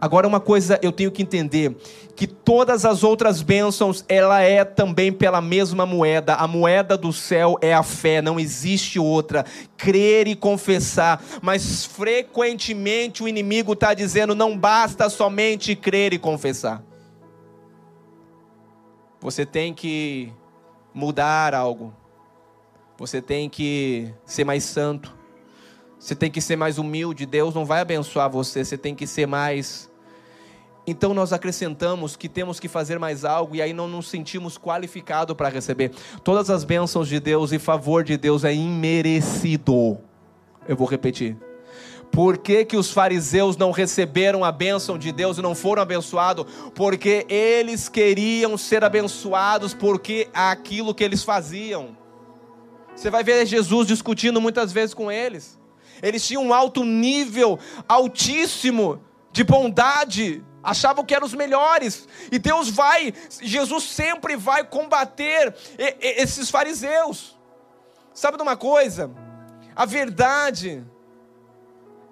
Agora 0.05 0.27
uma 0.27 0.39
coisa 0.39 0.79
eu 0.83 0.91
tenho 0.91 1.11
que 1.11 1.23
entender, 1.23 1.75
que 2.15 2.27
todas 2.27 2.85
as 2.85 3.03
outras 3.03 3.41
bênçãos, 3.41 4.05
ela 4.07 4.39
é 4.39 4.63
também 4.63 5.11
pela 5.11 5.41
mesma 5.41 5.83
moeda. 5.83 6.35
A 6.35 6.47
moeda 6.47 6.95
do 6.95 7.11
céu 7.11 7.57
é 7.59 7.73
a 7.73 7.81
fé, 7.81 8.21
não 8.21 8.39
existe 8.39 8.99
outra. 8.99 9.43
Crer 9.75 10.27
e 10.27 10.35
confessar, 10.35 11.23
mas 11.41 11.85
frequentemente 11.85 13.23
o 13.23 13.27
inimigo 13.27 13.73
está 13.73 13.95
dizendo: 13.95 14.35
não 14.35 14.55
basta 14.55 15.09
somente 15.09 15.75
crer 15.75 16.13
e 16.13 16.19
confessar. 16.19 16.83
Você 19.19 19.43
tem 19.43 19.73
que 19.73 20.31
mudar 20.93 21.55
algo. 21.55 21.91
Você 22.95 23.23
tem 23.23 23.49
que 23.49 24.13
ser 24.23 24.43
mais 24.43 24.65
santo. 24.65 25.15
Você 26.05 26.13
tem 26.13 26.29
que 26.29 26.39
ser 26.39 26.55
mais 26.55 26.77
humilde. 26.77 27.25
Deus 27.25 27.55
não 27.55 27.65
vai 27.65 27.81
abençoar 27.81 28.29
você. 28.29 28.63
Você 28.63 28.77
tem 28.77 28.93
que 28.93 29.07
ser 29.07 29.25
mais. 29.25 29.89
Então 30.87 31.13
nós 31.13 31.33
acrescentamos 31.33 32.15
que 32.15 32.29
temos 32.29 32.59
que 32.59 32.67
fazer 32.67 32.99
mais 32.99 33.25
algo 33.25 33.55
e 33.55 33.61
aí 33.61 33.73
não 33.73 33.87
nos 33.87 34.07
sentimos 34.07 34.57
qualificados 34.57 35.35
para 35.35 35.49
receber. 35.49 35.91
Todas 36.23 36.49
as 36.49 36.63
bênçãos 36.63 37.07
de 37.07 37.19
Deus 37.19 37.51
e 37.51 37.59
favor 37.59 38.03
de 38.03 38.17
Deus 38.17 38.43
é 38.43 38.53
imerecido. 38.53 39.97
Eu 40.67 40.75
vou 40.75 40.87
repetir. 40.87 41.37
Por 42.11 42.37
que, 42.37 42.63
que 42.63 42.77
os 42.77 42.91
fariseus 42.91 43.57
não 43.57 43.71
receberam 43.71 44.43
a 44.45 44.51
bênção 44.51 44.97
de 44.97 45.11
Deus 45.11 45.37
e 45.37 45.41
não 45.41 45.53
foram 45.55 45.81
abençoados? 45.81 46.45
Porque 46.73 47.25
eles 47.27 47.89
queriam 47.89 48.57
ser 48.57 48.83
abençoados 48.83 49.73
porque 49.73 50.29
aquilo 50.33 50.93
que 50.93 51.03
eles 51.03 51.23
faziam. 51.23 51.97
Você 52.95 53.09
vai 53.09 53.23
ver 53.23 53.45
Jesus 53.45 53.87
discutindo 53.87 54.39
muitas 54.39 54.71
vezes 54.71 54.93
com 54.93 55.11
eles. 55.11 55.59
Eles 56.01 56.25
tinham 56.25 56.45
um 56.45 56.53
alto 56.53 56.83
nível, 56.83 57.59
altíssimo 57.87 59.01
de 59.31 59.43
bondade, 59.43 60.41
achavam 60.65 61.05
que 61.05 61.13
eram 61.13 61.25
os 61.25 61.33
melhores. 61.33 62.07
E 62.31 62.39
Deus 62.39 62.69
vai, 62.69 63.13
Jesus 63.41 63.83
sempre 63.83 64.35
vai 64.35 64.65
combater 64.65 65.55
esses 65.99 66.49
fariseus. 66.49 67.37
Sabe 68.13 68.37
de 68.37 68.43
uma 68.43 68.57
coisa? 68.57 69.11
A 69.75 69.85
verdade 69.85 70.85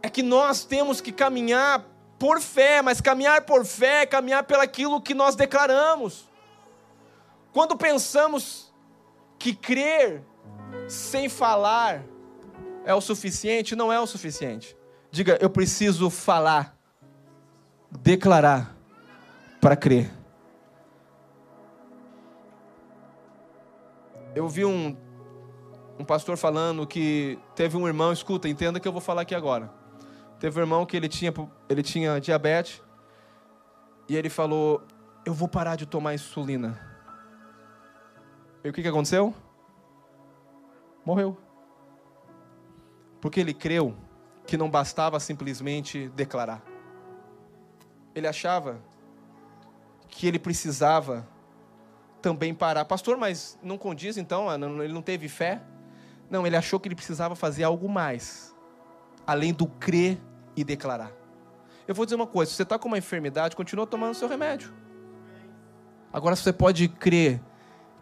é 0.02 0.10
que 0.10 0.22
nós 0.22 0.64
temos 0.64 1.02
que 1.02 1.12
caminhar 1.12 1.86
por 2.20 2.40
fé, 2.40 2.82
mas 2.82 3.02
caminhar 3.02 3.42
por 3.42 3.66
fé 3.66 4.02
é 4.02 4.06
caminhar 4.06 4.44
pelaquilo 4.44 5.02
que 5.02 5.14
nós 5.14 5.36
declaramos. 5.36 6.30
Quando 7.52 7.76
pensamos 7.76 8.74
que 9.38 9.54
crer 9.54 10.24
sem 10.88 11.28
falar 11.28 12.04
é 12.86 12.94
o 12.94 13.02
suficiente? 13.02 13.76
Não 13.76 13.92
é 13.92 14.00
o 14.00 14.08
suficiente. 14.08 14.76
Diga, 15.12 15.38
eu 15.40 15.50
preciso 15.50 16.10
falar, 16.10 16.73
declarar, 18.00 18.76
para 19.62 19.76
crer. 19.76 20.12
Eu 24.36 24.48
vi 24.48 24.66
um, 24.66 24.98
um 26.00 26.04
pastor 26.04 26.38
falando 26.38 26.86
que 26.88 27.40
teve 27.56 27.78
um 27.78 27.88
irmão, 27.88 28.12
escuta, 28.12 28.50
entenda 28.50 28.80
que 28.80 28.88
eu 28.88 28.92
vou 28.92 29.02
falar 29.02 29.22
aqui 29.22 29.36
agora. 29.36 29.72
Teve 30.40 30.60
um 30.60 30.64
irmão 30.64 30.86
que 30.86 30.98
ele 30.98 31.08
tinha, 31.08 31.34
ele 31.70 31.84
tinha 31.84 32.20
diabetes 32.20 32.82
e 34.10 34.16
ele 34.16 34.30
falou: 34.30 34.82
Eu 35.26 35.34
vou 35.34 35.48
parar 35.48 35.76
de 35.76 35.86
tomar 35.86 36.14
insulina. 36.14 36.80
E 38.64 38.70
o 38.70 38.74
que, 38.74 38.82
que 38.82 38.88
aconteceu? 38.88 39.34
morreu. 41.06 41.38
Porque 43.22 43.40
ele 43.40 43.54
creu 43.54 43.96
que 44.46 44.58
não 44.58 44.70
bastava 44.70 45.20
simplesmente 45.20 46.10
declarar. 46.10 46.62
Ele 48.16 48.28
achava 48.28 48.80
que 50.08 50.28
ele 50.28 50.40
precisava 50.40 51.28
também 52.22 52.54
parar. 52.54 52.86
Pastor, 52.86 53.18
mas 53.18 53.58
não 53.62 53.78
condiz 53.78 54.18
então? 54.18 54.48
Ele 54.54 54.94
não 54.94 55.02
teve 55.02 55.28
fé? 55.28 55.62
Não, 56.30 56.48
ele 56.48 56.56
achou 56.56 56.80
que 56.80 56.88
ele 56.88 56.96
precisava 56.96 57.36
fazer 57.36 57.64
algo 57.64 57.90
mais, 57.90 58.56
além 59.26 59.54
do 59.54 59.68
crer 59.68 60.20
e 60.56 60.64
declarar. 60.64 61.12
Eu 61.88 61.94
vou 61.94 62.06
dizer 62.06 62.16
uma 62.16 62.28
coisa: 62.28 62.50
se 62.50 62.58
você 62.58 62.64
está 62.64 62.80
com 62.80 62.88
uma 62.88 62.98
enfermidade, 62.98 63.56
continua 63.56 63.86
tomando 63.86 64.14
seu 64.14 64.28
remédio. 64.28 64.74
Agora 66.12 66.36
você 66.36 66.54
pode 66.54 66.88
crer 66.88 67.42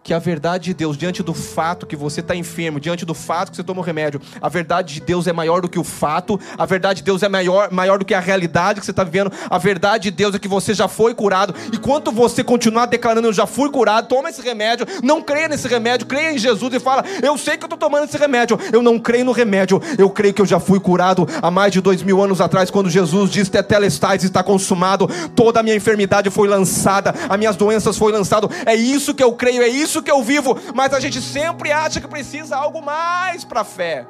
que 0.04 0.14
a 0.14 0.20
verdade 0.20 0.66
de 0.66 0.74
Deus, 0.74 0.98
diante 0.98 1.22
do 1.22 1.34
fato 1.34 1.86
que 1.86 1.96
você 1.96 2.22
está 2.22 2.36
enfermo, 2.36 2.80
diante 2.80 3.06
do 3.06 3.14
fato 3.14 3.52
que 3.52 3.58
você 3.58 3.64
toma 3.64 3.82
o 3.82 3.84
remédio, 3.84 4.20
a 4.42 4.50
verdade 4.50 4.96
de 4.96 5.02
Deus 5.02 5.28
é 5.28 5.34
maior 5.34 5.62
do 5.62 5.70
que 5.70 5.78
o 5.78 5.84
fato, 5.84 6.40
a 6.58 6.66
verdade 6.66 6.98
de 6.98 7.04
Deus 7.04 7.22
é 7.22 7.30
maior, 7.30 7.72
maior 7.72 8.00
do 8.00 8.06
que 8.06 8.14
a 8.14 8.20
realidade 8.20 8.80
que 8.80 8.86
você 8.86 8.92
está 8.92 9.04
vivendo, 9.04 9.32
a 9.50 9.58
verdade 9.58 10.06
de 10.06 10.12
Deus 10.12 10.34
é 10.34 10.40
que 10.40 10.48
você 10.48 10.74
já 10.74 10.88
foi 10.88 11.14
curado, 11.14 11.54
e 11.72 11.78
quanto 11.78 12.12
você 12.12 12.44
continuar 12.44 12.88
declarando, 12.88 13.28
eu 13.28 13.34
já 13.34 13.46
fui 13.46 13.70
curado, 13.70 14.08
toma 14.08 14.30
esse 14.30 14.42
remédio, 14.42 14.88
não 15.04 15.22
creia 15.22 15.48
nesse 15.48 15.68
remédio, 15.68 16.08
creia 16.08 16.34
em 16.34 16.38
Jesus 16.38 16.74
e 16.74 16.80
fala, 16.80 17.04
eu 17.22 17.38
sei 17.38 17.58
que 17.58 17.64
eu 17.64 17.68
estou 17.68 17.78
tomando 17.78 18.06
esse 18.06 18.18
remédio, 18.18 18.60
eu 18.74 18.82
não 18.82 18.98
creio 18.98 19.26
no 19.26 19.32
remédio, 19.32 19.82
eu 19.98 20.10
creio 20.10 20.34
que 20.34 20.42
eu 20.42 20.46
já 20.48 20.60
fui 20.60 20.80
curado 20.80 21.28
há 21.42 21.52
mais 21.52 21.72
de 21.72 21.80
dois 21.80 22.02
mil 22.02 22.22
anos 22.22 22.42
atrás, 22.42 22.72
quando 22.72 22.90
Jesus 22.90 23.30
disse, 23.30 23.52
Tetelestais 23.52 24.24
está 24.24 24.42
consumado, 24.42 25.08
toda 25.36 25.60
a 25.60 25.64
minha 25.64 25.76
enfermidade 25.76 26.30
foi 26.32 26.48
lançada, 26.48 27.14
as 27.30 27.38
minhas 27.38 27.56
doenças 27.56 27.98
foram 27.98 28.18
lançadas, 28.18 28.50
é 28.66 28.74
isso 28.74 29.14
que 29.14 29.24
eu 29.24 29.34
creio, 29.34 29.62
é 29.62 29.68
isso 29.68 29.91
isso 29.92 30.02
que 30.02 30.12
eu 30.12 30.24
vivo, 30.24 30.56
mas 30.74 30.94
a 30.94 31.00
gente 31.00 31.22
sempre 31.22 31.72
acha 31.72 32.00
que 32.00 32.08
precisa 32.08 32.56
algo 32.56 32.82
mais 32.82 33.44
para 33.44 33.62
a 33.62 33.66
fé. 33.66 34.08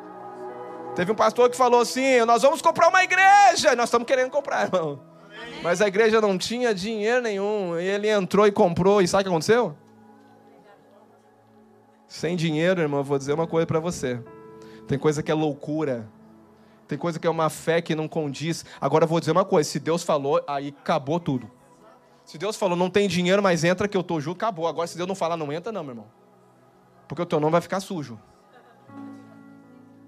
Teve 0.96 1.12
um 1.12 1.15
pastor 1.15 1.50
que 1.50 1.58
falou 1.58 1.82
assim: 1.82 2.24
Nós 2.26 2.41
vamos 2.41 2.62
comprar 2.62 2.89
uma 2.89 3.04
igreja. 3.04 3.76
Nós 3.76 3.86
estamos 3.86 4.08
querendo 4.08 4.30
comprar, 4.30 4.65
irmão. 4.65 5.02
Mas 5.63 5.82
a 5.82 5.88
igreja 5.88 6.22
não 6.22 6.38
tinha 6.38 6.74
dinheiro 6.74 7.22
nenhum. 7.22 7.80
E 7.80 7.86
ele 7.86 8.10
entrou 8.10 8.46
e 8.46 8.52
comprou. 8.52 9.02
E 9.02 9.08
sabe 9.08 9.22
o 9.22 9.24
que 9.26 9.30
aconteceu? 9.30 9.76
Sem 12.08 12.36
dinheiro, 12.36 12.82
irmão, 12.82 13.04
vou 13.04 13.17
dizer 13.17 13.34
uma 13.34 13.48
coisa 13.48 13.65
para 13.65 13.80
você. 13.80 14.22
Tem 14.88 15.00
coisa 15.00 15.24
que 15.24 15.32
é 15.32 15.34
loucura. 15.34 16.08
Tem 16.88 16.98
coisa 16.98 17.17
que 17.17 17.26
é 17.26 17.30
uma 17.30 17.50
fé 17.50 17.82
que 17.82 17.96
não 17.96 18.08
condiz. 18.08 18.65
Agora 18.80 19.06
eu 19.06 19.08
vou 19.08 19.20
dizer 19.20 19.32
uma 19.32 19.46
coisa: 19.46 19.70
se 19.70 19.80
Deus 19.80 20.04
falou, 20.04 20.44
aí 20.46 20.76
acabou 20.78 21.20
tudo. 21.20 21.50
Se 22.32 22.38
Deus 22.38 22.56
falou, 22.56 22.78
não 22.78 22.89
tem 22.89 23.10
dinheiro, 23.10 23.44
mas 23.44 23.65
entra 23.65 23.89
que 23.89 23.98
eu 23.98 24.00
estou 24.00 24.22
junto, 24.22 24.38
acabou. 24.38 24.65
Agora, 24.65 24.88
se 24.88 24.96
Deus 24.96 25.06
não 25.06 25.13
falar, 25.15 25.36
não 25.36 25.52
entra, 25.52 25.70
não, 25.70 25.84
meu 25.84 25.91
irmão. 25.91 26.08
Porque 27.06 27.22
o 27.22 27.26
teu 27.26 27.41
nome 27.41 27.52
vai 27.52 27.60
ficar 27.60 27.82
sujo. 27.82 28.17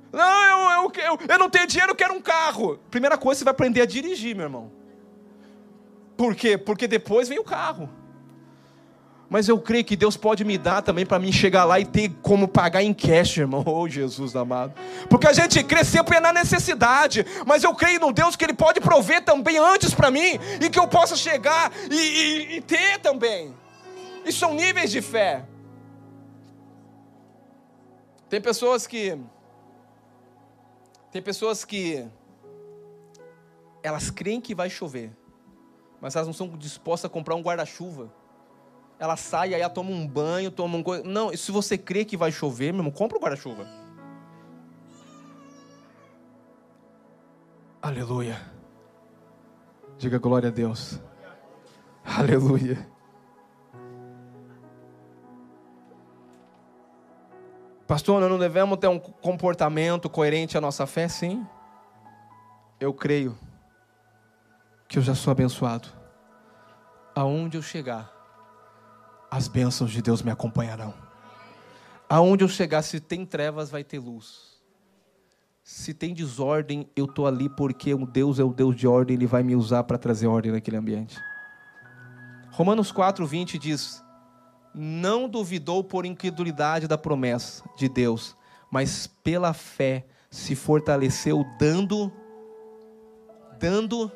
Não, 0.10 0.44
eu, 0.46 0.84
eu, 0.84 0.92
eu, 1.04 1.20
eu 1.28 1.38
não 1.38 1.50
tenho 1.50 1.68
dinheiro, 1.68 1.92
eu 1.92 1.96
quero 1.98 2.14
um 2.14 2.22
carro. 2.22 2.80
Primeira 2.90 3.18
coisa, 3.18 3.40
você 3.40 3.44
vai 3.44 3.52
aprender 3.52 3.82
a 3.82 3.86
dirigir, 3.86 4.38
meu 4.38 4.46
irmão. 4.46 4.72
Por 6.16 6.34
quê? 6.34 6.58
Porque 6.58 6.88
depois 6.88 7.28
vem 7.28 7.40
o 7.40 7.44
carro. 7.44 7.90
Mas 9.34 9.48
eu 9.48 9.60
creio 9.60 9.84
que 9.84 9.96
Deus 9.96 10.16
pode 10.16 10.46
me 10.46 10.60
dar 10.60 10.84
também 10.84 11.08
para 11.08 11.18
mim 11.18 11.32
chegar 11.32 11.66
lá 11.66 11.80
e 11.80 11.86
ter 11.86 12.12
como 12.22 12.48
pagar 12.48 12.84
em 12.84 12.94
cash, 12.94 13.38
irmão. 13.38 13.64
Oh, 13.74 13.90
Jesus 13.90 14.36
amado. 14.36 14.76
Porque 15.10 15.26
a 15.26 15.34
gente 15.34 15.64
crê 15.64 15.84
sempre 15.84 16.20
na 16.20 16.32
necessidade. 16.32 17.26
Mas 17.44 17.64
eu 17.64 17.74
creio 17.74 18.00
no 18.00 18.14
Deus 18.14 18.36
que 18.36 18.46
Ele 18.46 18.54
pode 18.54 18.80
prover 18.80 19.26
também 19.26 19.58
antes 19.58 19.92
para 19.92 20.12
mim. 20.12 20.38
E 20.62 20.70
que 20.70 20.78
eu 20.78 20.88
possa 20.88 21.16
chegar 21.16 21.72
e, 21.90 21.96
e, 21.96 22.58
e 22.58 22.62
ter 22.62 23.00
também. 23.00 23.52
Isso 24.24 24.38
são 24.38 24.54
níveis 24.54 24.92
de 24.92 25.02
fé. 25.02 25.44
Tem 28.30 28.40
pessoas 28.40 28.86
que. 28.86 29.18
Tem 31.12 31.24
pessoas 31.24 31.66
que. 31.66 32.06
Elas 33.82 34.12
creem 34.12 34.40
que 34.40 34.54
vai 34.54 34.70
chover. 34.70 35.12
Mas 36.00 36.16
elas 36.16 36.28
não 36.28 36.36
são 36.36 36.50
dispostas 36.50 37.10
a 37.10 37.12
comprar 37.12 37.34
um 37.34 37.42
guarda-chuva 37.42 38.22
ela 39.04 39.18
sai, 39.18 39.54
aí 39.54 39.60
ela 39.60 39.70
toma 39.70 39.92
um 39.92 40.08
banho, 40.08 40.50
toma 40.50 40.78
um. 40.78 40.84
Não, 41.04 41.36
se 41.36 41.52
você 41.52 41.78
crê 41.78 42.06
que 42.06 42.16
vai 42.16 42.32
chover, 42.32 42.72
meu 42.72 42.80
irmão, 42.80 42.92
compra 42.92 43.18
o 43.18 43.22
guarda-chuva. 43.22 43.68
Aleluia. 47.82 48.40
Diga 49.98 50.18
glória 50.18 50.48
a 50.48 50.52
Deus. 50.54 51.02
Aleluia. 52.02 52.88
Pastor, 57.86 58.22
nós 58.22 58.30
não 58.30 58.40
devemos 58.40 58.80
ter 58.80 58.88
um 58.88 59.00
comportamento 59.00 60.10
coerente 60.10 60.58
à 60.58 60.62
nossa 60.62 60.88
fé? 60.88 61.10
Sim. 61.10 61.46
Eu 62.80 62.94
creio 62.94 63.38
que 64.88 64.98
eu 64.98 65.04
já 65.04 65.14
sou 65.14 65.32
abençoado. 65.32 65.90
Aonde 67.14 67.58
eu 67.58 67.62
chegar, 67.62 68.23
as 69.34 69.48
bênçãos 69.48 69.90
de 69.90 70.00
Deus 70.00 70.22
me 70.22 70.30
acompanharão. 70.30 70.94
Aonde 72.08 72.44
eu 72.44 72.48
chegar, 72.48 72.84
se 72.84 73.00
tem 73.00 73.26
trevas, 73.26 73.72
vai 73.72 73.84
ter 73.84 73.98
luz. 73.98 74.62
Se 75.64 75.92
tem 75.92 76.14
desordem, 76.14 76.88
eu 76.96 77.06
estou 77.06 77.26
ali 77.26 77.50
porque 77.50 77.96
o 77.96 78.06
Deus 78.06 78.38
é 78.38 78.44
o 78.44 78.54
Deus 78.54 78.76
de 78.76 78.88
ordem, 78.88 79.16
Ele 79.16 79.26
vai 79.26 79.42
me 79.42 79.56
usar 79.56 79.86
para 79.86 79.98
trazer 79.98 80.28
ordem 80.28 80.52
naquele 80.52 80.78
ambiente. 80.78 81.20
Romanos 82.52 82.92
4, 82.92 83.26
20 83.26 83.58
diz: 83.58 84.04
Não 84.72 85.28
duvidou 85.28 85.84
por 85.84 86.06
incredulidade 86.06 86.88
da 86.88 86.98
promessa 86.98 87.64
de 87.76 87.90
Deus, 87.90 88.38
mas 88.70 89.08
pela 89.08 89.52
fé 89.52 90.06
se 90.30 90.54
fortaleceu, 90.54 91.44
dando. 91.58 92.14
Dando. 93.60 94.12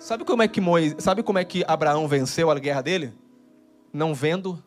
Sabe 0.00 0.24
como 0.24 0.42
é 0.42 0.48
que 0.48 0.60
Moisés, 0.60 0.96
sabe 0.98 1.22
como 1.22 1.38
é 1.38 1.44
que 1.44 1.64
Abraão 1.68 2.08
venceu 2.08 2.50
a 2.50 2.58
guerra 2.58 2.82
dele? 2.82 3.23
Não 3.94 4.12
vendo, 4.12 4.60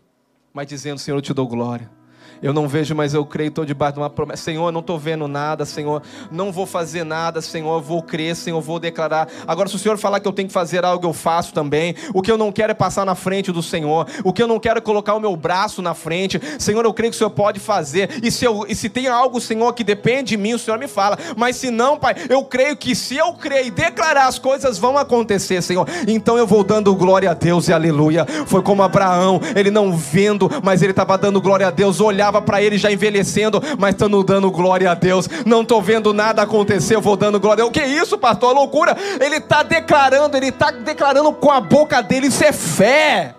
mas 0.53 0.65
dizendo: 0.65 0.97
Senhor, 0.97 1.17
eu 1.17 1.21
te 1.21 1.33
dou 1.33 1.47
glória. 1.47 1.96
Eu 2.41 2.53
não 2.53 2.67
vejo, 2.67 2.93
mas 2.95 3.13
eu 3.13 3.25
creio, 3.25 3.49
estou 3.49 3.65
debaixo 3.65 3.93
de 3.93 3.99
uma 3.99 4.09
promessa. 4.09 4.43
Senhor, 4.43 4.71
não 4.71 4.79
estou 4.79 4.97
vendo 4.97 5.27
nada, 5.27 5.65
Senhor. 5.65 6.01
Não 6.31 6.51
vou 6.51 6.65
fazer 6.65 7.03
nada, 7.03 7.41
Senhor. 7.41 7.81
Vou 7.81 8.01
crer, 8.01 8.35
Senhor. 8.35 8.61
Vou 8.61 8.79
declarar. 8.79 9.27
Agora, 9.47 9.67
se 9.69 9.75
o 9.75 9.79
Senhor 9.79 9.97
falar 9.97 10.19
que 10.19 10.27
eu 10.27 10.33
tenho 10.33 10.47
que 10.47 10.53
fazer 10.53 10.85
algo, 10.85 11.05
eu 11.05 11.13
faço 11.13 11.53
também. 11.53 11.95
O 12.13 12.21
que 12.21 12.31
eu 12.31 12.37
não 12.37 12.51
quero 12.51 12.71
é 12.71 12.75
passar 12.75 13.05
na 13.05 13.15
frente 13.15 13.51
do 13.51 13.63
Senhor. 13.63 14.07
O 14.23 14.31
que 14.31 14.41
eu 14.41 14.47
não 14.47 14.59
quero 14.59 14.79
é 14.79 14.81
colocar 14.81 15.15
o 15.15 15.19
meu 15.19 15.35
braço 15.35 15.81
na 15.81 15.93
frente. 15.93 16.39
Senhor, 16.59 16.83
eu 16.85 16.93
creio 16.93 17.11
que 17.11 17.15
o 17.15 17.17
Senhor 17.17 17.31
pode 17.31 17.59
fazer. 17.59 18.19
E 18.23 18.31
se, 18.31 18.45
eu, 18.45 18.65
e 18.67 18.75
se 18.75 18.89
tem 18.89 19.07
algo, 19.07 19.39
Senhor, 19.41 19.73
que 19.73 19.83
depende 19.83 20.29
de 20.29 20.37
mim, 20.37 20.53
o 20.53 20.59
Senhor 20.59 20.77
me 20.77 20.87
fala. 20.87 21.17
Mas 21.35 21.55
se 21.55 21.71
não, 21.71 21.97
Pai, 21.97 22.15
eu 22.29 22.43
creio 22.43 22.75
que 22.75 22.95
se 22.95 23.15
eu 23.15 23.33
crer 23.33 23.67
e 23.67 23.71
declarar, 23.71 24.27
as 24.27 24.37
coisas 24.37 24.77
vão 24.77 24.97
acontecer, 24.97 25.61
Senhor. 25.61 25.87
Então 26.07 26.37
eu 26.37 26.45
vou 26.45 26.63
dando 26.63 26.93
glória 26.95 27.31
a 27.31 27.33
Deus 27.33 27.67
e 27.67 27.73
aleluia. 27.73 28.25
Foi 28.45 28.61
como 28.61 28.83
Abraão, 28.83 29.39
ele 29.55 29.71
não 29.71 29.95
vendo, 29.95 30.49
mas 30.63 30.81
ele 30.81 30.91
estava 30.91 31.17
dando 31.17 31.41
glória 31.41 31.67
a 31.67 31.71
Deus. 31.71 31.99
Olhar 32.01 32.26
olhava 32.27 32.41
para 32.41 32.61
ele 32.61 32.77
já 32.77 32.91
envelhecendo, 32.91 33.61
mas 33.77 33.91
estando 33.91 34.21
dando 34.23 34.51
glória 34.51 34.91
a 34.91 34.93
Deus. 34.93 35.27
Não 35.45 35.61
estou 35.61 35.81
vendo 35.81 36.13
nada 36.13 36.41
acontecer, 36.41 36.95
eu 36.95 37.01
vou 37.01 37.15
dando 37.15 37.39
glória. 37.39 37.65
O 37.65 37.71
que 37.71 37.79
é 37.79 37.87
isso, 37.87 38.17
pastor? 38.17 38.49
A 38.49 38.53
loucura. 38.53 38.95
Ele 39.19 39.37
está 39.37 39.63
declarando, 39.63 40.35
ele 40.35 40.47
está 40.47 40.71
declarando 40.71 41.31
com 41.33 41.51
a 41.51 41.61
boca 41.61 42.01
dele, 42.01 42.27
isso 42.27 42.43
é 42.43 42.51
fé. 42.51 43.33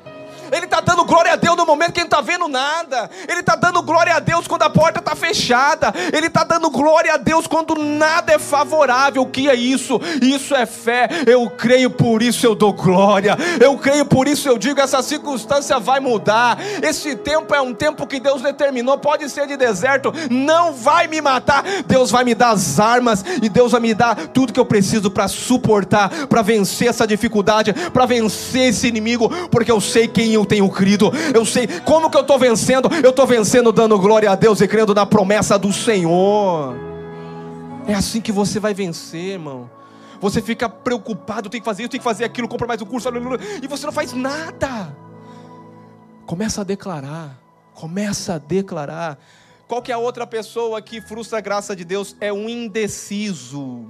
Ele 0.52 0.64
está 0.64 0.80
dando 0.80 1.04
glória 1.04 1.32
a 1.32 1.36
Deus 1.36 1.56
no 1.56 1.66
momento 1.66 1.92
que 1.92 2.00
ele 2.00 2.08
não 2.10 2.18
está 2.18 2.20
vendo 2.20 2.48
nada. 2.48 3.10
Ele 3.28 3.40
está 3.40 3.54
dando 3.54 3.82
glória 3.82 4.14
a 4.14 4.18
Deus 4.20 4.46
quando 4.46 4.62
a 4.62 4.70
porta 4.70 5.00
está 5.00 5.14
fechada. 5.14 5.92
Ele 6.12 6.26
está 6.26 6.44
dando 6.44 6.70
glória 6.70 7.14
a 7.14 7.16
Deus 7.16 7.46
quando 7.46 7.74
nada 7.74 8.32
é 8.32 8.38
favorável. 8.38 9.22
O 9.22 9.26
que 9.26 9.48
é 9.48 9.54
isso? 9.54 10.00
Isso 10.22 10.54
é 10.54 10.66
fé. 10.66 11.08
Eu 11.26 11.48
creio, 11.50 11.90
por 11.90 12.22
isso 12.22 12.46
eu 12.46 12.54
dou 12.54 12.72
glória. 12.72 13.36
Eu 13.60 13.76
creio, 13.78 14.04
por 14.04 14.26
isso 14.26 14.48
eu 14.48 14.58
digo: 14.58 14.80
essa 14.80 15.02
circunstância 15.02 15.78
vai 15.78 16.00
mudar. 16.00 16.58
Esse 16.82 17.16
tempo 17.16 17.54
é 17.54 17.60
um 17.60 17.74
tempo 17.74 18.06
que 18.06 18.20
Deus 18.20 18.42
determinou. 18.42 18.98
Pode 18.98 19.28
ser 19.28 19.46
de 19.46 19.56
deserto, 19.56 20.12
não 20.30 20.72
vai 20.72 21.06
me 21.06 21.20
matar. 21.20 21.64
Deus 21.86 22.10
vai 22.10 22.24
me 22.24 22.34
dar 22.34 22.50
as 22.50 22.80
armas 22.80 23.24
e 23.42 23.48
Deus 23.48 23.72
vai 23.72 23.80
me 23.80 23.94
dar 23.94 24.16
tudo 24.28 24.52
que 24.52 24.60
eu 24.60 24.64
preciso 24.64 25.10
para 25.10 25.28
suportar, 25.28 26.26
para 26.26 26.42
vencer 26.42 26.88
essa 26.88 27.06
dificuldade, 27.06 27.72
para 27.92 28.06
vencer 28.06 28.70
esse 28.70 28.86
inimigo, 28.86 29.28
porque 29.50 29.70
eu 29.70 29.80
sei 29.80 30.08
quem 30.08 30.32
eu 30.32 30.37
tenho 30.44 30.68
crido. 30.68 31.10
Eu 31.34 31.44
sei 31.44 31.66
como 31.84 32.10
que 32.10 32.16
eu 32.16 32.22
estou 32.22 32.38
vencendo. 32.38 32.88
Eu 33.02 33.10
estou 33.10 33.26
vencendo 33.26 33.72
dando 33.72 33.98
glória 33.98 34.30
a 34.30 34.34
Deus 34.34 34.60
e 34.60 34.68
crendo 34.68 34.94
na 34.94 35.06
promessa 35.06 35.58
do 35.58 35.72
Senhor. 35.72 36.74
É 37.86 37.94
assim 37.94 38.20
que 38.20 38.30
você 38.32 38.60
vai 38.60 38.74
vencer, 38.74 39.32
irmão. 39.32 39.70
Você 40.20 40.42
fica 40.42 40.68
preocupado, 40.68 41.48
tem 41.48 41.60
que 41.60 41.64
fazer 41.64 41.82
isso, 41.82 41.90
tem 41.90 42.00
que 42.00 42.04
fazer 42.04 42.24
aquilo, 42.24 42.48
compra 42.48 42.66
mais 42.66 42.82
um 42.82 42.84
curso, 42.84 43.08
e 43.62 43.66
você 43.68 43.86
não 43.86 43.92
faz 43.92 44.12
nada. 44.12 44.96
Começa 46.26 46.60
a 46.60 46.64
declarar. 46.64 47.38
Começa 47.72 48.34
a 48.34 48.38
declarar. 48.38 49.18
Qual 49.68 49.80
que 49.80 49.92
é 49.92 49.94
a 49.94 49.98
outra 49.98 50.26
pessoa 50.26 50.82
que 50.82 51.00
frustra 51.00 51.38
a 51.38 51.40
graça 51.40 51.76
de 51.76 51.84
Deus? 51.84 52.16
É 52.20 52.32
um 52.32 52.48
indeciso. 52.48 53.86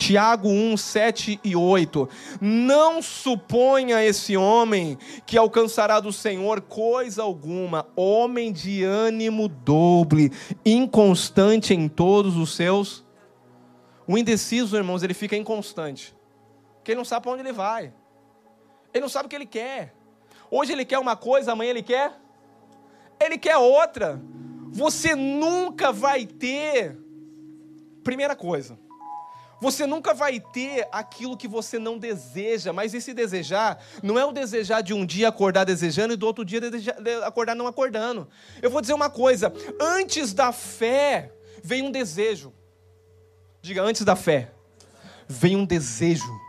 Tiago 0.00 0.48
1, 0.48 0.78
7 0.78 1.40
e 1.44 1.54
8. 1.54 2.08
Não 2.40 3.02
suponha 3.02 4.02
esse 4.02 4.34
homem 4.34 4.96
que 5.26 5.36
alcançará 5.36 6.00
do 6.00 6.10
Senhor 6.10 6.62
coisa 6.62 7.22
alguma, 7.22 7.86
homem 7.94 8.50
de 8.50 8.82
ânimo 8.82 9.46
dobre, 9.46 10.32
inconstante 10.64 11.74
em 11.74 11.86
todos 11.86 12.38
os 12.38 12.56
seus. 12.56 13.04
O 14.08 14.16
indeciso, 14.16 14.74
irmãos, 14.74 15.02
ele 15.02 15.12
fica 15.12 15.36
inconstante, 15.36 16.16
porque 16.76 16.92
ele 16.92 16.98
não 16.98 17.04
sabe 17.04 17.24
para 17.24 17.32
onde 17.32 17.42
ele 17.42 17.52
vai, 17.52 17.92
ele 18.94 19.02
não 19.02 19.08
sabe 19.08 19.26
o 19.26 19.28
que 19.28 19.36
ele 19.36 19.46
quer. 19.46 19.94
Hoje 20.50 20.72
ele 20.72 20.86
quer 20.86 20.98
uma 20.98 21.14
coisa, 21.14 21.52
amanhã 21.52 21.70
ele 21.70 21.82
quer, 21.82 22.18
ele 23.22 23.36
quer 23.36 23.58
outra. 23.58 24.18
Você 24.70 25.14
nunca 25.14 25.92
vai 25.92 26.24
ter. 26.24 26.98
Primeira 28.02 28.34
coisa, 28.34 28.78
você 29.60 29.86
nunca 29.86 30.14
vai 30.14 30.40
ter 30.40 30.88
aquilo 30.90 31.36
que 31.36 31.46
você 31.46 31.78
não 31.78 31.98
deseja, 31.98 32.72
mas 32.72 32.94
esse 32.94 33.12
desejar 33.12 33.82
não 34.02 34.18
é 34.18 34.24
o 34.24 34.32
desejar 34.32 34.80
de 34.80 34.94
um 34.94 35.04
dia 35.04 35.28
acordar 35.28 35.64
desejando 35.64 36.14
e 36.14 36.16
do 36.16 36.26
outro 36.26 36.44
dia 36.44 36.60
acordar 37.24 37.54
não 37.54 37.66
acordando. 37.66 38.28
Eu 38.62 38.70
vou 38.70 38.80
dizer 38.80 38.94
uma 38.94 39.10
coisa: 39.10 39.52
antes 39.78 40.32
da 40.32 40.52
fé 40.52 41.32
vem 41.62 41.82
um 41.82 41.90
desejo. 41.90 42.52
Diga, 43.62 43.82
antes 43.82 44.02
da 44.04 44.16
fé 44.16 44.52
vem 45.28 45.56
um 45.56 45.66
desejo 45.66 46.40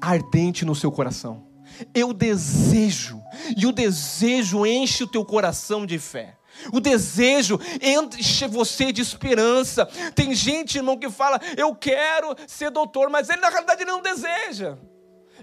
ardente 0.00 0.64
no 0.64 0.74
seu 0.74 0.90
coração. 0.90 1.46
Eu 1.94 2.12
desejo, 2.12 3.20
e 3.56 3.66
o 3.66 3.72
desejo 3.72 4.64
enche 4.64 5.04
o 5.04 5.06
teu 5.06 5.24
coração 5.24 5.84
de 5.84 5.98
fé. 5.98 6.35
O 6.72 6.80
desejo 6.80 7.58
enche 7.80 8.46
você 8.46 8.92
de 8.92 9.02
esperança. 9.02 9.86
Tem 10.14 10.34
gente, 10.34 10.76
irmão, 10.76 10.98
que 10.98 11.10
fala: 11.10 11.40
Eu 11.56 11.74
quero 11.74 12.34
ser 12.46 12.70
doutor, 12.70 13.08
mas 13.10 13.28
ele 13.28 13.40
na 13.40 13.48
realidade 13.48 13.82
ele 13.82 13.90
não 13.90 14.02
deseja. 14.02 14.76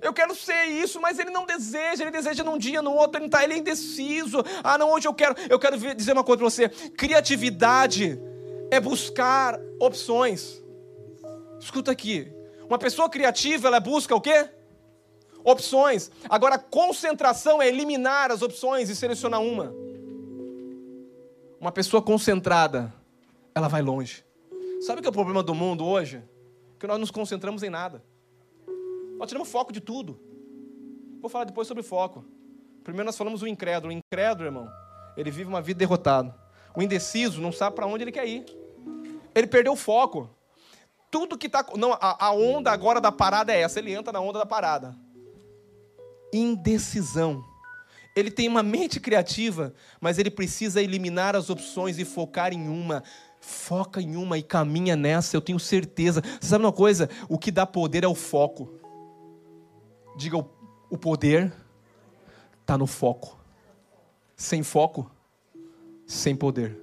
Eu 0.01 0.13
quero 0.13 0.35
ser 0.35 0.65
isso, 0.65 0.99
mas 0.99 1.17
ele 1.17 1.29
não 1.29 1.45
deseja. 1.45 2.03
Ele 2.03 2.11
deseja 2.11 2.43
num 2.43 2.57
dia, 2.57 2.81
no 2.81 2.93
outro, 2.93 3.19
ele 3.19 3.27
está 3.27 3.43
ele 3.43 3.53
é 3.53 3.57
indeciso. 3.57 4.43
Ah, 4.63 4.77
não, 4.77 4.91
hoje 4.91 5.07
eu 5.07 5.13
quero. 5.13 5.35
Eu 5.49 5.59
quero 5.59 5.77
dizer 5.95 6.13
uma 6.13 6.23
coisa 6.23 6.39
para 6.39 6.49
você: 6.49 6.69
criatividade 6.69 8.19
é 8.69 8.79
buscar 8.79 9.59
opções. 9.79 10.61
Escuta 11.59 11.91
aqui. 11.91 12.31
Uma 12.67 12.77
pessoa 12.77 13.09
criativa, 13.09 13.67
ela 13.67 13.79
busca 13.79 14.15
o 14.15 14.21
quê? 14.21 14.49
Opções. 15.43 16.09
Agora, 16.29 16.57
concentração 16.57 17.61
é 17.61 17.67
eliminar 17.67 18.31
as 18.31 18.41
opções 18.41 18.89
e 18.89 18.95
selecionar 18.95 19.41
uma. 19.41 19.73
Uma 21.63 21.71
pessoa 21.71 22.03
concentrada, 22.03 22.93
ela 23.55 23.69
vai 23.69 23.81
longe. 23.81 24.25
Sabe 24.81 24.99
que 24.99 25.07
é 25.07 25.09
o 25.09 25.13
problema 25.13 25.41
do 25.41 25.55
mundo 25.55 25.85
hoje? 25.85 26.21
Que 26.77 26.85
nós 26.85 26.99
nos 26.99 27.09
concentramos 27.09 27.63
em 27.63 27.69
nada. 27.69 28.03
Nós 29.17 29.29
tiramos 29.29 29.49
foco 29.49 29.71
de 29.71 29.79
tudo. 29.79 30.19
Vou 31.21 31.29
falar 31.29 31.45
depois 31.45 31.65
sobre 31.65 31.81
foco. 31.81 32.25
Primeiro 32.83 33.05
nós 33.05 33.17
falamos 33.17 33.41
o 33.41 33.47
incrédulo. 33.47 33.93
O 33.93 33.95
incrédulo, 33.97 34.45
irmão, 34.45 34.69
ele 35.15 35.31
vive 35.31 35.47
uma 35.47 35.61
vida 35.61 35.79
derrotada. 35.79 36.35
O 36.75 36.81
indeciso 36.81 37.39
não 37.39 37.53
sabe 37.53 37.77
para 37.77 37.87
onde 37.87 38.03
ele 38.03 38.11
quer 38.11 38.27
ir. 38.27 38.43
Ele 39.33 39.47
perdeu 39.47 39.71
o 39.71 39.77
foco. 39.77 40.29
Tudo 41.09 41.37
que 41.37 41.47
está. 41.47 41.65
Não, 41.77 41.93
a, 41.93 42.25
a 42.25 42.33
onda 42.33 42.73
agora 42.73 42.99
da 42.99 43.09
parada 43.09 43.53
é 43.53 43.61
essa. 43.61 43.79
Ele 43.79 43.93
entra 43.93 44.11
na 44.11 44.19
onda 44.19 44.39
da 44.39 44.45
parada. 44.45 44.93
Indecisão. 46.33 47.52
Ele 48.15 48.29
tem 48.29 48.47
uma 48.47 48.61
mente 48.61 48.99
criativa, 48.99 49.73
mas 49.99 50.19
ele 50.19 50.29
precisa 50.29 50.81
eliminar 50.81 51.35
as 51.35 51.49
opções 51.49 51.97
e 51.97 52.05
focar 52.05 52.53
em 52.53 52.67
uma. 52.67 53.03
Foca 53.39 54.01
em 54.01 54.15
uma 54.15 54.37
e 54.37 54.43
caminha 54.43 54.95
nessa, 54.95 55.35
eu 55.35 55.41
tenho 55.41 55.59
certeza. 55.59 56.21
Você 56.39 56.47
sabe 56.47 56.63
uma 56.63 56.71
coisa? 56.71 57.09
O 57.27 57.37
que 57.37 57.51
dá 57.51 57.65
poder 57.65 58.03
é 58.03 58.07
o 58.07 58.15
foco. 58.15 58.79
Diga, 60.15 60.37
o, 60.37 60.97
poder 60.97 61.51
está 62.61 62.77
no 62.77 62.87
foco. 62.87 63.37
Sem 64.37 64.63
foco, 64.63 65.11
sem 66.05 66.35
poder. 66.35 66.77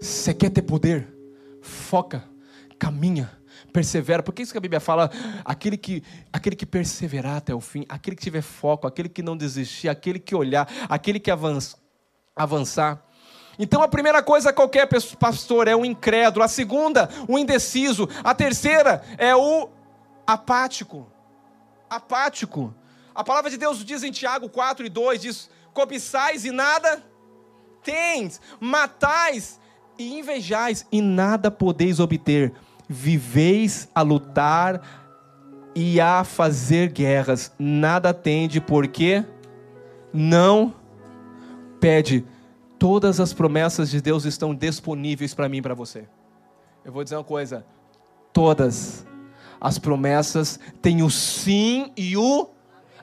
Você 0.00 0.34
quer 0.34 0.50
ter 0.50 0.62
poder? 0.62 1.08
Foca, 1.60 2.22
caminha, 2.78 3.30
persevera. 3.74 4.22
Porque 4.22 4.42
isso 4.42 4.52
que 4.52 4.58
a 4.58 4.60
Bíblia 4.60 4.80
fala, 4.80 5.10
aquele 5.44 5.76
que, 5.76 6.02
aquele 6.32 6.56
que 6.56 6.64
perseverar 6.64 7.36
até 7.36 7.54
o 7.54 7.60
fim, 7.60 7.84
aquele 7.88 8.16
que 8.16 8.22
tiver 8.22 8.40
foco, 8.40 8.86
aquele 8.86 9.08
que 9.08 9.22
não 9.22 9.36
desistir, 9.36 9.88
aquele 9.88 10.18
que 10.18 10.34
olhar, 10.34 10.66
aquele 10.88 11.20
que 11.20 11.30
avança, 11.30 11.76
avançar. 12.34 13.04
Então 13.58 13.82
a 13.82 13.88
primeira 13.88 14.22
coisa 14.22 14.52
qualquer 14.52 14.88
pastor 15.18 15.68
é 15.68 15.76
o 15.76 15.84
incrédulo, 15.84 16.44
a 16.44 16.48
segunda, 16.48 17.08
o 17.28 17.38
indeciso, 17.38 18.08
a 18.22 18.34
terceira 18.34 19.02
é 19.18 19.36
o 19.36 19.68
apático 20.26 21.12
apático. 21.88 22.74
A 23.14 23.22
palavra 23.22 23.50
de 23.50 23.56
Deus 23.56 23.84
diz 23.84 24.02
em 24.02 24.10
Tiago 24.10 24.48
4 24.48 24.86
e 24.86 24.88
2: 24.88 25.20
diz: 25.20 25.50
cobiçais 25.72 26.44
e 26.44 26.50
nada 26.50 27.02
tens, 27.82 28.40
matais 28.58 29.60
e 29.98 30.18
invejais 30.18 30.86
e 30.90 31.00
nada 31.00 31.50
podeis 31.50 32.00
obter, 32.00 32.52
viveis 32.88 33.88
a 33.94 34.02
lutar 34.02 34.80
e 35.74 36.00
a 36.00 36.22
fazer 36.22 36.92
guerras, 36.92 37.52
nada 37.58 38.14
tende, 38.14 38.60
porque 38.60 39.24
não 40.12 40.72
pede. 41.80 42.24
Todas 42.78 43.18
as 43.18 43.32
promessas 43.32 43.90
de 43.90 44.00
Deus 44.00 44.24
estão 44.24 44.54
disponíveis 44.54 45.34
para 45.34 45.48
mim 45.48 45.58
e 45.58 45.62
para 45.62 45.74
você. 45.74 46.06
Eu 46.84 46.92
vou 46.92 47.02
dizer 47.02 47.16
uma 47.16 47.24
coisa: 47.24 47.64
todas 48.32 49.06
as 49.60 49.78
promessas 49.78 50.60
têm 50.82 51.02
o 51.02 51.10
sim 51.10 51.90
e 51.96 52.16
o 52.16 52.48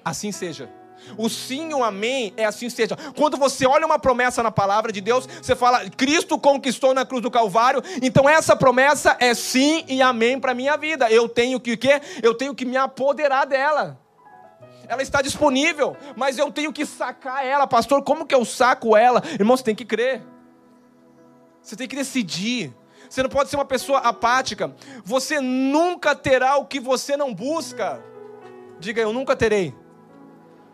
assim 0.06 0.32
seja. 0.32 0.70
O 1.18 1.30
sim 1.30 1.72
e 1.72 1.74
o 1.74 1.84
amém 1.84 2.34
é 2.38 2.46
assim 2.46 2.70
seja. 2.70 2.96
Quando 3.16 3.38
você 3.38 3.66
olha 3.66 3.86
uma 3.86 4.00
promessa 4.00 4.42
na 4.42 4.52
palavra 4.52 4.92
de 4.92 5.02
Deus, 5.02 5.28
você 5.42 5.56
fala, 5.56 5.90
Cristo 5.90 6.38
conquistou 6.38 6.94
na 6.94 7.06
cruz 7.06 7.22
do 7.22 7.32
Calvário, 7.32 7.82
então 8.02 8.28
essa 8.28 8.56
promessa 8.56 9.16
é 9.20 9.34
sim 9.34 9.84
e 9.88 10.02
amém 10.02 10.40
para 10.40 10.54
minha 10.54 10.78
vida. 10.78 11.10
Eu 11.10 11.28
tenho 11.28 11.60
que 11.60 11.74
o 11.74 11.78
quê? 11.78 12.02
Eu 12.22 12.34
tenho 12.34 12.56
que 12.56 12.66
me 12.66 12.78
apoderar 12.78 13.46
dela. 13.46 14.00
Ela 14.88 15.02
está 15.02 15.22
disponível, 15.22 15.96
mas 16.16 16.38
eu 16.38 16.52
tenho 16.52 16.74
que 16.74 16.86
sacar 16.86 17.46
ela, 17.46 17.66
pastor. 17.66 18.04
Como 18.04 18.26
que 18.26 18.36
eu 18.36 18.44
saco 18.44 18.96
ela? 18.96 19.24
Irmão, 19.40 19.56
você 19.56 19.64
tem 19.64 19.76
que 19.76 19.86
crer. 19.86 20.22
Você 21.62 21.76
tem 21.76 21.88
que 21.88 21.96
decidir. 21.96 22.74
Você 23.10 23.24
não 23.24 23.30
pode 23.30 23.50
ser 23.50 23.56
uma 23.56 23.66
pessoa 23.66 24.00
apática. 24.00 24.74
Você 25.04 25.40
nunca 25.40 26.16
terá 26.16 26.58
o 26.58 26.66
que 26.66 26.80
você 26.80 27.16
não 27.16 27.34
busca. 27.34 28.04
Diga, 28.80 29.02
eu 29.02 29.14
nunca 29.14 29.36
terei 29.36 29.74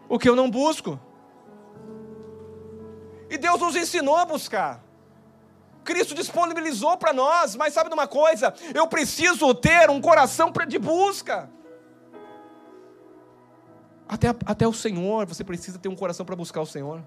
o 0.09 0.17
que 0.17 0.29
eu 0.29 0.35
não 0.35 0.49
busco. 0.49 0.99
E 3.29 3.37
Deus 3.37 3.59
nos 3.59 3.75
ensinou 3.75 4.15
a 4.15 4.25
buscar. 4.25 4.83
Cristo 5.83 6.13
disponibilizou 6.13 6.97
para 6.97 7.13
nós, 7.13 7.55
mas 7.55 7.73
sabe 7.73 7.89
de 7.89 7.93
uma 7.93 8.07
coisa? 8.07 8.53
Eu 8.73 8.87
preciso 8.87 9.53
ter 9.53 9.89
um 9.89 10.01
coração 10.01 10.51
de 10.67 10.77
busca. 10.77 11.49
Até, 14.07 14.29
até 14.45 14.67
o 14.67 14.73
Senhor, 14.73 15.25
você 15.25 15.43
precisa 15.43 15.77
ter 15.77 15.89
um 15.89 15.95
coração 15.95 16.25
para 16.25 16.35
buscar 16.35 16.61
o 16.61 16.65
Senhor. 16.65 17.03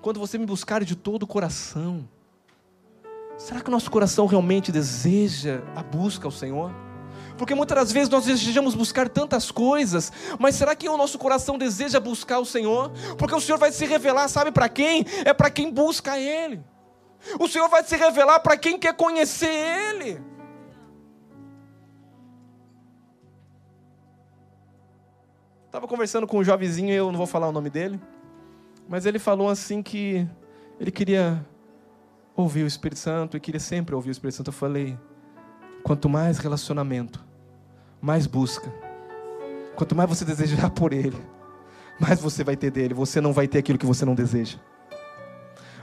Quando 0.00 0.18
você 0.18 0.38
me 0.38 0.46
buscar 0.46 0.84
de 0.84 0.96
todo 0.96 1.22
o 1.24 1.26
coração, 1.26 2.08
Será 3.40 3.62
que 3.62 3.68
o 3.68 3.70
nosso 3.70 3.90
coração 3.90 4.26
realmente 4.26 4.70
deseja 4.70 5.62
a 5.74 5.82
busca 5.82 6.26
ao 6.26 6.30
Senhor? 6.30 6.70
Porque 7.40 7.54
muitas 7.54 7.74
das 7.74 7.90
vezes 7.90 8.10
nós 8.10 8.26
desejamos 8.26 8.74
buscar 8.74 9.08
tantas 9.08 9.50
coisas, 9.50 10.12
mas 10.38 10.56
será 10.56 10.76
que 10.76 10.86
o 10.86 10.96
nosso 10.98 11.18
coração 11.18 11.56
deseja 11.56 11.98
buscar 11.98 12.38
o 12.38 12.44
Senhor? 12.44 12.92
Porque 13.16 13.34
o 13.34 13.40
Senhor 13.40 13.56
vai 13.56 13.72
se 13.72 13.86
revelar, 13.86 14.28
sabe 14.28 14.52
para 14.52 14.68
quem? 14.68 15.06
É 15.24 15.32
para 15.32 15.48
quem 15.48 15.72
busca 15.72 16.18
Ele. 16.18 16.62
O 17.38 17.48
Senhor 17.48 17.66
vai 17.70 17.82
se 17.82 17.96
revelar 17.96 18.40
para 18.40 18.58
quem 18.58 18.78
quer 18.78 18.94
conhecer 18.94 19.48
Ele. 19.48 20.22
Estava 25.64 25.88
conversando 25.88 26.26
com 26.26 26.40
um 26.40 26.44
jovenzinho, 26.44 26.92
eu 26.92 27.10
não 27.10 27.16
vou 27.16 27.26
falar 27.26 27.48
o 27.48 27.52
nome 27.52 27.70
dele, 27.70 27.98
mas 28.86 29.06
ele 29.06 29.18
falou 29.18 29.48
assim 29.48 29.82
que 29.82 30.28
ele 30.78 30.90
queria 30.90 31.42
ouvir 32.36 32.64
o 32.64 32.66
Espírito 32.66 32.98
Santo 32.98 33.34
e 33.34 33.40
queria 33.40 33.60
sempre 33.60 33.94
ouvir 33.94 34.10
o 34.10 34.12
Espírito 34.12 34.36
Santo. 34.36 34.48
Eu 34.48 34.52
falei: 34.52 34.98
quanto 35.82 36.06
mais 36.06 36.36
relacionamento, 36.36 37.29
mais 38.00 38.26
busca. 38.26 38.72
Quanto 39.76 39.94
mais 39.94 40.08
você 40.08 40.24
desejar 40.24 40.70
por 40.70 40.92
Ele, 40.92 41.16
mais 41.98 42.20
você 42.20 42.42
vai 42.42 42.56
ter 42.56 42.70
dele. 42.70 42.94
Você 42.94 43.20
não 43.20 43.32
vai 43.32 43.46
ter 43.46 43.58
aquilo 43.58 43.78
que 43.78 43.86
você 43.86 44.04
não 44.04 44.14
deseja. 44.14 44.58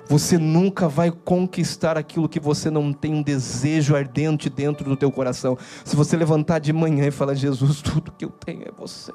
Você 0.10 0.38
nunca 0.38 0.88
vai 0.88 1.12
conquistar 1.12 1.98
aquilo 1.98 2.30
que 2.30 2.40
você 2.40 2.70
não 2.70 2.94
tem 2.94 3.14
um 3.14 3.22
desejo 3.22 3.96
ardente 3.96 4.50
dentro 4.50 4.86
do 4.86 4.96
teu 4.96 5.12
coração. 5.12 5.58
Se 5.84 5.96
você 5.96 6.16
levantar 6.16 6.60
de 6.60 6.72
manhã 6.72 7.08
e 7.08 7.12
falar: 7.12 7.34
Jesus, 7.34 7.82
tudo 7.82 8.12
que 8.12 8.24
eu 8.24 8.30
tenho 8.30 8.64
é 8.64 8.72
você 8.72 9.12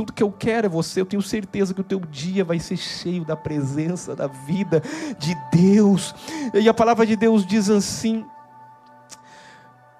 tudo 0.00 0.14
que 0.14 0.22
eu 0.22 0.32
quero 0.32 0.66
é 0.66 0.70
você. 0.70 1.02
Eu 1.02 1.04
tenho 1.04 1.20
certeza 1.20 1.74
que 1.74 1.80
o 1.82 1.84
teu 1.84 2.00
dia 2.00 2.42
vai 2.42 2.58
ser 2.58 2.78
cheio 2.78 3.22
da 3.22 3.36
presença, 3.36 4.16
da 4.16 4.26
vida 4.26 4.82
de 5.18 5.36
Deus. 5.52 6.14
E 6.54 6.66
a 6.68 6.72
palavra 6.72 7.04
de 7.04 7.16
Deus 7.16 7.46
diz 7.46 7.68
assim: 7.68 8.24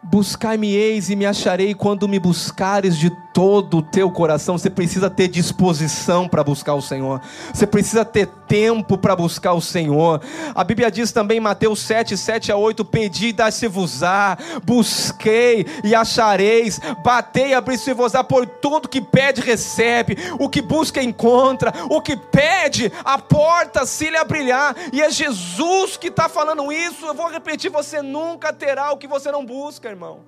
Buscai-me-eis 0.02 1.10
e 1.10 1.16
me 1.16 1.26
acharei 1.26 1.74
quando 1.74 2.08
me 2.08 2.18
buscares 2.18 2.96
de 2.96 3.10
todo 3.34 3.78
o 3.78 3.82
teu 3.82 4.10
coração. 4.10 4.56
Você 4.56 4.70
precisa 4.70 5.10
ter 5.10 5.28
disposição 5.28 6.26
para 6.26 6.42
buscar 6.42 6.74
o 6.74 6.80
Senhor. 6.80 7.20
Você 7.52 7.66
precisa 7.66 8.02
ter 8.02 8.26
tempo 8.48 8.96
para 8.96 9.14
buscar 9.14 9.52
o 9.52 9.60
Senhor. 9.60 10.22
A 10.54 10.64
Bíblia 10.64 10.90
diz 10.90 11.12
também 11.12 11.36
em 11.36 11.40
Mateus 11.40 11.80
7, 11.80 12.16
7 12.16 12.50
a 12.50 12.56
8: 12.56 12.82
Pedi 12.82 13.28
e 13.28 13.32
dá-se-vos-á, 13.32 14.38
busquei 14.64 15.66
e 15.84 15.94
achareis, 15.94 16.80
batei 17.04 17.48
e 17.48 17.54
abri-se-vos-á, 17.54 18.24
por 18.24 18.46
tudo 18.46 18.88
que 18.88 19.02
pede, 19.02 19.42
recebe, 19.42 20.16
o 20.38 20.48
que 20.48 20.62
busca, 20.62 21.02
encontra, 21.02 21.74
o 21.90 22.00
que 22.00 22.16
pede, 22.16 22.90
a 23.04 23.18
porta 23.18 23.84
se 23.84 24.08
lhe 24.08 24.16
abrirá. 24.16 24.74
E 24.94 25.02
é 25.02 25.10
Jesus 25.10 25.98
que 25.98 26.08
está 26.08 26.26
falando 26.26 26.72
isso. 26.72 27.04
Eu 27.04 27.14
vou 27.14 27.30
repetir: 27.30 27.70
você 27.70 28.00
nunca 28.00 28.50
terá 28.50 28.92
o 28.92 28.96
que 28.96 29.06
você 29.06 29.30
não 29.30 29.44
busca 29.44 29.89
irmão. 29.90 30.24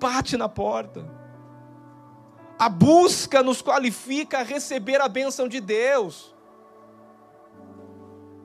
Bate 0.00 0.36
na 0.36 0.48
porta. 0.48 1.04
A 2.58 2.68
busca 2.68 3.42
nos 3.42 3.62
qualifica 3.62 4.40
a 4.40 4.42
receber 4.42 5.00
a 5.00 5.08
bênção 5.08 5.48
de 5.48 5.60
Deus. 5.60 6.34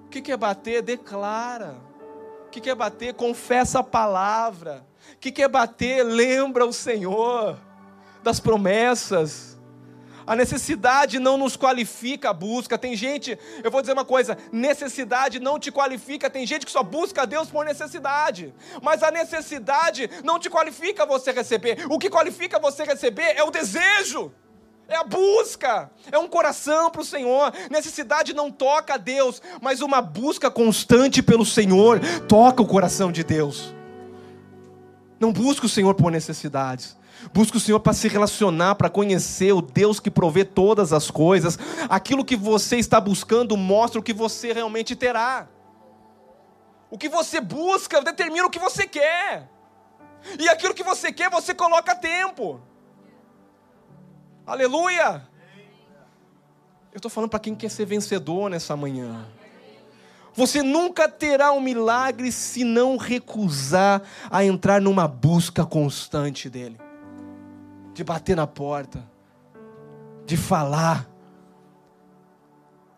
O 0.05 0.09
que 0.09 0.31
é 0.31 0.37
bater? 0.37 0.81
Declara. 0.81 1.75
O 2.47 2.49
que 2.49 2.69
é 2.69 2.75
bater? 2.75 3.13
Confessa 3.13 3.79
a 3.79 3.83
palavra. 3.83 4.85
O 5.13 5.17
que 5.17 5.43
é 5.43 5.47
bater? 5.47 6.03
Lembra 6.03 6.65
o 6.65 6.71
Senhor 6.71 7.57
das 8.23 8.39
promessas. 8.39 9.54
A 10.27 10.35
necessidade 10.35 11.19
não 11.19 11.37
nos 11.37 11.55
qualifica 11.55 12.31
a 12.31 12.33
busca. 12.33 12.77
Tem 12.77 12.95
gente, 12.95 13.37
eu 13.63 13.69
vou 13.69 13.81
dizer 13.81 13.93
uma 13.93 14.05
coisa: 14.05 14.37
necessidade 14.51 15.39
não 15.39 15.59
te 15.59 15.71
qualifica. 15.71 16.29
Tem 16.29 16.45
gente 16.47 16.65
que 16.65 16.71
só 16.71 16.81
busca 16.81 17.27
Deus 17.27 17.49
por 17.49 17.63
necessidade. 17.63 18.53
Mas 18.81 19.03
a 19.03 19.11
necessidade 19.11 20.09
não 20.23 20.39
te 20.39 20.49
qualifica 20.49 21.05
você 21.05 21.31
receber. 21.31 21.85
O 21.89 21.99
que 21.99 22.09
qualifica 22.09 22.59
você 22.59 22.83
receber 22.83 23.35
é 23.35 23.43
o 23.43 23.51
desejo. 23.51 24.31
É 24.87 24.97
a 24.97 25.03
busca, 25.03 25.89
é 26.11 26.17
um 26.19 26.27
coração 26.27 26.91
para 26.91 27.01
o 27.01 27.05
Senhor. 27.05 27.51
Necessidade 27.71 28.35
não 28.35 28.51
toca 28.51 28.93
a 28.93 28.97
Deus, 28.97 29.41
mas 29.59 29.81
uma 29.81 29.99
busca 29.99 30.51
constante 30.51 31.23
pelo 31.23 31.43
Senhor 31.43 31.99
toca 32.27 32.61
o 32.61 32.67
coração 32.67 33.11
de 33.11 33.23
Deus. 33.23 33.73
Não 35.19 35.33
busca 35.33 35.65
o 35.65 35.69
Senhor 35.69 35.95
por 35.95 36.11
necessidades, 36.11 36.95
Busque 37.33 37.57
o 37.57 37.59
Senhor 37.59 37.79
para 37.79 37.93
se 37.93 38.07
relacionar, 38.07 38.75
para 38.75 38.89
conhecer 38.89 39.53
o 39.53 39.61
Deus 39.61 39.99
que 39.99 40.11
provê 40.11 40.45
todas 40.45 40.93
as 40.93 41.09
coisas. 41.09 41.57
Aquilo 41.89 42.25
que 42.25 42.35
você 42.35 42.77
está 42.77 42.99
buscando 42.99 43.57
mostra 43.57 43.99
o 43.99 44.03
que 44.03 44.13
você 44.13 44.53
realmente 44.53 44.95
terá. 44.95 45.47
O 46.89 46.97
que 46.97 47.09
você 47.09 47.41
busca 47.41 48.01
determina 48.01 48.45
o 48.45 48.49
que 48.49 48.59
você 48.59 48.87
quer. 48.87 49.49
E 50.39 50.49
aquilo 50.49 50.73
que 50.73 50.83
você 50.83 51.11
quer, 51.11 51.29
você 51.29 51.53
coloca 51.53 51.95
tempo. 51.95 52.61
Aleluia! 54.45 55.27
Eu 56.91 56.97
estou 56.97 57.11
falando 57.11 57.29
para 57.29 57.39
quem 57.39 57.53
quer 57.53 57.69
ser 57.69 57.85
vencedor 57.85 58.49
nessa 58.49 58.75
manhã. 58.75 59.25
Você 60.33 60.61
nunca 60.61 61.07
terá 61.07 61.51
um 61.51 61.61
milagre 61.61 62.31
se 62.31 62.63
não 62.63 62.97
recusar 62.97 64.01
a 64.29 64.43
entrar 64.43 64.81
numa 64.81 65.07
busca 65.07 65.65
constante 65.65 66.49
dele, 66.49 66.77
de 67.95 68.03
bater 68.03 68.35
na 68.35 68.45
porta, 68.45 69.09
de 70.25 70.35
falar. 70.35 71.09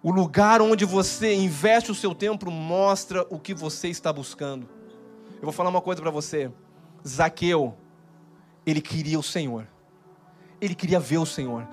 O 0.02 0.12
lugar 0.12 0.60
onde 0.60 0.86
você 0.86 1.36
investe 1.36 1.92
o 1.92 1.96
seu 1.96 2.16
tempo 2.16 2.50
mostra 2.50 3.26
o 3.30 3.38
que 3.38 3.54
você 3.54 3.90
está 3.90 4.12
buscando. 4.12 4.68
Eu 5.36 5.44
vou 5.44 5.52
falar 5.52 5.70
uma 5.70 5.82
coisa 5.82 6.02
para 6.02 6.10
você. 6.10 6.52
Zaqueu, 7.08 7.78
ele 8.66 8.82
queria 8.82 9.20
o 9.20 9.24
Senhor. 9.24 9.68
Ele 10.60 10.74
queria 10.74 11.00
ver 11.00 11.20
o 11.20 11.26
Senhor. 11.26 11.68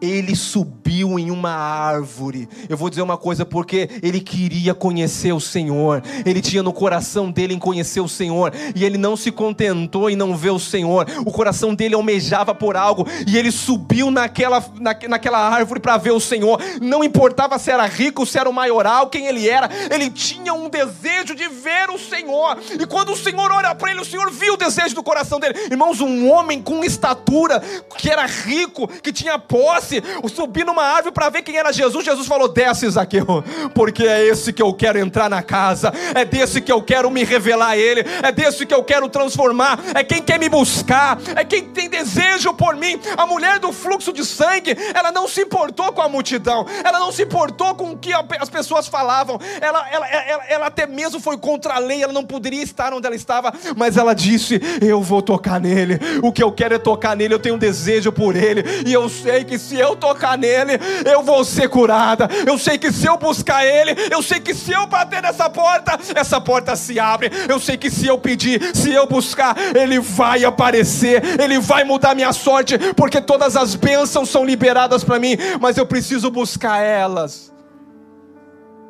Ele 0.00 0.34
subiu 0.34 1.18
em 1.18 1.30
uma 1.30 1.50
árvore. 1.50 2.48
Eu 2.70 2.76
vou 2.76 2.88
dizer 2.88 3.02
uma 3.02 3.18
coisa, 3.18 3.44
porque 3.44 3.90
ele 4.02 4.18
queria 4.18 4.72
conhecer 4.72 5.30
o 5.32 5.40
Senhor. 5.40 6.02
Ele 6.24 6.40
tinha 6.40 6.62
no 6.62 6.72
coração 6.72 7.30
dele 7.30 7.52
em 7.52 7.58
conhecer 7.58 8.00
o 8.00 8.08
Senhor. 8.08 8.50
E 8.74 8.82
ele 8.82 8.96
não 8.96 9.14
se 9.14 9.30
contentou 9.30 10.08
em 10.08 10.16
não 10.16 10.34
ver 10.34 10.52
o 10.52 10.58
Senhor. 10.58 11.06
O 11.26 11.30
coração 11.30 11.74
dele 11.74 11.94
almejava 11.94 12.54
por 12.54 12.78
algo. 12.78 13.06
E 13.26 13.36
ele 13.36 13.50
subiu 13.52 14.10
naquela, 14.10 14.64
na, 14.80 14.96
naquela 15.06 15.38
árvore 15.38 15.78
para 15.78 15.98
ver 15.98 16.12
o 16.12 16.20
Senhor. 16.20 16.58
Não 16.80 17.04
importava 17.04 17.58
se 17.58 17.70
era 17.70 17.84
rico, 17.84 18.24
se 18.24 18.38
era 18.38 18.48
o 18.48 18.54
maioral, 18.54 19.10
quem 19.10 19.26
ele 19.26 19.46
era. 19.46 19.68
Ele 19.90 20.08
tinha 20.08 20.54
um 20.54 20.70
desejo 20.70 21.34
de 21.34 21.46
ver 21.46 21.90
o 21.90 21.98
Senhor. 21.98 22.56
E 22.80 22.86
quando 22.86 23.12
o 23.12 23.16
Senhor 23.16 23.52
olha 23.52 23.74
para 23.74 23.90
ele, 23.90 24.00
o 24.00 24.04
Senhor 24.04 24.30
viu 24.30 24.54
o 24.54 24.56
desejo 24.56 24.94
do 24.94 25.02
coração 25.02 25.38
dele. 25.38 25.58
Irmãos, 25.70 26.00
um 26.00 26.30
homem 26.30 26.62
com 26.62 26.82
estatura, 26.82 27.60
que 27.98 28.08
era 28.08 28.29
rico, 28.30 28.88
que 28.88 29.12
tinha 29.12 29.38
posse, 29.38 30.02
subi 30.30 30.64
numa 30.64 30.82
árvore 30.82 31.12
para 31.12 31.28
ver 31.28 31.42
quem 31.42 31.56
era 31.56 31.72
Jesus. 31.72 32.04
Jesus 32.04 32.26
falou: 32.26 32.48
Desce, 32.48 32.88
Zaqueu, 32.88 33.44
porque 33.74 34.04
é 34.04 34.26
esse 34.26 34.52
que 34.52 34.62
eu 34.62 34.72
quero 34.72 34.98
entrar 34.98 35.28
na 35.28 35.42
casa, 35.42 35.92
é 36.14 36.24
desse 36.24 36.60
que 36.60 36.72
eu 36.72 36.82
quero 36.82 37.10
me 37.10 37.24
revelar 37.24 37.70
a 37.70 37.76
Ele, 37.76 38.04
é 38.22 38.32
desse 38.32 38.64
que 38.64 38.74
eu 38.74 38.82
quero 38.82 39.08
transformar, 39.08 39.78
é 39.94 40.02
quem 40.02 40.22
quer 40.22 40.38
me 40.38 40.48
buscar, 40.48 41.18
é 41.36 41.44
quem 41.44 41.64
tem 41.64 41.88
desejo 41.88 42.54
por 42.54 42.76
mim. 42.76 42.98
A 43.16 43.26
mulher 43.26 43.58
do 43.58 43.72
fluxo 43.72 44.12
de 44.12 44.24
sangue, 44.24 44.76
ela 44.94 45.10
não 45.12 45.28
se 45.28 45.42
importou 45.42 45.92
com 45.92 46.00
a 46.00 46.08
multidão, 46.08 46.66
ela 46.84 46.98
não 46.98 47.12
se 47.12 47.22
importou 47.22 47.74
com 47.74 47.92
o 47.92 47.98
que 47.98 48.12
as 48.12 48.48
pessoas 48.48 48.86
falavam, 48.86 49.38
ela, 49.60 49.88
ela, 49.90 50.08
ela, 50.08 50.44
ela 50.48 50.66
até 50.66 50.86
mesmo 50.86 51.20
foi 51.20 51.36
contra 51.36 51.74
a 51.74 51.78
lei, 51.78 52.02
ela 52.02 52.12
não 52.12 52.24
poderia 52.24 52.62
estar 52.62 52.92
onde 52.92 53.06
ela 53.06 53.16
estava, 53.16 53.52
mas 53.76 53.96
ela 53.96 54.14
disse: 54.14 54.60
Eu 54.80 55.02
vou 55.02 55.22
tocar 55.22 55.60
nele, 55.60 55.98
o 56.22 56.32
que 56.32 56.42
eu 56.42 56.52
quero 56.52 56.74
é 56.74 56.78
tocar 56.78 57.16
nele, 57.16 57.34
eu 57.34 57.38
tenho 57.38 57.54
um 57.54 57.58
desejo 57.58 58.12
por 58.12 58.19
ele, 58.28 58.62
e 58.86 58.92
eu 58.92 59.08
sei 59.08 59.44
que 59.44 59.58
se 59.58 59.76
eu 59.76 59.96
tocar 59.96 60.36
nele, 60.36 60.72
eu 61.10 61.22
vou 61.22 61.44
ser 61.44 61.68
curada. 61.68 62.28
Eu 62.46 62.58
sei 62.58 62.76
que 62.78 62.92
se 62.92 63.06
eu 63.06 63.16
buscar 63.16 63.64
ele, 63.64 63.94
eu 64.10 64.22
sei 64.22 64.38
que 64.40 64.54
se 64.54 64.72
eu 64.72 64.86
bater 64.86 65.22
nessa 65.22 65.48
porta, 65.48 65.98
essa 66.14 66.40
porta 66.40 66.76
se 66.76 67.00
abre. 67.00 67.30
Eu 67.48 67.58
sei 67.58 67.76
que 67.76 67.90
se 67.90 68.06
eu 68.06 68.18
pedir, 68.18 68.74
se 68.74 68.92
eu 68.92 69.06
buscar, 69.06 69.56
ele 69.74 69.98
vai 69.98 70.44
aparecer, 70.44 71.40
ele 71.40 71.58
vai 71.58 71.84
mudar 71.84 72.14
minha 72.14 72.32
sorte, 72.32 72.78
porque 72.94 73.20
todas 73.20 73.56
as 73.56 73.74
bênçãos 73.74 74.28
são 74.28 74.44
liberadas 74.44 75.02
para 75.02 75.18
mim, 75.18 75.36
mas 75.60 75.76
eu 75.76 75.86
preciso 75.86 76.30
buscar 76.30 76.78
elas. 76.78 77.52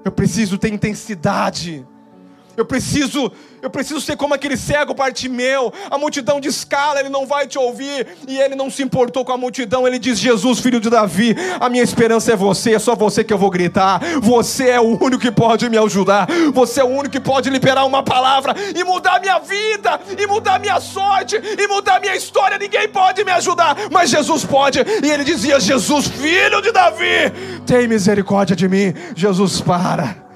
Eu 0.05 0.13
preciso 0.13 0.57
ter 0.59 0.73
intensidade. 0.73 1.87
Eu 2.61 2.67
preciso, 2.67 3.33
eu 3.63 3.71
preciso 3.71 4.03
ser 4.03 4.19
como 4.19 4.35
aquele 4.35 4.55
cego 4.55 4.93
Bartimeu. 4.93 5.73
A 5.91 5.97
multidão 5.97 6.39
escala, 6.43 7.01
ele 7.01 7.09
não 7.09 7.27
vai 7.27 7.47
te 7.47 7.59
ouvir. 7.59 8.07
E 8.29 8.39
ele 8.39 8.55
não 8.55 8.71
se 8.71 8.83
importou 8.83 9.25
com 9.25 9.33
a 9.33 9.39
multidão. 9.39 9.89
Ele 9.89 9.99
diz: 9.99 10.19
Jesus, 10.19 10.59
filho 10.59 10.79
de 10.79 10.91
Davi, 10.91 11.35
a 11.59 11.71
minha 11.71 11.83
esperança 11.83 12.35
é 12.35 12.37
você. 12.37 12.75
É 12.75 12.79
só 12.79 12.95
você 12.95 13.25
que 13.25 13.33
eu 13.33 13.39
vou 13.39 13.49
gritar. 13.49 13.99
Você 14.21 14.69
é 14.69 14.79
o 14.79 15.03
único 15.03 15.23
que 15.23 15.31
pode 15.31 15.71
me 15.71 15.79
ajudar. 15.79 16.29
Você 16.53 16.83
é 16.83 16.85
o 16.85 16.89
único 16.89 17.09
que 17.09 17.21
pode 17.21 17.49
liberar 17.49 17.87
uma 17.87 18.03
palavra 18.03 18.55
e 18.77 18.85
mudar 18.85 19.19
minha 19.21 19.39
vida, 19.39 19.99
e 20.19 20.27
mudar 20.27 20.61
minha 20.61 20.79
sorte, 20.81 21.37
e 21.37 21.67
mudar 21.67 21.99
minha 21.99 22.15
história. 22.15 22.59
Ninguém 22.59 22.91
pode 22.91 23.25
me 23.25 23.33
ajudar, 23.33 23.75
mas 23.91 24.11
Jesus 24.11 24.45
pode. 24.45 24.81
E 25.03 25.11
ele 25.11 25.25
dizia: 25.25 25.59
Jesus, 25.59 26.09
filho 26.09 26.61
de 26.61 26.73
Davi, 26.73 27.33
tem 27.65 27.89
misericórdia 27.89 28.55
de 28.55 28.69
mim. 28.69 28.93
Jesus, 29.17 29.63
para 29.63 30.29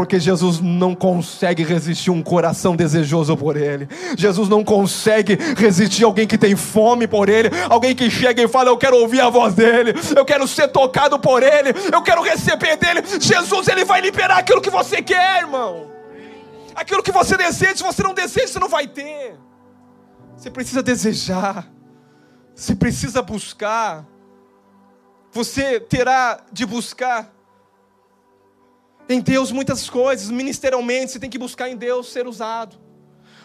porque 0.00 0.18
Jesus 0.18 0.60
não 0.60 0.94
consegue 0.94 1.62
resistir 1.62 2.10
um 2.10 2.22
coração 2.22 2.74
desejoso 2.74 3.36
por 3.36 3.54
Ele. 3.54 3.86
Jesus 4.16 4.48
não 4.48 4.64
consegue 4.64 5.38
resistir 5.58 6.04
alguém 6.04 6.26
que 6.26 6.38
tem 6.38 6.56
fome 6.56 7.06
por 7.06 7.28
Ele, 7.28 7.50
alguém 7.68 7.94
que 7.94 8.08
chega 8.08 8.42
e 8.42 8.48
fala: 8.48 8.70
Eu 8.70 8.78
quero 8.78 8.96
ouvir 8.96 9.20
a 9.20 9.28
voz 9.28 9.52
dEle, 9.52 9.92
eu 10.16 10.24
quero 10.24 10.48
ser 10.48 10.68
tocado 10.68 11.18
por 11.18 11.42
Ele, 11.42 11.74
eu 11.92 12.00
quero 12.00 12.22
receber 12.22 12.78
dEle. 12.78 13.02
Jesus, 13.20 13.68
Ele 13.68 13.84
vai 13.84 14.00
liberar 14.00 14.38
aquilo 14.38 14.62
que 14.62 14.70
você 14.70 15.02
quer, 15.02 15.42
irmão. 15.42 15.90
Aquilo 16.74 17.02
que 17.02 17.12
você 17.12 17.36
deseja, 17.36 17.76
se 17.76 17.82
você 17.82 18.02
não 18.02 18.14
deseja, 18.14 18.48
você 18.48 18.58
não 18.58 18.70
vai 18.70 18.86
ter. 18.86 19.38
Você 20.34 20.50
precisa 20.50 20.82
desejar, 20.82 21.70
você 22.54 22.74
precisa 22.74 23.20
buscar, 23.20 24.06
você 25.30 25.78
terá 25.78 26.40
de 26.50 26.64
buscar 26.64 27.30
em 29.12 29.20
Deus 29.20 29.50
muitas 29.50 29.90
coisas, 29.90 30.30
ministerialmente, 30.30 31.12
você 31.12 31.18
tem 31.18 31.28
que 31.28 31.38
buscar 31.38 31.68
em 31.68 31.76
Deus 31.76 32.12
ser 32.12 32.26
usado. 32.26 32.76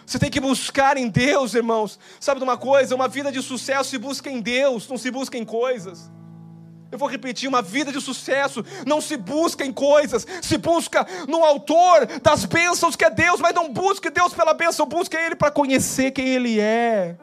Você 0.05 0.19
tem 0.19 0.29
que 0.29 0.39
buscar 0.39 0.97
em 0.97 1.09
Deus, 1.09 1.55
irmãos. 1.55 1.97
Sabe 2.19 2.39
de 2.39 2.43
uma 2.43 2.57
coisa? 2.57 2.93
Uma 2.93 3.07
vida 3.07 3.31
de 3.31 3.41
sucesso 3.41 3.89
se 3.89 3.97
busca 3.97 4.29
em 4.29 4.39
Deus, 4.39 4.87
não 4.87 4.97
se 4.97 5.09
busca 5.09 5.35
em 5.35 5.43
coisas. 5.43 6.11
Eu 6.91 6.99
vou 6.99 7.09
repetir: 7.09 7.49
uma 7.49 7.63
vida 7.63 7.91
de 7.91 7.99
sucesso 7.99 8.63
não 8.85 9.01
se 9.01 9.17
busca 9.17 9.65
em 9.65 9.73
coisas, 9.73 10.27
se 10.43 10.57
busca 10.59 11.07
no 11.27 11.43
autor 11.43 12.05
das 12.21 12.45
bênçãos 12.45 12.95
que 12.95 13.03
é 13.03 13.09
Deus, 13.09 13.41
mas 13.41 13.55
não 13.55 13.73
busque 13.73 14.11
Deus 14.11 14.33
pela 14.33 14.53
bênção, 14.53 14.85
busque 14.85 15.17
Ele 15.17 15.35
para 15.35 15.49
conhecer 15.49 16.11
quem 16.11 16.27
Ele 16.27 16.59
é. 16.59 17.17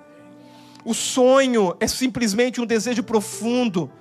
O 0.85 0.93
sonho 0.93 1.77
é 1.79 1.87
simplesmente 1.87 2.61
um 2.61 2.67
desejo 2.67 3.05
profundo 3.05 3.93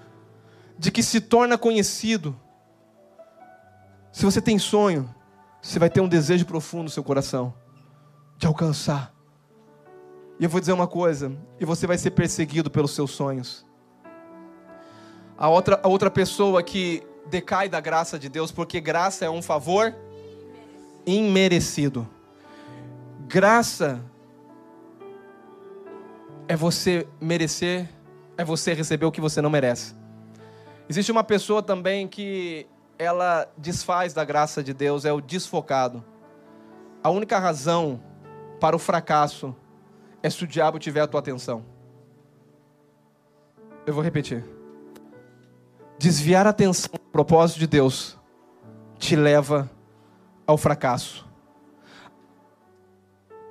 de 0.80 0.90
que 0.90 1.04
se 1.04 1.22
torna 1.22 1.56
conhecido 1.60 2.36
se 4.12 4.26
você 4.26 4.42
tem 4.42 4.60
sonho, 4.60 5.10
você 5.62 5.80
vai 5.80 5.90
ter 5.90 6.02
um 6.02 6.08
desejo 6.08 6.46
profundo 6.46 6.84
no 6.84 6.90
seu 6.90 7.04
coração 7.04 7.54
de 8.38 8.48
alcançar. 8.48 9.14
E 10.40 10.44
eu 10.44 10.50
vou 10.50 10.60
dizer 10.60 10.74
uma 10.74 10.88
coisa, 10.88 11.32
e 11.60 11.66
você 11.66 11.86
vai 11.86 11.98
ser 11.98 12.12
perseguido 12.12 12.70
pelos 12.70 12.92
seus 12.92 13.12
sonhos. 13.12 13.66
A 15.38 15.48
outra, 15.48 15.80
a 15.84 15.88
outra 15.88 16.10
pessoa 16.10 16.64
que 16.64 17.04
decai 17.30 17.70
da 17.70 17.80
graça 17.80 18.18
de 18.18 18.28
Deus, 18.28 18.52
porque 18.52 18.82
graça 18.82 19.24
é 19.24 19.30
um 19.30 19.42
favor 19.42 19.96
imerecido. 21.06 22.08
Graça 23.28 24.04
é 26.48 26.56
você 26.56 27.08
merecer, 27.20 27.88
é 28.38 28.44
você 28.44 28.74
receber 28.74 29.06
o 29.06 29.12
que 29.12 29.22
você 29.22 29.42
não 29.42 29.50
merece. 29.50 29.96
Existe 30.90 31.12
uma 31.12 31.24
pessoa 31.24 31.64
também 31.64 32.08
que 32.08 32.68
ela 33.02 33.52
desfaz 33.58 34.14
da 34.14 34.24
graça 34.24 34.64
de 34.64 34.76
Deus 34.76 35.06
é 35.06 35.12
o 35.12 35.20
desfocado. 35.20 36.06
A 37.04 37.10
única 37.10 37.40
razão 37.40 38.00
para 38.60 38.76
o 38.76 38.80
fracasso 38.80 39.56
é 40.22 40.30
se 40.30 40.44
o 40.44 40.48
diabo 40.48 40.78
tiver 40.78 41.02
a 41.02 41.08
tua 41.08 41.20
atenção. 41.20 41.66
Eu 43.88 43.94
vou 43.96 44.04
repetir. 44.04 44.46
Desviar 45.98 46.46
a 46.46 46.52
atenção 46.52 46.92
do 46.94 47.12
propósito 47.12 47.60
de 47.60 47.66
Deus 47.66 48.20
te 49.00 49.16
leva 49.16 49.68
ao 50.46 50.56
fracasso. 50.56 51.28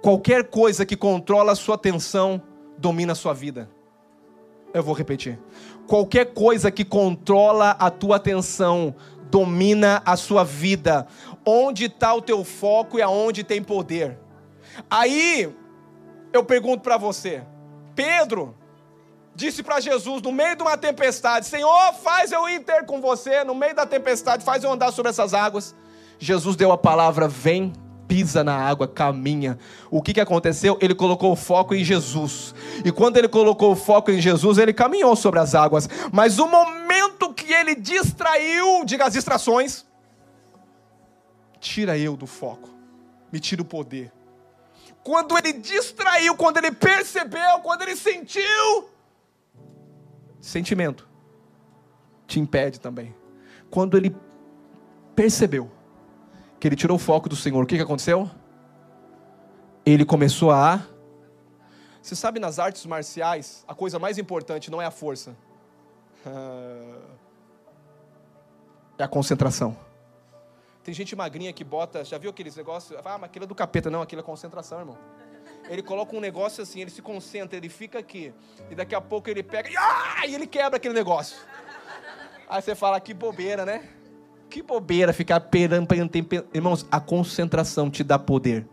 Qualquer 0.01 0.45
coisa 0.45 0.87
que 0.87 0.97
controla 0.97 1.51
a 1.51 1.57
sua 1.57 1.75
atenção 1.75 2.41
domina 2.79 3.15
a 3.15 3.17
sua 3.17 3.35
vida. 3.35 3.69
Eu 4.73 4.85
vou 4.85 4.95
repetir. 4.95 5.41
Qualquer 5.89 6.27
coisa 6.27 6.71
que 6.71 6.85
controla 6.85 7.71
a 7.73 7.91
tua 7.91 8.15
atenção 8.15 8.95
domina 9.31 10.03
a 10.05 10.17
sua 10.17 10.45
vida. 10.45 11.07
Onde 11.45 11.87
está 11.87 12.13
o 12.15 12.21
teu 12.21 12.45
foco 12.45 12.99
e 12.99 13.03
aonde 13.03 13.45
tem 13.45 13.63
poder. 13.63 14.19
Aí 14.91 15.55
eu 16.33 16.45
pergunto 16.45 16.83
para 16.83 16.97
você, 16.97 17.43
Pedro 17.95 18.55
disse 19.35 19.63
para 19.63 19.81
Jesus 19.81 20.21
no 20.23 20.33
meio 20.33 20.57
de 20.57 20.63
uma 20.63 20.77
tempestade: 20.77 21.47
Senhor, 21.47 21.95
faz 21.95 22.33
eu 22.33 22.49
ir 22.49 22.61
ter 22.61 22.85
com 22.85 23.01
você 23.01 23.43
no 23.45 23.55
meio 23.55 23.75
da 23.75 23.87
tempestade, 23.87 24.45
faz 24.45 24.63
eu 24.65 24.73
andar 24.73 24.93
sobre 24.93 25.11
essas 25.11 25.33
águas. 25.35 25.75
Jesus 26.19 26.57
deu 26.57 26.73
a 26.73 26.79
palavra: 26.79 27.27
vem 27.27 27.73
pisa 28.11 28.43
na 28.43 28.57
água, 28.57 28.89
caminha. 28.89 29.57
O 29.89 30.03
que, 30.03 30.13
que 30.13 30.21
aconteceu? 30.21 30.77
Ele 30.81 30.97
colocou 30.97 31.31
o 31.31 31.37
foco 31.37 31.77
em 31.77 31.85
Jesus. 31.85 32.53
E 32.85 32.91
quando 32.91 33.17
ele 33.17 33.29
colocou 33.29 33.71
o 33.71 33.77
foco 33.77 34.11
em 34.11 34.21
Jesus, 34.21 34.59
ele 34.59 34.73
caminhou 34.73 35.15
sobre 35.15 35.39
as 35.39 35.55
águas. 35.55 35.89
Mas 36.11 36.41
o 36.41 36.49
momento 36.49 37.33
que 37.33 37.53
ele 37.53 37.77
distraiu, 37.77 38.85
diga 38.85 39.05
as 39.05 39.13
distrações, 39.13 39.87
tira 41.61 41.97
eu 41.97 42.17
do 42.17 42.27
foco, 42.27 42.69
me 43.31 43.39
tira 43.39 43.63
o 43.63 43.65
poder. 43.65 44.13
quando 45.05 45.39
ele 45.39 45.53
distraiu, 45.53 46.35
quando 46.35 46.57
ele 46.57 46.73
percebeu, 46.73 47.61
quando 47.63 47.83
ele 47.83 47.95
sentiu, 47.95 48.91
sentimento 50.41 51.09
te 52.27 52.41
impede 52.41 52.81
também. 52.81 53.15
Quando 53.71 53.97
ele 53.97 54.15
percebeu 55.15 55.71
que 56.61 56.69
ele 56.69 56.77
tirou 56.77 56.97
o 56.97 57.01
foco 57.01 57.27
do 57.29 57.35
Senhor, 57.35 57.65
o 57.65 57.67
que, 57.67 57.77
que 57.77 57.83
aconteceu? 57.83 58.31
Ele 59.85 60.05
começou 60.05 60.51
a. 60.53 60.87
Você 62.03 62.15
sabe, 62.15 62.39
nas 62.39 62.59
artes 62.59 62.85
marciais, 62.85 63.65
a 63.67 63.75
coisa 63.75 63.99
mais 63.99 64.19
importante 64.19 64.71
não 64.71 64.81
é 64.81 64.87
a 64.87 64.91
força, 64.91 65.35
é 68.99 69.03
a 69.03 69.09
concentração. 69.09 69.77
Tem 70.85 70.93
gente 70.95 71.17
magrinha 71.17 71.53
que 71.53 71.65
bota, 71.65 72.05
já 72.05 72.19
viu 72.19 72.31
aqueles 72.31 72.57
negócios? 72.57 72.99
Ah, 73.05 73.19
mas 73.19 73.25
aquilo 73.25 73.45
é 73.45 73.49
do 73.49 73.55
capeta. 73.55 73.91
Não, 73.91 74.03
aquilo 74.03 74.21
é 74.21 74.25
concentração, 74.25 74.81
irmão. 74.81 74.99
Ele 75.69 75.83
coloca 75.83 76.17
um 76.17 76.21
negócio 76.21 76.63
assim, 76.63 76.81
ele 76.81 76.91
se 76.91 77.03
concentra, 77.03 77.57
ele 77.57 77.69
fica 77.69 77.99
aqui. 77.99 78.33
E 78.71 78.75
daqui 78.75 78.95
a 78.95 79.01
pouco 79.01 79.29
ele 79.29 79.43
pega 79.43 79.69
e, 79.71 79.77
ah, 79.77 80.27
e 80.27 80.35
ele 80.35 80.47
quebra 80.47 80.77
aquele 80.77 80.95
negócio. 80.95 81.39
Aí 82.49 82.61
você 82.61 82.75
fala, 82.75 82.99
que 82.99 83.15
bobeira, 83.15 83.65
né? 83.65 83.89
Que 84.51 84.63
bobeira 84.63 85.13
ficar 85.13 85.39
perando, 85.39 85.87
Irmãos, 86.53 86.85
a 86.91 86.99
concentração 86.99 87.89
te 87.89 88.03
dá 88.03 88.19
poder 88.19 88.67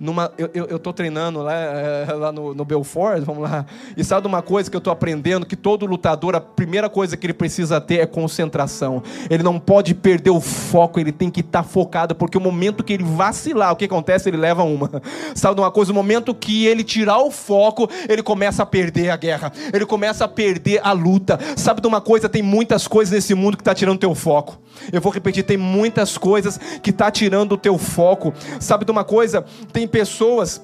numa, 0.00 0.30
eu, 0.38 0.50
eu, 0.52 0.78
tô 0.78 0.92
treinando 0.92 1.42
lá, 1.42 1.54
é, 1.54 2.12
lá 2.12 2.30
no, 2.30 2.54
no 2.54 2.64
Belfort, 2.64 3.22
vamos 3.24 3.42
lá, 3.42 3.66
e 3.96 4.04
sabe 4.04 4.26
uma 4.26 4.40
coisa 4.42 4.70
que 4.70 4.76
eu 4.76 4.78
estou 4.78 4.92
aprendendo? 4.92 5.44
Que 5.44 5.56
todo 5.56 5.84
lutador, 5.86 6.36
a 6.36 6.40
primeira 6.40 6.88
coisa 6.88 7.16
que 7.16 7.26
ele 7.26 7.34
precisa 7.34 7.80
ter 7.80 7.96
é 7.96 8.06
concentração. 8.06 9.02
Ele 9.28 9.42
não 9.42 9.58
pode 9.58 9.94
perder 9.94 10.30
o 10.30 10.40
foco, 10.40 11.00
ele 11.00 11.10
tem 11.10 11.30
que 11.30 11.40
estar 11.40 11.62
tá 11.62 11.68
focado, 11.68 12.14
porque 12.14 12.38
o 12.38 12.40
momento 12.40 12.84
que 12.84 12.92
ele 12.92 13.02
vacilar, 13.02 13.72
o 13.72 13.76
que 13.76 13.86
acontece? 13.86 14.28
Ele 14.28 14.36
leva 14.36 14.62
uma. 14.62 15.02
Sabe 15.34 15.60
uma 15.60 15.70
coisa? 15.70 15.90
O 15.90 15.94
momento 15.94 16.32
que 16.32 16.66
ele 16.66 16.84
tirar 16.84 17.18
o 17.18 17.30
foco, 17.30 17.88
ele 18.08 18.22
começa 18.22 18.62
a 18.62 18.66
perder 18.66 19.10
a 19.10 19.16
guerra, 19.16 19.52
ele 19.72 19.84
começa 19.84 20.24
a 20.24 20.28
perder 20.28 20.80
a 20.84 20.92
luta. 20.92 21.38
Sabe 21.56 21.80
de 21.80 21.88
uma 21.88 22.00
coisa? 22.00 22.28
Tem 22.28 22.42
muitas 22.42 22.86
coisas 22.86 23.12
nesse 23.12 23.34
mundo 23.34 23.56
que 23.56 23.62
está 23.62 23.74
tirando 23.74 23.98
teu 23.98 24.14
foco. 24.14 24.60
Eu 24.92 25.00
vou 25.00 25.12
repetir, 25.12 25.42
tem 25.42 25.56
muitas 25.56 26.16
coisas 26.16 26.58
que 26.82 26.90
está 26.90 27.10
tirando 27.10 27.52
o 27.52 27.56
teu 27.56 27.76
foco. 27.76 28.32
Sabe 28.60 28.84
de 28.84 28.90
uma 28.92 29.02
coisa? 29.02 29.44
Tem 29.72 29.87
pessoas. 29.88 30.62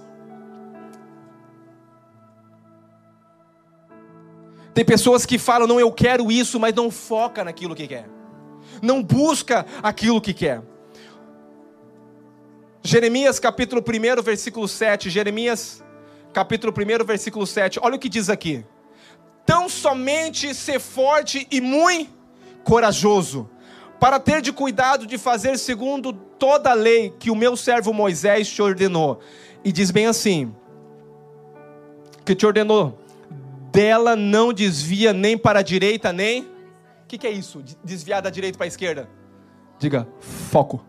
Tem 4.72 4.85
pessoas 4.85 5.25
que 5.25 5.39
falam, 5.39 5.68
não, 5.68 5.79
eu 5.79 5.91
quero 5.93 6.31
isso, 6.31 6.59
mas 6.59 6.75
não 6.75 6.91
foca 6.91 7.45
naquilo 7.45 7.75
que 7.75 7.87
quer. 7.87 8.09
Não 8.83 9.03
busca 9.03 9.64
aquilo 9.83 10.20
que 10.20 10.35
quer. 10.35 10.62
Jeremias 12.83 13.39
capítulo 13.39 13.83
1, 13.83 14.22
versículo 14.22 14.68
7. 14.68 15.09
Jeremias 15.09 15.83
capítulo 16.33 16.72
1, 16.72 17.05
versículo 17.05 17.47
7. 17.47 17.79
Olha 17.81 17.95
o 17.95 17.99
que 17.99 18.09
diz 18.09 18.29
aqui. 18.29 18.64
Tão 19.47 19.68
somente 19.68 20.55
ser 20.55 20.81
forte 20.81 21.47
e 21.51 21.61
muito 21.61 22.12
corajoso 22.64 23.49
para 23.99 24.18
ter 24.18 24.40
de 24.40 24.53
cuidado 24.53 25.07
de 25.07 25.18
fazer 25.18 25.59
segundo 25.59 26.12
toda 26.12 26.70
a 26.70 26.74
lei 26.74 27.14
que 27.18 27.30
o 27.30 27.36
meu 27.36 27.57
servo 27.57 27.92
Moisés 27.92 28.49
te 28.49 28.61
ordenou. 28.61 29.20
E 29.64 29.72
diz 29.72 29.90
bem 29.90 30.07
assim: 30.07 30.55
que 32.24 32.34
te 32.34 32.47
ordenou, 32.47 32.99
dela 33.72 34.14
não 34.14 34.53
desvia 34.53 35.12
nem 35.12 35.36
para 35.36 35.61
a 35.61 35.62
direita, 35.62 36.12
nem. 36.12 36.42
O 36.42 37.07
que, 37.09 37.18
que 37.18 37.26
é 37.26 37.30
isso? 37.30 37.62
Desviar 37.84 38.22
da 38.22 38.30
direita 38.30 38.59
para 38.59 38.66
a 38.66 38.68
esquerda? 38.68 39.09
Diga, 39.78 40.07
foco 40.20 40.84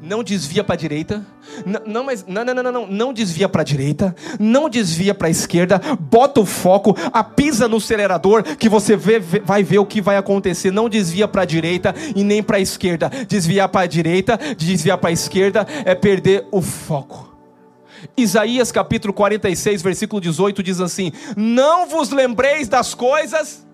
não 0.00 0.22
desvia 0.22 0.62
para 0.62 0.74
a 0.74 0.78
direita, 0.78 1.26
não, 1.66 1.80
não, 1.86 2.04
mas, 2.04 2.24
não, 2.26 2.44
não, 2.44 2.54
não, 2.54 2.72
não, 2.72 2.86
não 2.86 3.12
desvia 3.12 3.48
para 3.48 3.62
a 3.62 3.64
direita, 3.64 4.14
não 4.38 4.68
desvia 4.68 5.14
para 5.14 5.26
a 5.28 5.30
esquerda, 5.30 5.80
bota 5.98 6.40
o 6.40 6.46
foco, 6.46 6.96
apisa 7.12 7.66
no 7.66 7.78
acelerador, 7.78 8.42
que 8.56 8.68
você 8.68 8.96
vê, 8.96 9.18
vai 9.18 9.62
ver 9.62 9.78
o 9.78 9.86
que 9.86 10.00
vai 10.00 10.16
acontecer. 10.16 10.70
Não 10.70 10.88
desvia 10.88 11.26
para 11.26 11.42
a 11.42 11.44
direita 11.44 11.94
e 12.14 12.22
nem 12.22 12.42
para 12.42 12.58
a 12.58 12.60
esquerda. 12.60 13.10
Desviar 13.26 13.68
para 13.68 13.82
a 13.82 13.86
direita, 13.86 14.38
desviar 14.56 14.98
para 14.98 15.10
a 15.10 15.12
esquerda 15.12 15.66
é 15.84 15.94
perder 15.94 16.46
o 16.52 16.62
foco. 16.62 17.36
Isaías 18.16 18.70
capítulo 18.70 19.12
46, 19.12 19.82
versículo 19.82 20.20
18 20.20 20.62
diz 20.62 20.80
assim: 20.80 21.10
Não 21.36 21.88
vos 21.88 22.10
lembreis 22.10 22.68
das 22.68 22.94
coisas, 22.94 23.66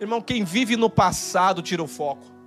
irmão, 0.00 0.20
quem 0.20 0.44
vive 0.44 0.76
no 0.76 0.88
passado 0.88 1.62
tira 1.62 1.82
o 1.82 1.88
foco. 1.88 2.38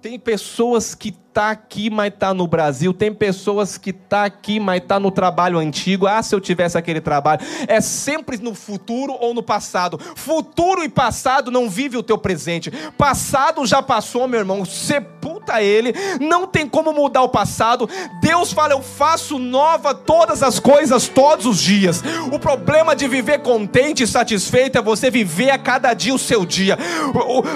Tem 0.00 0.18
pessoas 0.18 0.94
que 0.94 1.12
tá 1.40 1.52
aqui, 1.52 1.88
mas 1.88 2.12
tá 2.18 2.34
no 2.34 2.46
Brasil. 2.46 2.92
Tem 2.92 3.14
pessoas 3.14 3.78
que 3.78 3.94
tá 3.94 4.26
aqui, 4.26 4.60
mas 4.60 4.82
tá 4.86 5.00
no 5.00 5.10
trabalho 5.10 5.56
antigo. 5.58 6.06
Ah, 6.06 6.22
se 6.22 6.34
eu 6.34 6.40
tivesse 6.40 6.76
aquele 6.76 7.00
trabalho. 7.00 7.40
É 7.66 7.80
sempre 7.80 8.36
no 8.36 8.54
futuro 8.54 9.16
ou 9.18 9.32
no 9.32 9.42
passado. 9.42 9.98
Futuro 10.16 10.84
e 10.84 10.88
passado 10.90 11.50
não 11.50 11.70
vive 11.70 11.96
o 11.96 12.02
teu 12.02 12.18
presente. 12.18 12.70
Passado 12.98 13.64
já 13.64 13.80
passou, 13.80 14.28
meu 14.28 14.40
irmão. 14.40 14.66
Sepulta 14.66 15.62
ele. 15.62 15.94
Não 16.20 16.46
tem 16.46 16.68
como 16.68 16.92
mudar 16.92 17.22
o 17.22 17.30
passado. 17.30 17.88
Deus 18.20 18.52
fala: 18.52 18.74
"Eu 18.74 18.82
faço 18.82 19.38
nova 19.38 19.94
todas 19.94 20.42
as 20.42 20.60
coisas 20.60 21.08
todos 21.08 21.46
os 21.46 21.58
dias". 21.58 22.02
O 22.30 22.38
problema 22.38 22.94
de 22.94 23.08
viver 23.08 23.38
contente 23.38 24.02
e 24.02 24.06
satisfeito 24.06 24.76
é 24.76 24.82
você 24.82 25.10
viver 25.10 25.48
a 25.48 25.58
cada 25.58 25.94
dia 25.94 26.14
o 26.14 26.18
seu 26.18 26.44
dia. 26.44 26.78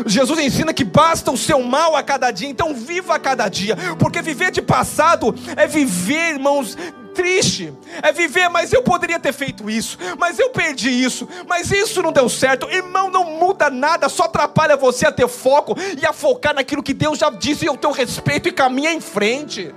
Jesus 0.06 0.38
ensina 0.38 0.72
que 0.72 0.84
basta 0.84 1.30
o 1.30 1.36
seu 1.36 1.62
mal 1.62 1.94
a 1.94 2.02
cada 2.02 2.30
dia. 2.30 2.48
Então 2.48 2.74
viva 2.74 3.16
a 3.16 3.18
cada 3.18 3.46
dia 3.50 3.73
dia, 3.74 3.96
porque 3.96 4.22
viver 4.22 4.50
de 4.50 4.62
passado 4.62 5.34
é 5.56 5.66
viver, 5.66 6.34
irmãos, 6.34 6.76
triste. 7.14 7.72
É 8.02 8.12
viver, 8.12 8.48
mas 8.50 8.72
eu 8.72 8.82
poderia 8.82 9.18
ter 9.18 9.32
feito 9.32 9.70
isso, 9.70 9.96
mas 10.18 10.38
eu 10.38 10.50
perdi 10.50 10.90
isso, 10.90 11.26
mas 11.46 11.70
isso 11.70 12.02
não 12.02 12.12
deu 12.12 12.28
certo. 12.28 12.68
Irmão, 12.68 13.10
não 13.10 13.24
muda 13.38 13.70
nada, 13.70 14.08
só 14.08 14.24
atrapalha 14.24 14.76
você 14.76 15.06
a 15.06 15.12
ter 15.12 15.28
foco 15.28 15.74
e 16.00 16.04
a 16.04 16.12
focar 16.12 16.54
naquilo 16.54 16.82
que 16.82 16.92
Deus 16.92 17.18
já 17.18 17.30
disse 17.30 17.66
ao 17.66 17.76
teu 17.76 17.92
respeito 17.92 18.48
e 18.48 18.52
caminha 18.52 18.92
em 18.92 19.00
frente. 19.00 19.72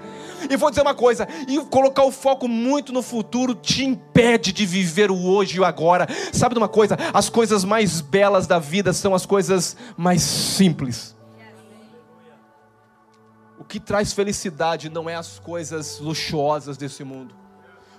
E 0.49 0.55
vou 0.55 0.69
dizer 0.69 0.81
uma 0.81 0.93
coisa, 0.93 1.27
e 1.47 1.57
colocar 1.65 2.03
o 2.03 2.11
foco 2.11 2.47
muito 2.47 2.93
no 2.93 3.01
futuro 3.01 3.55
te 3.55 3.83
impede 3.83 4.51
de 4.51 4.65
viver 4.65 5.09
o 5.09 5.25
hoje 5.25 5.57
e 5.57 5.59
o 5.59 5.65
agora. 5.65 6.07
Sabe 6.31 6.53
de 6.53 6.59
uma 6.59 6.69
coisa? 6.69 6.97
As 7.11 7.27
coisas 7.27 7.63
mais 7.63 8.01
belas 8.01 8.45
da 8.45 8.59
vida 8.59 8.93
são 8.93 9.15
as 9.15 9.25
coisas 9.25 9.75
mais 9.97 10.21
simples 10.21 11.16
que 13.67 13.79
traz 13.79 14.13
felicidade 14.13 14.89
não 14.89 15.09
é 15.09 15.15
as 15.15 15.39
coisas 15.39 15.99
luxuosas 15.99 16.77
desse 16.77 17.03
mundo. 17.03 17.35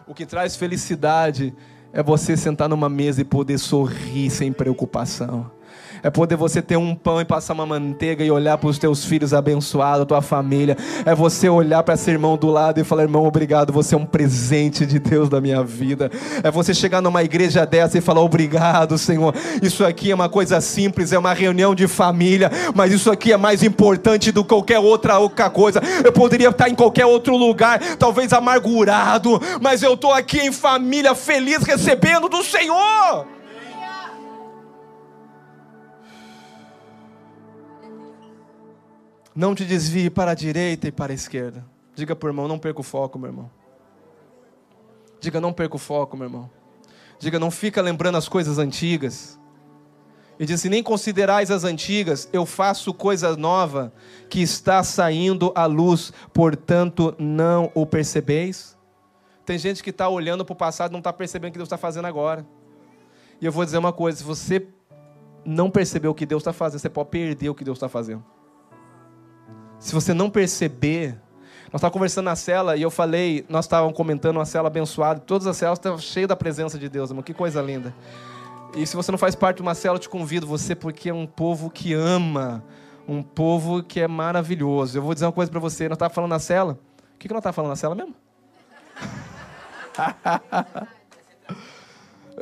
O 0.06 0.14
que 0.14 0.24
traz 0.24 0.56
felicidade 0.56 1.54
é 1.92 2.02
você 2.02 2.36
sentar 2.36 2.68
numa 2.68 2.88
mesa 2.88 3.20
e 3.20 3.24
poder 3.24 3.58
sorrir 3.58 4.30
sem 4.30 4.52
preocupação 4.52 5.57
é 6.02 6.10
poder 6.10 6.36
você 6.36 6.60
ter 6.62 6.76
um 6.76 6.94
pão 6.94 7.20
e 7.20 7.24
passar 7.24 7.54
uma 7.54 7.66
manteiga 7.66 8.24
e 8.24 8.30
olhar 8.30 8.58
para 8.58 8.68
os 8.68 8.78
teus 8.78 9.04
filhos 9.04 9.32
abençoados, 9.32 10.06
tua 10.06 10.22
família. 10.22 10.76
É 11.04 11.14
você 11.14 11.48
olhar 11.48 11.82
para 11.82 11.94
esse 11.94 12.10
irmão 12.10 12.36
do 12.36 12.48
lado 12.48 12.78
e 12.78 12.84
falar: 12.84 13.02
irmão, 13.02 13.24
obrigado, 13.24 13.72
você 13.72 13.94
é 13.94 13.98
um 13.98 14.04
presente 14.04 14.84
de 14.84 14.98
Deus 14.98 15.30
na 15.30 15.40
minha 15.40 15.62
vida. 15.62 16.10
É 16.42 16.50
você 16.50 16.74
chegar 16.74 17.00
numa 17.00 17.22
igreja 17.22 17.64
dessa 17.64 17.98
e 17.98 18.00
falar: 18.00 18.20
obrigado, 18.20 18.98
Senhor. 18.98 19.34
Isso 19.62 19.84
aqui 19.84 20.10
é 20.10 20.14
uma 20.14 20.28
coisa 20.28 20.60
simples, 20.60 21.12
é 21.12 21.18
uma 21.18 21.32
reunião 21.32 21.74
de 21.74 21.88
família, 21.88 22.50
mas 22.74 22.92
isso 22.92 23.10
aqui 23.10 23.32
é 23.32 23.36
mais 23.36 23.62
importante 23.62 24.30
do 24.30 24.44
que 24.44 24.48
qualquer 24.48 24.78
outra, 24.78 25.18
outra 25.18 25.48
coisa. 25.48 25.80
Eu 26.04 26.12
poderia 26.12 26.48
estar 26.48 26.68
em 26.68 26.74
qualquer 26.74 27.06
outro 27.06 27.36
lugar, 27.36 27.80
talvez 27.96 28.32
amargurado, 28.32 29.40
mas 29.60 29.82
eu 29.82 29.94
estou 29.94 30.12
aqui 30.12 30.40
em 30.40 30.52
família, 30.52 31.14
feliz, 31.14 31.62
recebendo 31.62 32.28
do 32.28 32.42
Senhor. 32.42 33.37
Não 39.38 39.54
te 39.54 39.64
desvie 39.64 40.10
para 40.10 40.32
a 40.32 40.34
direita 40.34 40.88
e 40.88 40.90
para 40.90 41.12
a 41.12 41.14
esquerda. 41.14 41.64
Diga 41.94 42.18
o 42.20 42.26
irmão, 42.26 42.48
não 42.48 42.58
perca 42.58 42.80
o 42.80 42.82
foco, 42.82 43.20
meu 43.20 43.28
irmão. 43.30 43.48
Diga, 45.20 45.40
não 45.40 45.52
perca 45.52 45.76
o 45.76 45.78
foco, 45.78 46.16
meu 46.16 46.26
irmão. 46.26 46.50
Diga, 47.20 47.38
não 47.38 47.48
fica 47.48 47.80
lembrando 47.80 48.18
as 48.18 48.28
coisas 48.28 48.58
antigas. 48.58 49.38
E 50.40 50.44
diz 50.44 50.58
assim: 50.58 50.68
nem 50.68 50.82
considerais 50.82 51.52
as 51.52 51.62
antigas, 51.62 52.28
eu 52.32 52.44
faço 52.44 52.92
coisa 52.92 53.36
nova 53.36 53.92
que 54.28 54.42
está 54.42 54.82
saindo 54.82 55.52
à 55.54 55.66
luz, 55.66 56.12
portanto 56.34 57.14
não 57.16 57.70
o 57.76 57.86
percebeis. 57.86 58.76
Tem 59.46 59.56
gente 59.56 59.84
que 59.84 59.90
está 59.90 60.08
olhando 60.08 60.44
para 60.44 60.52
o 60.52 60.56
passado 60.56 60.90
e 60.90 60.94
não 60.94 60.98
está 60.98 61.12
percebendo 61.12 61.50
o 61.50 61.52
que 61.52 61.58
Deus 61.58 61.68
está 61.68 61.78
fazendo 61.78 62.06
agora. 62.06 62.44
E 63.40 63.46
eu 63.46 63.52
vou 63.52 63.64
dizer 63.64 63.78
uma 63.78 63.92
coisa: 63.92 64.18
se 64.18 64.24
você 64.24 64.66
não 65.44 65.70
perceber 65.70 66.08
o 66.08 66.14
que 66.14 66.26
Deus 66.26 66.40
está 66.40 66.52
fazendo, 66.52 66.80
você 66.80 66.90
pode 66.90 67.10
perder 67.10 67.48
o 67.48 67.54
que 67.54 67.62
Deus 67.62 67.78
está 67.78 67.88
fazendo. 67.88 68.24
Se 69.78 69.94
você 69.94 70.12
não 70.12 70.28
perceber, 70.28 71.16
nós 71.72 71.74
estávamos 71.74 71.92
conversando 71.92 72.24
na 72.24 72.36
cela 72.36 72.76
e 72.76 72.82
eu 72.82 72.90
falei, 72.90 73.44
nós 73.48 73.64
estávamos 73.64 73.96
comentando 73.96 74.36
uma 74.36 74.44
cela 74.44 74.68
abençoada, 74.68 75.20
todas 75.20 75.46
as 75.46 75.56
celas 75.56 75.78
estavam 75.78 75.98
cheias 75.98 76.28
da 76.28 76.34
presença 76.34 76.78
de 76.78 76.88
Deus, 76.88 77.10
irmão, 77.10 77.22
que 77.22 77.32
coisa 77.32 77.62
linda. 77.62 77.94
E 78.74 78.86
se 78.86 78.96
você 78.96 79.10
não 79.10 79.18
faz 79.18 79.34
parte 79.34 79.56
de 79.56 79.62
uma 79.62 79.74
cela, 79.74 79.96
eu 79.96 80.00
te 80.00 80.08
convido 80.08 80.46
você, 80.46 80.74
porque 80.74 81.08
é 81.08 81.14
um 81.14 81.26
povo 81.26 81.70
que 81.70 81.94
ama, 81.94 82.64
um 83.06 83.22
povo 83.22 83.82
que 83.82 84.00
é 84.00 84.08
maravilhoso. 84.08 84.98
Eu 84.98 85.02
vou 85.02 85.14
dizer 85.14 85.26
uma 85.26 85.32
coisa 85.32 85.50
para 85.50 85.60
você, 85.60 85.88
nós 85.88 85.96
estávamos 85.96 86.14
falando 86.14 86.30
na 86.30 86.38
cela, 86.38 86.78
o 87.14 87.18
que, 87.18 87.28
que 87.28 87.34
nós 87.34 87.40
estávamos 87.40 87.56
falando 87.56 87.70
na 87.70 87.76
cela 87.76 87.94
mesmo? 87.94 88.14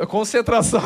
Concentração. 0.09 0.83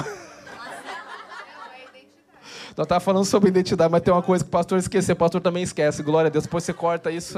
Nós 2.80 2.86
estávamos 2.86 3.04
falando 3.04 3.24
sobre 3.26 3.50
identidade, 3.50 3.92
mas 3.92 4.00
tem 4.00 4.10
uma 4.10 4.22
coisa 4.22 4.42
que 4.42 4.48
o 4.48 4.50
pastor 4.50 4.78
esqueceu, 4.78 5.12
o 5.12 5.18
pastor 5.18 5.38
também 5.42 5.62
esquece. 5.62 6.02
Glória 6.02 6.28
a 6.28 6.30
Deus. 6.30 6.44
Depois 6.44 6.64
você 6.64 6.72
corta 6.72 7.10
isso. 7.10 7.36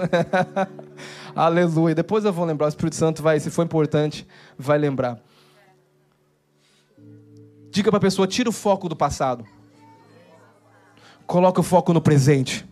Aleluia. 1.34 1.96
Depois 1.96 2.24
eu 2.24 2.32
vou 2.32 2.44
lembrar. 2.44 2.66
O 2.66 2.68
Espírito 2.68 2.94
Santo 2.94 3.24
vai, 3.24 3.40
se 3.40 3.50
for 3.50 3.64
importante, 3.64 4.24
vai 4.56 4.78
lembrar. 4.78 5.18
Diga 7.72 7.90
para 7.90 7.98
a 7.98 8.00
pessoa: 8.00 8.28
tira 8.28 8.48
o 8.48 8.52
foco 8.52 8.88
do 8.88 8.94
passado. 8.94 9.44
Coloca 11.26 11.60
o 11.60 11.64
foco 11.64 11.92
no 11.92 12.00
presente. 12.00 12.64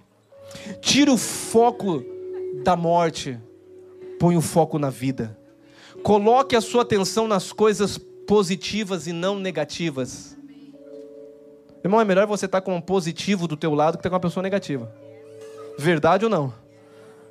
Tira 0.80 1.10
o 1.10 1.18
foco 1.18 2.04
da 2.62 2.76
morte. 2.76 3.36
Põe 4.16 4.36
o 4.36 4.40
foco 4.40 4.78
na 4.78 4.90
vida. 4.90 5.36
Coloque 6.04 6.54
a 6.54 6.60
sua 6.60 6.82
atenção 6.82 7.26
nas 7.26 7.52
coisas 7.52 7.98
positivas 7.98 9.08
e 9.08 9.12
não 9.12 9.40
negativas. 9.40 10.38
Irmão, 11.82 12.00
é 12.00 12.04
melhor 12.04 12.26
você 12.26 12.46
estar 12.46 12.60
com 12.60 12.76
um 12.76 12.80
positivo 12.80 13.48
do 13.48 13.56
teu 13.56 13.74
lado 13.74 13.96
que 13.96 14.00
estar 14.00 14.10
com 14.10 14.16
uma 14.16 14.20
pessoa 14.20 14.42
negativa. 14.42 14.92
Verdade 15.78 16.24
ou 16.24 16.30
não? 16.30 16.52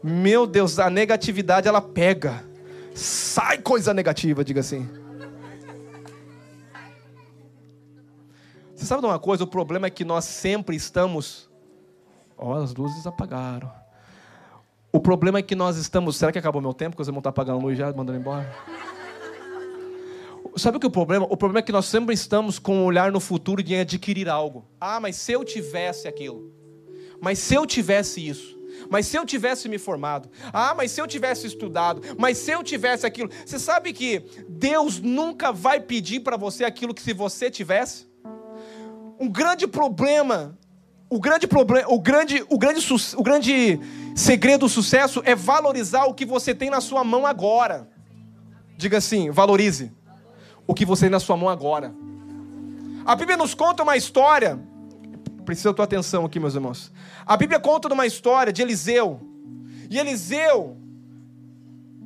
Meu 0.01 0.47
Deus, 0.47 0.79
a 0.79 0.89
negatividade 0.89 1.67
ela 1.67 1.81
pega. 1.81 2.43
Sai 2.95 3.59
coisa 3.59 3.93
negativa, 3.93 4.43
diga 4.43 4.61
assim. 4.61 4.89
Você 8.75 8.85
sabe 8.85 9.01
de 9.01 9.07
uma 9.07 9.19
coisa? 9.19 9.43
O 9.43 9.47
problema 9.47 9.87
é 9.87 9.89
que 9.89 10.05
nós 10.05 10.25
sempre 10.25 10.75
estamos. 10.75 11.49
Ó, 12.37 12.53
oh, 12.53 12.63
as 12.63 12.73
luzes 12.73 13.05
apagaram. 13.05 13.69
O 14.91 14.99
problema 14.99 15.39
é 15.39 15.41
que 15.41 15.53
nós 15.53 15.77
estamos. 15.77 16.15
Será 16.15 16.31
que 16.31 16.39
acabou 16.39 16.61
meu 16.61 16.73
tempo? 16.73 16.95
Que 16.95 17.01
os 17.01 17.07
irmãos 17.07 17.19
estão 17.19 17.29
apagando 17.29 17.59
a 17.59 17.61
luz 17.61 17.77
já, 17.77 17.91
mandando 17.91 18.17
embora? 18.17 18.49
Sabe 20.55 20.77
o 20.77 20.79
que 20.79 20.85
é 20.85 20.89
o 20.89 20.91
problema? 20.91 21.25
O 21.29 21.37
problema 21.37 21.59
é 21.59 21.61
que 21.61 21.71
nós 21.71 21.85
sempre 21.85 22.13
estamos 22.13 22.59
com 22.59 22.77
um 22.77 22.85
olhar 22.85 23.11
no 23.11 23.19
futuro 23.19 23.61
de 23.61 23.75
adquirir 23.75 24.29
algo. 24.29 24.65
Ah, 24.79 24.99
mas 24.99 25.15
se 25.15 25.31
eu 25.31 25.43
tivesse 25.43 26.07
aquilo. 26.07 26.51
Mas 27.21 27.39
se 27.39 27.55
eu 27.55 27.65
tivesse 27.65 28.25
isso. 28.25 28.57
Mas 28.89 29.07
se 29.07 29.17
eu 29.17 29.25
tivesse 29.25 29.67
me 29.67 29.77
formado. 29.77 30.29
Ah, 30.53 30.73
mas 30.75 30.91
se 30.91 31.01
eu 31.01 31.07
tivesse 31.07 31.47
estudado. 31.47 32.01
Mas 32.17 32.37
se 32.37 32.51
eu 32.51 32.63
tivesse 32.63 33.05
aquilo. 33.05 33.29
Você 33.45 33.59
sabe 33.59 33.93
que 33.93 34.23
Deus 34.47 34.99
nunca 34.99 35.51
vai 35.51 35.79
pedir 35.79 36.21
para 36.21 36.37
você 36.37 36.63
aquilo 36.63 36.93
que 36.93 37.01
se 37.01 37.13
você 37.13 37.49
tivesse? 37.49 38.07
Um 39.19 39.29
grande 39.29 39.67
problema, 39.67 40.57
o 41.09 41.19
grande 41.19 41.45
problema, 41.45 41.87
o 41.89 41.99
grande, 41.99 42.45
o 42.49 42.57
grande, 42.57 42.85
o 43.17 43.23
grande 43.23 43.79
segredo 44.15 44.61
do 44.61 44.69
sucesso 44.69 45.21
é 45.25 45.35
valorizar 45.35 46.05
o 46.05 46.13
que 46.13 46.25
você 46.25 46.55
tem 46.55 46.69
na 46.69 46.79
sua 46.79 47.03
mão 47.03 47.27
agora. 47.27 47.89
Diga 48.77 48.97
assim, 48.97 49.29
valorize 49.29 49.91
o 50.69 50.73
que 50.75 50.85
você 50.85 51.05
tem 51.05 51.09
na 51.09 51.19
sua 51.19 51.35
mão 51.35 51.49
agora. 51.49 51.91
A 53.03 53.15
Bíblia 53.15 53.35
nos 53.35 53.55
conta 53.55 53.81
uma 53.81 53.97
história. 53.97 54.59
Precisa 55.43 55.69
da 55.69 55.73
tua 55.73 55.85
atenção 55.85 56.25
aqui, 56.25 56.39
meus 56.39 56.53
irmãos. 56.53 56.91
A 57.25 57.35
Bíblia 57.35 57.59
conta 57.59 57.91
uma 57.91 58.05
história 58.05 58.53
de 58.53 58.61
Eliseu. 58.61 59.19
E 59.89 59.97
Eliseu 59.97 60.77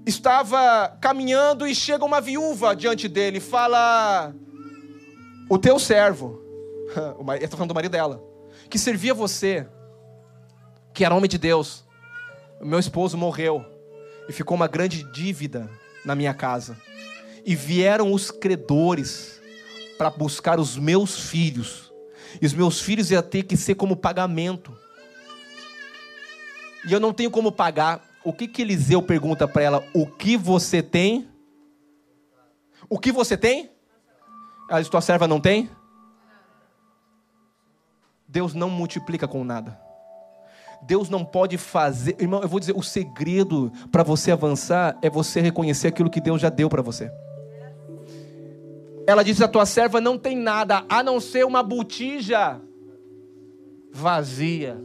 estava 0.06 0.98
caminhando 1.02 1.68
e 1.68 1.76
chega 1.76 2.06
uma 2.06 2.22
viúva 2.22 2.74
diante 2.74 3.10
dele 3.10 3.40
e 3.40 3.42
fala: 3.42 4.34
O 5.50 5.58
teu 5.58 5.78
servo, 5.78 6.40
ele 7.36 7.44
está 7.44 7.58
falando 7.58 7.72
do 7.72 7.76
marido 7.76 7.92
dela, 7.92 8.24
que 8.70 8.80
servia 8.80 9.14
você, 9.14 9.68
que 10.94 11.04
era 11.04 11.14
homem 11.14 11.30
de 11.30 11.38
Deus, 11.38 11.84
meu 12.62 12.80
esposo 12.80 13.18
morreu 13.18 13.66
e 14.30 14.32
ficou 14.32 14.56
uma 14.56 14.70
grande 14.70 15.04
dívida 15.12 15.70
na 16.06 16.16
minha 16.16 16.34
casa 16.34 16.78
e 17.46 17.56
vieram 17.56 18.14
os 18.14 18.32
credores 18.32 19.42
para 19.98 20.10
buscar 20.10 20.60
os 20.60 20.78
meus 20.78 21.30
filhos. 21.30 21.94
E 22.42 22.46
os 22.46 22.54
meus 22.54 22.82
filhos 22.82 23.12
iam 23.12 23.22
ter 23.22 23.44
que 23.44 23.56
ser 23.56 23.76
como 23.76 23.96
pagamento. 23.96 24.76
E 26.88 26.92
eu 26.92 27.00
não 27.00 27.14
tenho 27.14 27.32
como 27.32 27.52
pagar. 27.52 28.02
O 28.24 28.34
que 28.34 28.48
que 28.48 28.62
Eliseu 28.62 29.02
pergunta 29.02 29.48
para 29.48 29.62
ela? 29.62 29.84
O 29.94 30.08
que 30.08 30.36
você 30.38 30.82
tem? 30.82 31.28
O 32.90 32.98
que 32.98 33.12
você 33.12 33.38
tem? 33.38 33.70
Ela 34.70 34.82
diz: 34.82 34.90
tua 34.90 35.02
serva 35.02 35.28
não 35.28 35.40
tem? 35.40 35.70
Deus 38.28 38.54
não 38.54 38.70
multiplica 38.70 39.28
com 39.28 39.44
nada. 39.44 39.80
Deus 40.82 41.10
não 41.10 41.24
pode 41.24 41.58
fazer. 41.58 42.16
Irmão, 42.20 42.42
eu 42.42 42.48
vou 42.48 42.60
dizer: 42.60 42.76
o 42.76 42.84
segredo 42.84 43.72
para 43.92 44.04
você 44.04 44.32
avançar 44.32 44.98
é 45.02 45.10
você 45.10 45.40
reconhecer 45.40 45.90
aquilo 45.90 46.10
que 46.10 46.22
Deus 46.22 46.42
já 46.42 46.50
deu 46.50 46.70
para 46.70 46.82
você. 46.82 47.12
Ela 49.06 49.24
disse: 49.24 49.44
A 49.44 49.48
tua 49.48 49.66
serva 49.66 50.00
não 50.00 50.18
tem 50.18 50.38
nada 50.38 50.86
a 50.88 51.04
não 51.04 51.20
ser 51.20 51.46
uma 51.46 51.62
botija 51.62 52.62
vazia 53.92 54.78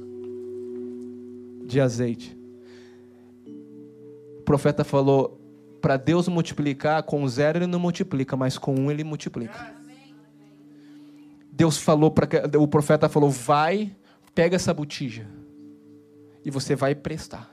de 1.65 1.81
azeite. 1.81 2.37
O 4.39 4.43
profeta 4.43 4.85
falou: 4.85 5.41
Para 5.81 5.97
Deus 5.97 6.29
multiplicar, 6.29 7.03
com 7.05 7.27
zero 7.29 7.59
ele 7.59 7.67
não 7.67 7.79
multiplica, 7.79 8.37
mas 8.37 8.59
com 8.59 8.75
um 8.75 8.91
ele 8.91 9.05
multiplica. 9.05 9.77
Deus 11.51 11.79
falou 11.79 12.11
para 12.11 12.29
o 12.59 12.69
profeta 12.69 13.09
falou: 13.09 13.31
Vai, 13.31 13.95
pega 14.35 14.57
essa 14.57 14.75
botija 14.75 15.27
e 16.45 16.51
você 16.51 16.75
vai 16.75 16.95
prestar. 16.95 17.51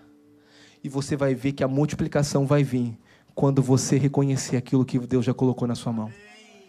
E 0.84 0.90
você 0.90 1.16
vai 1.16 1.34
ver 1.34 1.54
que 1.54 1.64
a 1.64 1.68
multiplicação 1.68 2.46
vai 2.46 2.64
vir 2.64 2.96
quando 3.34 3.62
você 3.62 3.98
reconhecer 3.98 4.56
aquilo 4.56 4.86
que 4.86 5.00
Deus 5.00 5.26
já 5.26 5.34
colocou 5.34 5.68
na 5.68 5.74
sua 5.74 5.92
mão 5.92 6.12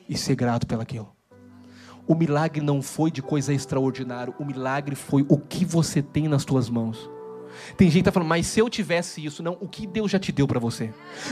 e 0.09 0.17
ser 0.17 0.35
grato 0.35 0.67
pelaquilo. 0.67 1.15
O 2.07 2.15
milagre 2.15 2.61
não 2.61 2.81
foi 2.81 3.11
de 3.11 3.21
coisa 3.21 3.53
extraordinária, 3.53 4.33
o 4.39 4.45
milagre 4.45 4.95
foi 4.95 5.27
o 5.29 5.39
que 5.39 5.65
você 5.65 6.01
tem 6.01 6.29
nas 6.29 6.45
tuas 6.45 6.71
mãos. 6.71 7.11
Tem 7.77 7.89
gente 7.89 7.95
que 7.95 8.09
está 8.09 8.13
falando, 8.13 8.29
mas 8.29 8.47
se 8.47 8.61
eu 8.61 8.69
tivesse 8.69 9.25
isso, 9.25 9.43
não, 9.43 9.57
o 9.61 9.69
que 9.69 9.87
Deus 9.87 10.11
já 10.11 10.19
te 10.19 10.33
deu 10.33 10.47
para 10.47 10.59
você? 10.59 10.91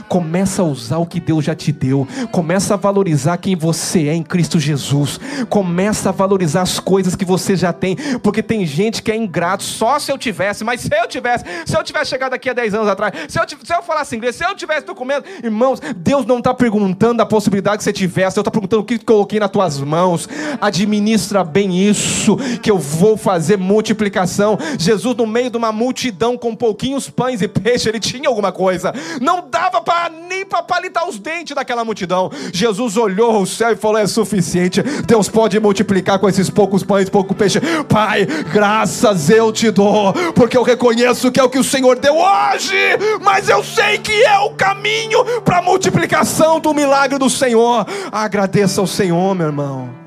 Começa 0.08 0.62
a 0.62 0.64
usar 0.64 0.98
o 0.98 1.06
que 1.06 1.20
Deus 1.20 1.44
já 1.44 1.54
te 1.54 1.72
deu. 1.72 2.06
Começa 2.30 2.74
a 2.74 2.76
valorizar 2.76 3.36
quem 3.38 3.56
você 3.56 4.08
é 4.08 4.14
em 4.14 4.22
Cristo 4.22 4.58
Jesus. 4.58 5.18
Começa 5.48 6.08
a 6.08 6.12
valorizar 6.12 6.62
as 6.62 6.78
coisas 6.78 7.14
que 7.14 7.24
você 7.24 7.56
já 7.56 7.72
tem, 7.72 7.96
porque 8.22 8.42
tem 8.42 8.66
gente 8.66 9.02
que 9.02 9.10
é 9.10 9.16
ingrato, 9.16 9.62
só 9.62 9.98
se 9.98 10.10
eu 10.10 10.18
tivesse, 10.18 10.64
mas 10.64 10.80
se 10.80 10.94
eu 10.94 11.06
tivesse, 11.08 11.44
se 11.66 11.76
eu 11.76 11.82
tivesse 11.82 12.10
chegado 12.10 12.34
aqui 12.34 12.48
há 12.48 12.52
10 12.52 12.74
anos 12.74 12.88
atrás, 12.88 13.14
se 13.28 13.38
eu, 13.38 13.44
se 13.48 13.74
eu 13.74 13.82
falasse 13.82 14.16
inglês, 14.16 14.36
se 14.36 14.44
eu 14.44 14.54
tivesse 14.54 14.86
documento, 14.86 15.28
irmãos, 15.42 15.80
Deus 15.96 16.26
não 16.26 16.38
está 16.38 16.52
perguntando 16.54 17.22
a 17.22 17.26
possibilidade 17.26 17.78
que 17.78 17.84
você 17.84 17.92
tivesse, 17.92 18.36
Deus 18.36 18.42
está 18.42 18.50
perguntando 18.50 18.82
o 18.82 18.84
que 18.84 18.98
coloquei 18.98 19.38
nas 19.38 19.50
tuas 19.50 19.78
mãos. 19.80 20.28
Administra 20.60 21.44
bem 21.44 21.88
isso, 21.88 22.36
que 22.62 22.70
eu 22.70 22.78
vou 22.78 23.16
fazer 23.16 23.56
multiplicação. 23.56 24.58
Jesus, 24.78 25.16
no 25.16 25.26
meio 25.26 25.50
de 25.50 25.56
uma 25.56 25.72
multidão, 25.72 26.13
multidão 26.14 26.38
com 26.38 26.54
pouquinhos 26.54 27.10
pães 27.10 27.42
e 27.42 27.48
peixe, 27.48 27.88
ele 27.88 27.98
tinha 27.98 28.28
alguma 28.28 28.52
coisa. 28.52 28.94
Não 29.20 29.48
dava 29.48 29.80
para 29.80 30.08
nem 30.08 30.46
para 30.46 30.62
palitar 30.62 31.08
os 31.08 31.18
dentes 31.18 31.54
daquela 31.54 31.84
multidão. 31.84 32.30
Jesus 32.52 32.96
olhou 32.96 33.42
o 33.42 33.46
céu 33.46 33.72
e 33.72 33.76
falou: 33.76 33.98
é 33.98 34.06
suficiente. 34.06 34.82
Deus 35.06 35.28
pode 35.28 35.58
multiplicar 35.58 36.18
com 36.18 36.28
esses 36.28 36.48
poucos 36.48 36.82
pães, 36.82 37.10
pouco 37.10 37.34
peixe. 37.34 37.60
Pai, 37.88 38.26
graças 38.52 39.28
eu 39.28 39.52
te 39.52 39.70
dou, 39.70 40.12
porque 40.34 40.56
eu 40.56 40.62
reconheço 40.62 41.32
que 41.32 41.40
é 41.40 41.42
o 41.42 41.50
que 41.50 41.58
o 41.58 41.64
Senhor 41.64 41.98
deu 41.98 42.16
hoje, 42.16 42.76
mas 43.20 43.48
eu 43.48 43.64
sei 43.64 43.98
que 43.98 44.24
é 44.24 44.38
o 44.38 44.50
caminho 44.50 45.24
para 45.42 45.60
multiplicação 45.60 46.60
do 46.60 46.72
milagre 46.72 47.18
do 47.18 47.28
Senhor. 47.28 47.86
Agradeça 48.12 48.80
ao 48.80 48.86
Senhor, 48.86 49.34
meu 49.34 49.46
irmão. 49.46 50.03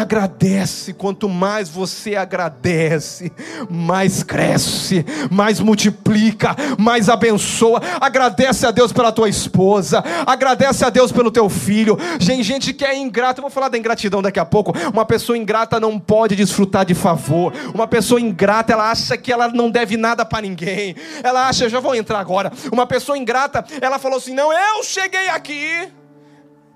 Agradece, 0.00 0.94
quanto 0.94 1.28
mais 1.28 1.68
você 1.68 2.16
agradece, 2.16 3.30
mais 3.68 4.22
cresce, 4.22 5.04
mais 5.30 5.60
multiplica, 5.60 6.56
mais 6.78 7.10
abençoa. 7.10 7.82
Agradece 8.00 8.64
a 8.64 8.70
Deus 8.70 8.94
pela 8.94 9.12
tua 9.12 9.28
esposa, 9.28 10.02
agradece 10.26 10.86
a 10.86 10.88
Deus 10.88 11.12
pelo 11.12 11.30
teu 11.30 11.50
filho. 11.50 11.98
Tem 12.26 12.42
gente 12.42 12.72
que 12.72 12.82
é 12.82 12.96
ingrata, 12.96 13.40
eu 13.40 13.42
vou 13.42 13.50
falar 13.50 13.68
da 13.68 13.76
ingratidão 13.76 14.22
daqui 14.22 14.40
a 14.40 14.44
pouco. 14.46 14.72
Uma 14.90 15.04
pessoa 15.04 15.36
ingrata 15.36 15.78
não 15.78 16.00
pode 16.00 16.34
desfrutar 16.34 16.86
de 16.86 16.94
favor. 16.94 17.52
Uma 17.74 17.86
pessoa 17.86 18.18
ingrata, 18.18 18.72
ela 18.72 18.90
acha 18.90 19.18
que 19.18 19.30
ela 19.30 19.48
não 19.48 19.70
deve 19.70 19.98
nada 19.98 20.24
para 20.24 20.40
ninguém. 20.40 20.96
Ela 21.22 21.46
acha, 21.46 21.68
já 21.68 21.78
vou 21.78 21.94
entrar 21.94 22.20
agora. 22.20 22.50
Uma 22.72 22.86
pessoa 22.86 23.18
ingrata, 23.18 23.62
ela 23.82 23.98
falou 23.98 24.16
assim: 24.16 24.32
"Não, 24.32 24.50
eu 24.50 24.82
cheguei 24.82 25.28
aqui, 25.28 25.90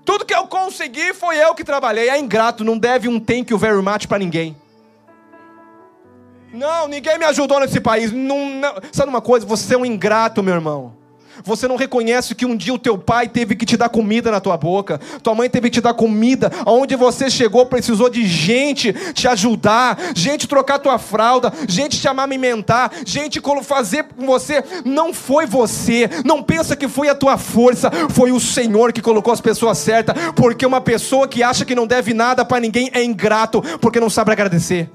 tudo 0.05 0.23
que 0.23 0.33
eu 0.33 0.47
consegui 0.47 1.13
foi 1.13 1.37
eu 1.37 1.55
que 1.55 1.63
trabalhei. 1.63 2.09
É 2.09 2.17
ingrato, 2.17 2.63
não 2.63 2.77
deve 2.77 3.07
um 3.09 3.19
thank 3.19 3.51
you 3.51 3.57
very 3.57 3.81
much 3.81 4.07
para 4.07 4.19
ninguém. 4.19 4.55
Não, 6.53 6.87
ninguém 6.87 7.17
me 7.17 7.25
ajudou 7.25 7.59
nesse 7.59 7.81
país. 7.81 8.11
Não, 8.11 8.49
não. 8.49 8.75
Sabe 8.91 9.09
uma 9.09 9.21
coisa? 9.21 9.45
Você 9.45 9.73
é 9.73 9.77
um 9.77 9.85
ingrato, 9.85 10.41
meu 10.41 10.53
irmão. 10.53 11.04
Você 11.45 11.67
não 11.67 11.75
reconhece 11.75 12.33
que 12.33 12.45
um 12.45 12.57
dia 12.57 12.73
o 12.73 12.79
teu 12.79 12.97
pai 12.97 13.29
teve 13.29 13.55
que 13.55 13.65
te 13.65 13.77
dar 13.77 13.87
comida 13.87 14.31
na 14.31 14.41
tua 14.41 14.57
boca, 14.57 14.99
tua 15.21 15.35
mãe 15.35 15.47
teve 15.47 15.69
que 15.69 15.75
te 15.75 15.81
dar 15.81 15.93
comida, 15.93 16.51
aonde 16.65 16.95
você 16.95 17.29
chegou 17.29 17.65
precisou 17.67 18.09
de 18.09 18.25
gente 18.25 18.91
te 19.13 19.27
ajudar, 19.27 19.97
gente 20.15 20.47
trocar 20.47 20.79
tua 20.79 20.97
fralda, 20.97 21.53
gente 21.67 22.01
te 22.01 22.07
amamentar, 22.07 22.91
gente 23.05 23.39
fazer 23.63 24.05
com 24.05 24.25
você. 24.25 24.63
Não 24.83 25.13
foi 25.13 25.45
você, 25.45 26.09
não 26.25 26.41
pensa 26.41 26.75
que 26.75 26.87
foi 26.87 27.09
a 27.09 27.15
tua 27.15 27.37
força, 27.37 27.91
foi 28.09 28.31
o 28.31 28.39
Senhor 28.39 28.91
que 28.91 29.01
colocou 29.01 29.31
as 29.31 29.41
pessoas 29.41 29.77
certas, 29.77 30.15
porque 30.35 30.65
uma 30.65 30.81
pessoa 30.81 31.27
que 31.27 31.43
acha 31.43 31.63
que 31.63 31.75
não 31.75 31.85
deve 31.85 32.13
nada 32.13 32.43
para 32.43 32.59
ninguém 32.59 32.89
é 32.91 33.03
ingrato, 33.03 33.61
porque 33.79 33.99
não 33.99 34.09
sabe 34.09 34.31
agradecer. 34.31 34.89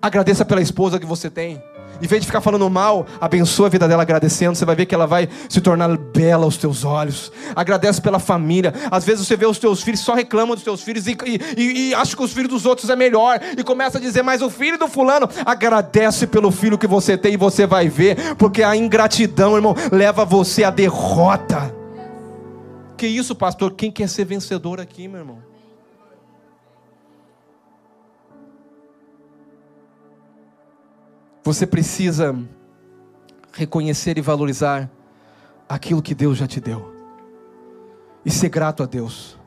Agradeça 0.00 0.44
pela 0.44 0.60
esposa 0.60 0.98
que 0.98 1.06
você 1.06 1.30
tem. 1.30 1.62
Em 2.00 2.06
vez 2.06 2.22
de 2.22 2.26
ficar 2.26 2.40
falando 2.40 2.68
mal, 2.70 3.06
abençoa 3.20 3.66
a 3.66 3.70
vida 3.70 3.88
dela 3.88 4.02
agradecendo. 4.02 4.54
Você 4.54 4.64
vai 4.64 4.76
ver 4.76 4.86
que 4.86 4.94
ela 4.94 5.06
vai 5.06 5.28
se 5.48 5.60
tornar 5.60 5.96
bela 5.96 6.44
aos 6.44 6.56
teus 6.56 6.84
olhos. 6.84 7.32
Agradece 7.56 8.00
pela 8.00 8.18
família. 8.18 8.72
Às 8.90 9.04
vezes 9.04 9.26
você 9.26 9.36
vê 9.36 9.46
os 9.46 9.58
teus 9.58 9.82
filhos, 9.82 10.00
só 10.00 10.14
reclamam 10.14 10.54
dos 10.54 10.64
teus 10.64 10.82
filhos 10.82 11.06
e, 11.06 11.16
e, 11.56 11.88
e 11.88 11.94
acha 11.94 12.16
que 12.16 12.22
os 12.22 12.32
filhos 12.32 12.50
dos 12.50 12.66
outros 12.66 12.88
é 12.88 12.96
melhor. 12.96 13.40
E 13.56 13.64
começa 13.64 13.98
a 13.98 14.00
dizer, 14.00 14.22
mas 14.22 14.42
o 14.42 14.50
filho 14.50 14.78
do 14.78 14.86
fulano, 14.86 15.28
agradece 15.44 16.26
pelo 16.26 16.50
filho 16.50 16.78
que 16.78 16.86
você 16.86 17.16
tem 17.16 17.34
e 17.34 17.36
você 17.36 17.66
vai 17.66 17.88
ver. 17.88 18.36
Porque 18.36 18.62
a 18.62 18.76
ingratidão, 18.76 19.56
irmão, 19.56 19.74
leva 19.90 20.24
você 20.24 20.62
à 20.62 20.70
derrota. 20.70 21.74
Que 22.96 23.06
isso, 23.06 23.34
pastor? 23.34 23.74
Quem 23.74 23.90
quer 23.90 24.08
ser 24.08 24.24
vencedor 24.24 24.80
aqui, 24.80 25.08
meu 25.08 25.20
irmão? 25.20 25.47
Você 31.48 31.66
precisa 31.66 32.38
reconhecer 33.54 34.18
e 34.18 34.20
valorizar 34.20 34.90
aquilo 35.66 36.02
que 36.02 36.14
Deus 36.14 36.36
já 36.36 36.46
te 36.46 36.60
deu. 36.60 36.94
E 38.22 38.30
ser 38.30 38.50
grato 38.50 38.82
a 38.82 38.86
Deus. 38.86 39.38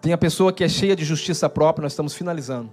Tem 0.00 0.12
a 0.12 0.16
pessoa 0.16 0.52
que 0.52 0.62
é 0.62 0.68
cheia 0.68 0.94
de 0.94 1.04
justiça 1.04 1.48
própria, 1.48 1.82
nós 1.82 1.90
estamos 1.90 2.14
finalizando. 2.14 2.70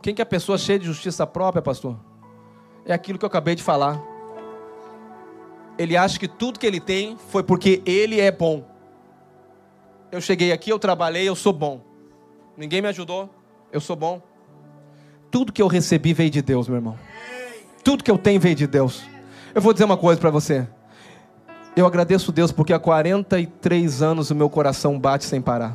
Quem 0.00 0.14
que 0.14 0.22
é 0.22 0.24
a 0.24 0.26
pessoa 0.26 0.56
cheia 0.56 0.78
de 0.78 0.86
justiça 0.86 1.26
própria, 1.26 1.60
pastor? 1.60 1.98
É 2.86 2.94
aquilo 2.94 3.18
que 3.18 3.24
eu 3.24 3.28
acabei 3.28 3.56
de 3.56 3.64
falar. 3.64 4.00
Ele 5.76 5.96
acha 5.96 6.20
que 6.20 6.28
tudo 6.28 6.60
que 6.60 6.66
ele 6.68 6.78
tem 6.78 7.18
foi 7.18 7.42
porque 7.42 7.82
ele 7.84 8.20
é 8.20 8.30
bom. 8.30 8.64
Eu 10.12 10.20
cheguei 10.20 10.52
aqui, 10.52 10.70
eu 10.70 10.78
trabalhei, 10.78 11.28
eu 11.28 11.34
sou 11.34 11.52
bom. 11.52 11.80
Ninguém 12.56 12.80
me 12.80 12.86
ajudou, 12.86 13.28
eu 13.72 13.80
sou 13.80 13.96
bom. 13.96 14.30
Tudo 15.32 15.50
que 15.50 15.62
eu 15.62 15.66
recebi 15.66 16.12
veio 16.12 16.28
de 16.28 16.42
Deus, 16.42 16.68
meu 16.68 16.76
irmão. 16.76 16.96
Tudo 17.82 18.04
que 18.04 18.10
eu 18.10 18.18
tenho 18.18 18.38
veio 18.38 18.54
de 18.54 18.66
Deus. 18.66 19.02
Eu 19.54 19.62
vou 19.62 19.72
dizer 19.72 19.86
uma 19.86 19.96
coisa 19.96 20.20
para 20.20 20.28
você. 20.28 20.68
Eu 21.74 21.86
agradeço 21.86 22.30
Deus 22.30 22.52
porque 22.52 22.70
há 22.70 22.78
43 22.78 24.02
anos 24.02 24.30
o 24.30 24.34
meu 24.34 24.50
coração 24.50 25.00
bate 25.00 25.24
sem 25.24 25.40
parar. 25.40 25.74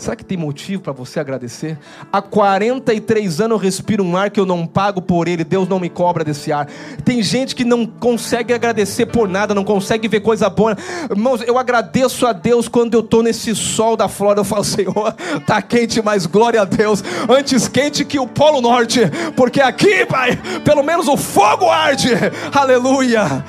Será 0.00 0.16
que 0.16 0.24
tem 0.24 0.38
motivo 0.38 0.82
para 0.82 0.94
você 0.94 1.20
agradecer? 1.20 1.78
Há 2.10 2.22
43 2.22 3.38
anos 3.42 3.58
eu 3.58 3.62
respiro 3.62 4.02
um 4.02 4.16
ar 4.16 4.30
que 4.30 4.40
eu 4.40 4.46
não 4.46 4.66
pago 4.66 5.02
por 5.02 5.28
ele, 5.28 5.44
Deus 5.44 5.68
não 5.68 5.78
me 5.78 5.90
cobra 5.90 6.24
desse 6.24 6.50
ar. 6.50 6.66
Tem 7.04 7.22
gente 7.22 7.54
que 7.54 7.66
não 7.66 7.84
consegue 7.84 8.54
agradecer 8.54 9.04
por 9.04 9.28
nada, 9.28 9.54
não 9.54 9.62
consegue 9.62 10.08
ver 10.08 10.20
coisa 10.20 10.48
boa. 10.48 10.74
Irmãos, 11.10 11.42
eu 11.42 11.58
agradeço 11.58 12.26
a 12.26 12.32
Deus 12.32 12.66
quando 12.66 12.94
eu 12.94 13.00
estou 13.00 13.22
nesse 13.22 13.54
sol 13.54 13.94
da 13.94 14.08
Flórida. 14.08 14.40
Eu 14.40 14.44
falo, 14.46 14.64
Senhor, 14.64 15.12
tá 15.46 15.60
quente, 15.60 16.00
mas 16.00 16.24
glória 16.24 16.62
a 16.62 16.64
Deus. 16.64 17.04
Antes 17.28 17.68
quente 17.68 18.02
que 18.02 18.18
o 18.18 18.26
Polo 18.26 18.62
Norte, 18.62 19.00
porque 19.36 19.60
aqui, 19.60 20.06
Pai, 20.06 20.40
pelo 20.64 20.82
menos 20.82 21.08
o 21.08 21.16
fogo 21.18 21.68
arde. 21.68 22.08
Aleluia. 22.54 23.44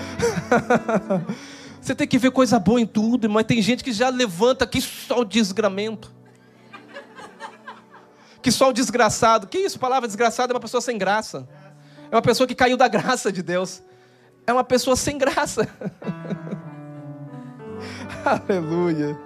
Você 1.80 1.96
tem 1.96 2.06
que 2.06 2.18
ver 2.18 2.32
coisa 2.32 2.60
boa 2.60 2.82
em 2.82 2.86
tudo, 2.86 3.30
mas 3.30 3.46
tem 3.46 3.62
gente 3.62 3.86
que 3.86 3.94
já 3.94 4.10
levanta 4.10 4.66
aqui 4.66 4.82
só 4.82 5.22
o 5.22 5.26
desgramento 5.26 6.20
que 8.42 8.52
só 8.52 8.70
o 8.70 8.74
desgraçado. 8.74 9.48
Que 9.48 9.60
isso? 9.60 9.80
Palavra 9.80 10.08
desgraçado 10.08 10.52
é 10.52 10.56
uma 10.56 10.60
pessoa 10.60 10.82
sem 10.82 10.98
graça. 10.98 11.48
É 12.12 12.16
uma 12.16 12.22
pessoa 12.22 12.48
que 12.48 12.56
caiu 12.56 12.76
da 12.76 12.88
graça 12.88 13.32
de 13.32 13.42
Deus. 13.42 13.82
É 14.46 14.54
uma 14.54 14.64
pessoa 14.64 14.96
sem 14.96 15.18
graça. 15.18 15.68
Aleluia. 18.26 19.18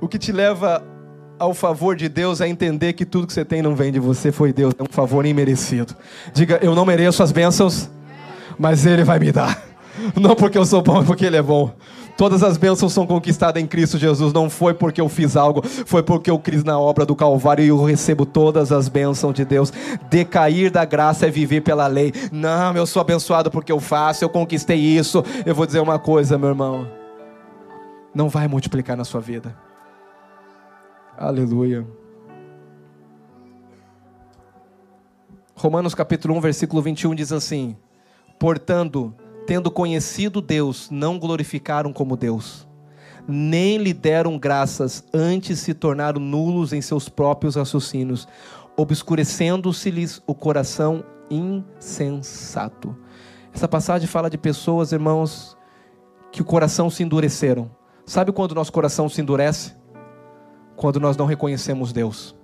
O 0.00 0.08
que 0.08 0.18
te 0.18 0.32
leva 0.32 0.84
ao 1.38 1.54
favor 1.54 1.96
de 1.96 2.08
Deus 2.08 2.40
é 2.40 2.48
entender 2.48 2.92
que 2.92 3.06
tudo 3.06 3.26
que 3.26 3.32
você 3.32 3.44
tem 3.44 3.62
não 3.62 3.74
vem 3.74 3.90
de 3.90 3.98
você, 3.98 4.30
foi 4.30 4.52
Deus, 4.52 4.74
é 4.78 4.82
um 4.82 4.88
favor 4.90 5.24
imerecido. 5.24 5.96
Diga, 6.34 6.58
eu 6.62 6.74
não 6.74 6.84
mereço 6.84 7.22
as 7.22 7.32
bênçãos, 7.32 7.88
mas 8.58 8.84
Ele 8.84 9.04
vai 9.04 9.18
me 9.18 9.32
dar. 9.32 9.70
Não 10.18 10.34
porque 10.34 10.56
eu 10.56 10.64
sou 10.64 10.80
bom, 10.80 11.02
é 11.02 11.04
porque 11.04 11.26
Ele 11.26 11.36
é 11.36 11.42
bom. 11.42 11.74
Todas 12.20 12.42
as 12.42 12.58
bênçãos 12.58 12.92
são 12.92 13.06
conquistadas 13.06 13.62
em 13.62 13.66
Cristo 13.66 13.96
Jesus. 13.96 14.30
Não 14.30 14.50
foi 14.50 14.74
porque 14.74 15.00
eu 15.00 15.08
fiz 15.08 15.38
algo, 15.38 15.66
foi 15.66 16.02
porque 16.02 16.30
eu 16.30 16.38
criei 16.38 16.62
na 16.62 16.78
obra 16.78 17.06
do 17.06 17.16
Calvário 17.16 17.64
e 17.64 17.68
eu 17.68 17.82
recebo 17.82 18.26
todas 18.26 18.70
as 18.70 18.90
bênçãos 18.90 19.32
de 19.32 19.42
Deus. 19.42 19.72
Decair 20.10 20.70
da 20.70 20.84
graça 20.84 21.26
é 21.26 21.30
viver 21.30 21.62
pela 21.62 21.86
lei. 21.86 22.12
Não, 22.30 22.76
eu 22.76 22.86
sou 22.86 23.00
abençoado 23.00 23.50
porque 23.50 23.72
eu 23.72 23.80
faço, 23.80 24.22
eu 24.22 24.28
conquistei 24.28 24.76
isso. 24.78 25.24
Eu 25.46 25.54
vou 25.54 25.64
dizer 25.64 25.80
uma 25.80 25.98
coisa, 25.98 26.36
meu 26.36 26.50
irmão. 26.50 26.86
Não 28.14 28.28
vai 28.28 28.46
multiplicar 28.46 28.98
na 28.98 29.04
sua 29.04 29.22
vida. 29.22 29.56
Aleluia. 31.16 31.86
Romanos 35.54 35.94
capítulo 35.94 36.34
1, 36.34 36.40
versículo 36.42 36.82
21 36.82 37.14
diz 37.14 37.32
assim: 37.32 37.74
Portanto, 38.38 39.14
tendo 39.50 39.68
conhecido 39.68 40.40
Deus, 40.40 40.88
não 40.92 41.18
glorificaram 41.18 41.92
como 41.92 42.16
Deus, 42.16 42.68
nem 43.26 43.78
lhe 43.78 43.92
deram 43.92 44.38
graças, 44.38 45.02
antes 45.12 45.58
se 45.58 45.74
tornaram 45.74 46.20
nulos 46.20 46.72
em 46.72 46.80
seus 46.80 47.08
próprios 47.08 47.56
raciocínios, 47.56 48.28
obscurecendo-se-lhes 48.76 50.22
o 50.24 50.36
coração 50.36 51.04
insensato. 51.28 52.96
Essa 53.52 53.66
passagem 53.66 54.06
fala 54.06 54.30
de 54.30 54.38
pessoas, 54.38 54.92
irmãos, 54.92 55.58
que 56.30 56.42
o 56.42 56.44
coração 56.44 56.88
se 56.88 57.02
endureceram. 57.02 57.68
Sabe 58.06 58.30
quando 58.30 58.54
nosso 58.54 58.72
coração 58.72 59.08
se 59.08 59.20
endurece? 59.20 59.74
Quando 60.76 61.00
nós 61.00 61.16
não 61.16 61.26
reconhecemos 61.26 61.92
Deus. 61.92 62.36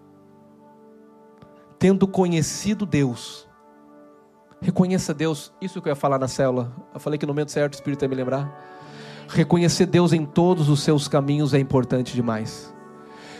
Tendo 1.78 2.08
conhecido 2.08 2.84
Deus, 2.84 3.45
Reconheça 4.60 5.12
Deus, 5.12 5.52
isso 5.60 5.80
que 5.80 5.88
eu 5.88 5.92
ia 5.92 5.96
falar 5.96 6.18
na 6.18 6.28
célula. 6.28 6.72
Eu 6.92 7.00
falei 7.00 7.18
que 7.18 7.26
no 7.26 7.32
momento 7.32 7.52
certo 7.52 7.74
o 7.74 7.76
Espírito 7.76 8.02
ia 8.04 8.08
me 8.08 8.14
lembrar. 8.14 8.50
Reconhecer 9.28 9.86
Deus 9.86 10.12
em 10.12 10.24
todos 10.24 10.68
os 10.68 10.80
seus 10.82 11.08
caminhos 11.08 11.52
é 11.52 11.58
importante 11.58 12.14
demais. 12.14 12.74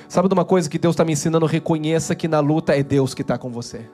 Sabe 0.09 0.29
de 0.29 0.35
uma 0.35 0.45
coisa 0.45 0.69
que 0.69 0.79
Deus 0.79 0.95
está 0.95 1.05
me 1.05 1.13
ensinando? 1.13 1.47
Reconheça 1.47 2.15
que 2.15 2.29
na 2.29 2.41
luta 2.41 2.77
é 2.77 2.83
Deus 2.83 3.15
que 3.15 3.23
está 3.23 3.39
com 3.39 3.51
você. 3.51 3.89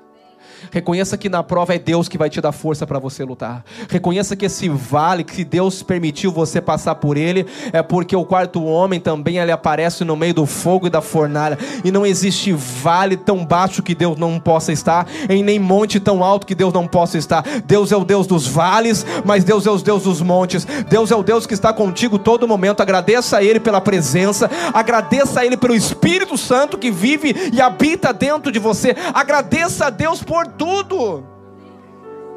Reconheça 0.71 1.17
que 1.17 1.29
na 1.29 1.43
prova 1.43 1.75
é 1.75 1.79
Deus 1.79 2.09
que 2.09 2.19
vai 2.19 2.31
te 2.31 2.41
dar 2.41 2.53
força 2.53 2.87
para 2.87 2.99
você 2.99 3.25
lutar. 3.25 3.65
Reconheça 3.89 4.37
que 4.37 4.47
esse 4.47 4.69
vale, 4.69 5.25
que 5.25 5.45
Deus 5.45 5.83
permitiu 5.83 6.33
você 6.33 6.61
passar 6.61 6.97
por 6.97 7.17
ele, 7.17 7.47
é 7.73 7.83
porque 7.83 8.15
o 8.15 8.25
quarto 8.25 8.65
homem 8.65 9.01
também 9.01 9.39
ele 9.39 9.53
aparece 9.53 10.05
no 10.05 10.17
meio 10.17 10.35
do 10.35 10.47
fogo 10.47 10.87
e 10.87 10.91
da 10.91 11.01
fornalha. 11.01 11.59
E 11.85 11.91
não 11.91 12.07
existe 12.07 12.53
vale 12.53 13.17
tão 13.17 13.45
baixo 13.45 13.83
que 13.83 13.95
Deus 13.95 14.17
não 14.17 14.39
possa 14.39 14.73
estar, 14.73 15.07
em 15.29 15.43
nem 15.43 15.59
monte 15.59 15.99
tão 15.99 16.23
alto 16.23 16.47
que 16.47 16.55
Deus 16.55 16.73
não 16.73 16.87
possa 16.87 17.19
estar. 17.19 17.45
Deus 17.65 17.93
é 17.93 17.97
o 17.97 18.05
Deus 18.05 18.27
dos 18.27 18.47
vales, 18.47 19.05
mas 19.25 19.45
Deus 19.45 19.67
é 19.67 19.71
o 19.71 19.79
Deus 19.79 20.05
dos 20.05 20.21
montes. 20.21 20.67
Deus 20.89 21.11
é 21.11 21.17
o 21.17 21.23
Deus 21.23 21.47
que 21.47 21.55
está 21.55 21.73
contigo 21.73 22.19
todo 22.19 22.49
momento. 22.49 22.81
Agradeça 22.81 23.39
a 23.39 23.45
Ele 23.45 23.61
pela 23.61 23.81
presença, 23.81 24.51
agradeça 24.73 25.41
a 25.41 25.47
Ele 25.47 25.57
pelo 25.57 25.75
Espírito 25.75 26.37
Santo 26.37 26.79
que 26.79 26.91
vive 26.91 27.51
e 27.53 27.61
habita 27.61 28.13
dentro 28.13 28.53
de 28.53 28.59
você. 28.59 28.95
Agradeça 29.15 29.87
a 29.87 29.91
Deus 29.91 30.23
por 30.23 30.47
tudo. 30.59 31.27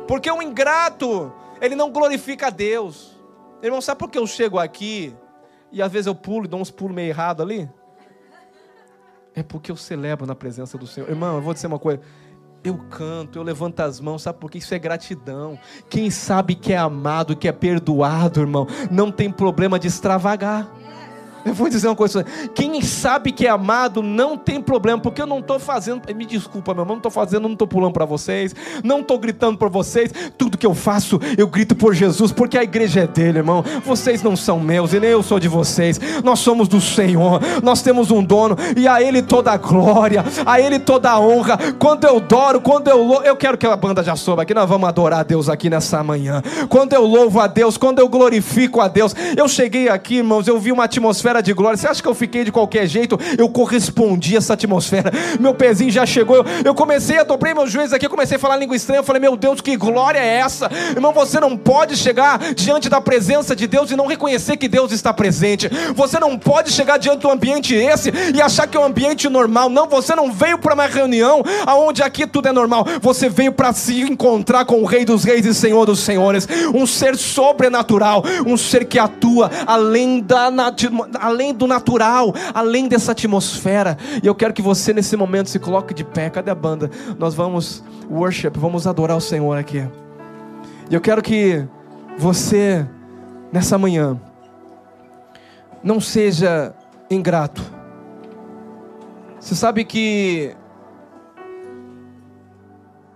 Porque 0.07 0.29
o 0.29 0.41
ingrato, 0.41 1.31
ele 1.61 1.75
não 1.75 1.91
glorifica 1.91 2.47
a 2.47 2.49
Deus. 2.49 3.15
Irmão, 3.61 3.81
sabe 3.81 3.99
por 3.99 4.09
que 4.09 4.17
eu 4.17 4.27
chego 4.27 4.59
aqui 4.59 5.15
e 5.71 5.81
às 5.81 5.91
vezes 5.91 6.07
eu 6.07 6.15
pulo 6.15 6.45
e 6.45 6.47
dou 6.47 6.59
uns 6.59 6.71
pulos 6.71 6.95
meio 6.95 7.09
errado 7.09 7.41
ali? 7.41 7.69
É 9.33 9.43
porque 9.43 9.71
eu 9.71 9.75
celebro 9.75 10.25
na 10.25 10.35
presença 10.35 10.77
do 10.77 10.87
Senhor. 10.87 11.09
Irmão, 11.09 11.35
eu 11.35 11.41
vou 11.41 11.53
dizer 11.53 11.67
uma 11.67 11.79
coisa. 11.79 12.01
Eu 12.63 12.77
canto, 12.89 13.37
eu 13.37 13.43
levanto 13.43 13.79
as 13.81 13.99
mãos, 13.99 14.23
sabe 14.23 14.39
por 14.39 14.49
que 14.49 14.57
isso 14.57 14.73
é 14.73 14.79
gratidão? 14.79 15.59
Quem 15.89 16.09
sabe 16.09 16.55
que 16.55 16.73
é 16.73 16.77
amado, 16.77 17.35
que 17.35 17.47
é 17.47 17.51
perdoado, 17.51 18.39
irmão, 18.39 18.65
não 18.89 19.11
tem 19.11 19.31
problema 19.31 19.77
de 19.77 19.87
extravagar. 19.87 20.67
Eu 21.45 21.53
vou 21.53 21.69
dizer 21.69 21.87
uma 21.87 21.95
coisa: 21.95 22.25
quem 22.55 22.81
sabe 22.81 23.31
que 23.31 23.45
é 23.45 23.49
amado 23.49 24.01
não 24.01 24.35
tem 24.35 24.59
problema, 24.59 24.99
porque 24.99 25.21
eu 25.21 25.27
não 25.27 25.39
estou 25.39 25.59
fazendo. 25.59 26.01
Me 26.15 26.25
desculpa, 26.25 26.73
meu 26.73 26.81
irmão, 26.81 26.95
não 26.95 26.99
estou 26.99 27.11
fazendo, 27.11 27.43
não 27.43 27.53
estou 27.53 27.67
pulando 27.67 27.93
para 27.93 28.05
vocês, 28.05 28.55
não 28.83 29.01
estou 29.01 29.19
gritando 29.19 29.57
para 29.57 29.69
vocês. 29.69 30.11
Tudo 30.37 30.57
que 30.57 30.65
eu 30.65 30.73
faço, 30.73 31.19
eu 31.37 31.47
grito 31.47 31.75
por 31.75 31.93
Jesus, 31.93 32.31
porque 32.31 32.57
a 32.57 32.63
igreja 32.63 33.01
é 33.01 33.07
dele, 33.07 33.39
irmão. 33.39 33.63
Vocês 33.85 34.23
não 34.23 34.35
são 34.35 34.59
meus 34.59 34.91
e 34.93 34.99
nem 34.99 35.11
eu 35.11 35.21
sou 35.21 35.39
de 35.39 35.47
vocês. 35.47 35.99
Nós 36.23 36.39
somos 36.39 36.67
do 36.67 36.81
Senhor, 36.81 37.39
nós 37.61 37.81
temos 37.81 38.09
um 38.09 38.23
dono 38.23 38.57
e 38.75 38.87
a 38.87 39.01
Ele 39.01 39.21
toda 39.21 39.51
a 39.51 39.57
glória, 39.57 40.25
a 40.45 40.59
Ele 40.59 40.79
toda 40.79 41.11
a 41.11 41.19
honra. 41.19 41.57
Quando 41.77 42.05
eu 42.05 42.17
adoro, 42.17 42.59
quando 42.59 42.87
eu 42.87 43.03
louvo, 43.03 43.23
eu 43.23 43.35
quero 43.35 43.57
que 43.57 43.67
a 43.67 43.75
banda 43.75 44.03
já 44.03 44.15
soube 44.15 44.41
aqui, 44.41 44.53
nós 44.53 44.67
vamos 44.67 44.89
adorar 44.89 45.19
a 45.19 45.23
Deus 45.23 45.47
aqui 45.47 45.69
nessa 45.69 46.03
manhã. 46.03 46.41
Quando 46.69 46.93
eu 46.93 47.05
louvo 47.05 47.39
a 47.39 47.45
Deus, 47.45 47.77
quando 47.77 47.99
eu 47.99 48.09
glorifico 48.09 48.81
a 48.81 48.87
Deus, 48.87 49.15
eu 49.37 49.47
cheguei 49.47 49.89
aqui, 49.89 50.17
irmãos, 50.17 50.47
eu 50.47 50.59
vi 50.59 50.71
uma 50.71 50.85
atmosfera 50.85 51.34
atmosfera 51.35 51.41
de 51.41 51.53
glória. 51.53 51.77
Você 51.77 51.87
acha 51.87 52.01
que 52.01 52.07
eu 52.07 52.15
fiquei 52.15 52.43
de 52.43 52.51
qualquer 52.51 52.87
jeito? 52.87 53.17
Eu 53.37 53.49
correspondi 53.49 54.35
a 54.35 54.37
essa 54.37 54.53
atmosfera. 54.53 55.11
Meu 55.39 55.53
pezinho 55.53 55.91
já 55.91 56.05
chegou. 56.05 56.37
Eu, 56.37 56.45
eu 56.65 56.75
comecei 56.75 57.19
a 57.19 57.23
dobrei 57.23 57.53
meus 57.53 57.71
joelhos 57.71 57.93
aqui, 57.93 58.05
eu 58.05 58.09
comecei 58.09 58.37
a 58.37 58.39
falar 58.39 58.57
língua 58.57 58.75
estranha. 58.75 58.99
Eu 58.99 59.03
falei, 59.03 59.21
meu 59.21 59.35
Deus, 59.35 59.61
que 59.61 59.75
glória 59.75 60.19
é 60.19 60.37
essa? 60.37 60.69
Irmão, 60.91 61.11
você 61.11 61.39
não 61.39 61.57
pode 61.57 61.95
chegar 61.95 62.53
diante 62.53 62.89
da 62.89 63.01
presença 63.01 63.55
de 63.55 63.67
Deus 63.67 63.91
e 63.91 63.95
não 63.95 64.07
reconhecer 64.07 64.57
que 64.57 64.67
Deus 64.67 64.91
está 64.91 65.13
presente. 65.13 65.69
Você 65.95 66.19
não 66.19 66.37
pode 66.37 66.71
chegar 66.71 66.97
diante 66.97 67.21
do 67.21 67.29
ambiente 67.29 67.73
esse 67.73 68.11
e 68.33 68.41
achar 68.41 68.67
que 68.67 68.77
é 68.77 68.79
um 68.79 68.85
ambiente 68.85 69.27
normal. 69.29 69.69
Não, 69.69 69.87
você 69.87 70.15
não 70.15 70.31
veio 70.31 70.57
para 70.57 70.73
uma 70.73 70.85
reunião 70.85 71.43
aonde 71.65 72.03
aqui 72.03 72.27
tudo 72.27 72.47
é 72.47 72.51
normal. 72.51 72.85
Você 73.01 73.29
veio 73.29 73.51
para 73.51 73.73
se 73.73 74.01
encontrar 74.01 74.65
com 74.65 74.81
o 74.81 74.85
Rei 74.85 75.05
dos 75.05 75.23
Reis 75.23 75.45
e 75.45 75.53
Senhor 75.53 75.85
dos 75.85 75.99
Senhores, 75.99 76.47
um 76.73 76.85
ser 76.85 77.17
sobrenatural, 77.17 78.23
um 78.45 78.57
ser 78.57 78.85
que 78.85 78.99
atua 78.99 79.49
além 79.65 80.19
da 80.21 80.51
além 81.25 81.53
do 81.53 81.65
natural, 81.65 82.33
além 82.53 82.87
dessa 82.87 83.11
atmosfera. 83.11 83.97
E 84.21 84.27
eu 84.27 84.35
quero 84.35 84.53
que 84.53 84.61
você 84.61 84.93
nesse 84.93 85.17
momento 85.17 85.49
se 85.49 85.59
coloque 85.59 85.93
de 85.93 86.03
pé. 86.03 86.29
Cadê 86.29 86.51
a 86.51 86.55
banda? 86.55 86.89
Nós 87.17 87.33
vamos 87.33 87.83
worship, 88.09 88.51
vamos 88.55 88.85
adorar 88.85 89.17
o 89.17 89.21
Senhor 89.21 89.57
aqui. 89.57 89.87
E 90.89 90.93
eu 90.93 91.01
quero 91.01 91.21
que 91.21 91.67
você 92.17 92.87
nessa 93.51 93.77
manhã 93.77 94.19
não 95.83 95.99
seja 95.99 96.73
ingrato. 97.09 97.61
Você 99.39 99.55
sabe 99.55 99.83
que 99.83 100.55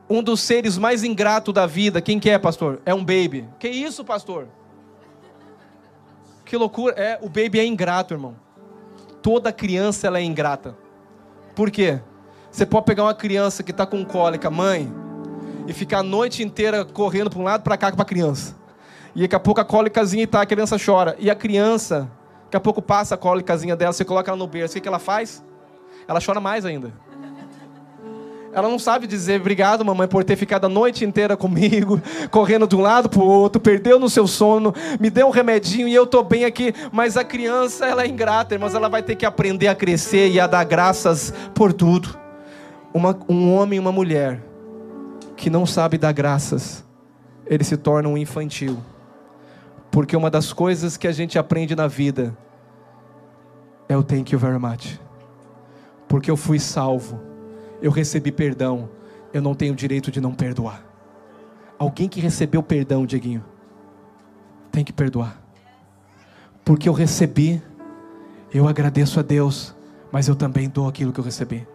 um 0.09 0.23
dos 0.23 0.39
seres 0.41 0.77
mais 0.77 1.03
ingratos 1.03 1.53
da 1.53 1.67
vida, 1.67 2.01
quem 2.01 2.19
que 2.19 2.29
é, 2.29 2.39
pastor? 2.39 2.81
É 2.85 2.93
um 2.93 3.03
baby. 3.03 3.47
Que 3.59 3.67
isso, 3.67 4.03
pastor? 4.03 4.47
Que 6.49 6.57
loucura. 6.57 6.95
É, 6.97 7.19
o 7.21 7.29
baby 7.29 7.59
é 7.59 7.65
ingrato, 7.65 8.15
irmão. 8.15 8.35
Toda 9.21 9.53
criança 9.53 10.07
ela 10.07 10.17
é 10.17 10.23
ingrata. 10.23 10.75
Por 11.55 11.69
quê? 11.69 11.99
Você 12.49 12.65
pode 12.65 12.87
pegar 12.87 13.03
uma 13.03 13.13
criança 13.13 13.61
que 13.61 13.69
está 13.69 13.85
com 13.85 14.03
cólica, 14.03 14.49
mãe, 14.49 14.91
e 15.67 15.73
ficar 15.73 15.99
a 15.99 16.03
noite 16.03 16.41
inteira 16.41 16.83
correndo 16.83 17.29
para 17.29 17.39
um 17.39 17.43
lado 17.43 17.61
para 17.61 17.77
cá 17.77 17.91
com 17.91 18.01
a 18.01 18.05
criança. 18.05 18.55
E 19.15 19.21
daqui 19.21 19.35
a 19.35 19.39
pouco 19.39 19.61
a 19.61 19.63
cólicazinha 19.63 20.23
está, 20.23 20.41
a 20.41 20.45
criança 20.47 20.75
chora. 20.83 21.15
E 21.19 21.29
a 21.29 21.35
criança, 21.35 22.09
daqui 22.45 22.57
a 22.57 22.59
pouco 22.59 22.81
passa 22.81 23.13
a 23.13 23.17
cólicazinha 23.17 23.75
dela, 23.75 23.93
você 23.93 24.03
coloca 24.03 24.31
ela 24.31 24.37
no 24.37 24.47
berço. 24.47 24.71
O 24.71 24.75
que, 24.77 24.81
que 24.81 24.87
ela 24.87 24.97
faz? 24.97 25.45
Ela 26.07 26.19
chora 26.19 26.39
mais 26.39 26.65
ainda. 26.65 26.91
Ela 28.51 28.67
não 28.67 28.79
sabe 28.79 29.05
dizer 29.05 29.39
obrigado, 29.39 29.85
mamãe, 29.85 30.07
por 30.07 30.23
ter 30.23 30.35
ficado 30.35 30.65
a 30.65 30.69
noite 30.69 31.05
inteira 31.05 31.37
comigo, 31.37 32.01
correndo 32.31 32.67
de 32.67 32.75
um 32.75 32.81
lado 32.81 33.07
para 33.07 33.19
o 33.19 33.27
outro, 33.27 33.61
perdeu 33.61 33.99
no 33.99 34.09
seu 34.09 34.25
sono, 34.25 34.73
me 34.99 35.09
deu 35.09 35.27
um 35.27 35.29
remedinho 35.29 35.87
e 35.87 35.93
eu 35.93 36.05
estou 36.05 36.23
bem 36.23 36.45
aqui. 36.45 36.73
Mas 36.91 37.15
a 37.15 37.23
criança, 37.23 37.85
ela 37.85 38.03
é 38.03 38.07
ingrata, 38.07 38.57
mas 38.57 38.73
ela 38.73 38.89
vai 38.89 39.03
ter 39.03 39.15
que 39.15 39.25
aprender 39.25 39.67
a 39.67 39.75
crescer 39.75 40.29
e 40.29 40.39
a 40.39 40.47
dar 40.47 40.63
graças 40.63 41.31
por 41.53 41.71
tudo. 41.71 42.17
Uma, 42.91 43.17
um 43.29 43.53
homem 43.53 43.77
e 43.77 43.79
uma 43.79 43.91
mulher 43.91 44.41
que 45.37 45.49
não 45.49 45.65
sabe 45.65 45.97
dar 45.97 46.11
graças, 46.11 46.83
ele 47.45 47.63
se 47.63 47.77
torna 47.77 48.09
um 48.09 48.17
infantil. 48.17 48.79
Porque 49.91 50.17
uma 50.17 50.29
das 50.29 50.51
coisas 50.51 50.97
que 50.97 51.07
a 51.07 51.11
gente 51.11 51.37
aprende 51.37 51.75
na 51.75 51.87
vida 51.87 52.35
é 53.87 53.95
o 53.95 54.03
thank 54.03 54.33
you 54.33 54.39
very 54.39 54.57
much. 54.57 54.99
Porque 56.07 56.31
eu 56.31 56.37
fui 56.37 56.59
salvo 56.59 57.28
eu 57.81 57.91
recebi 57.91 58.31
perdão, 58.31 58.89
eu 59.33 59.41
não 59.41 59.55
tenho 59.55 59.75
direito 59.75 60.11
de 60.11 60.19
não 60.19 60.33
perdoar. 60.33 60.83
Alguém 61.77 62.09
que 62.09 62.19
recebeu 62.19 62.61
perdão, 62.61 63.05
Dieguinho, 63.05 63.43
tem 64.71 64.83
que 64.83 64.91
perdoar. 64.91 65.41
Porque 66.65 66.89
eu 66.89 66.93
recebi, 66.93 67.61
eu 68.53 68.67
agradeço 68.67 69.19
a 69.19 69.23
Deus, 69.23 69.75
mas 70.11 70.27
eu 70.27 70.35
também 70.35 70.69
dou 70.69 70.87
aquilo 70.87 71.13
que 71.13 71.19
eu 71.19 71.23
recebi. 71.23 71.67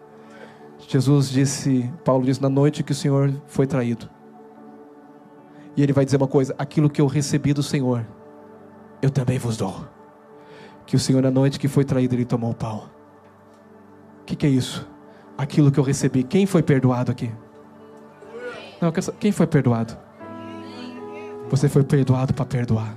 Jesus 0.87 1.31
disse, 1.31 1.91
Paulo 2.05 2.25
disse 2.25 2.43
na 2.43 2.49
noite 2.49 2.83
que 2.83 2.93
o 2.93 2.95
Senhor 2.95 3.33
foi 3.47 3.67
traído. 3.67 4.09
E 5.77 5.83
ele 5.83 5.93
vai 5.93 6.05
dizer 6.05 6.17
uma 6.17 6.29
coisa: 6.29 6.55
aquilo 6.59 6.91
que 6.91 7.01
eu 7.01 7.07
recebi 7.07 7.53
do 7.53 7.63
Senhor, 7.63 8.07
eu 9.01 9.11
também 9.11 9.39
vos 9.39 9.57
dou. 9.57 9.87
Que 10.87 10.97
o 10.97 10.99
Senhor, 10.99 11.23
na 11.23 11.31
noite 11.31 11.59
que 11.59 11.67
foi 11.67 11.85
traído, 11.85 12.15
ele 12.15 12.25
tomou 12.25 12.51
o 12.51 12.55
pau. 12.55 12.91
O 14.21 14.25
que, 14.25 14.37
que 14.37 14.47
é 14.47 14.51
isso? 14.51 14.87
Aquilo 15.37 15.71
que 15.71 15.79
eu 15.79 15.85
recebi. 15.85 16.23
Quem 16.23 16.47
foi 16.47 16.63
perdoado 16.63 17.11
aqui? 17.11 17.31
Não, 18.81 18.93
quem 18.93 19.33
foi 19.33 19.47
perdoado? 19.47 19.97
Você 21.49 21.69
foi 21.69 21.85
perdoado 21.85 22.33
para 22.35 22.45
perdoar. 22.45 22.97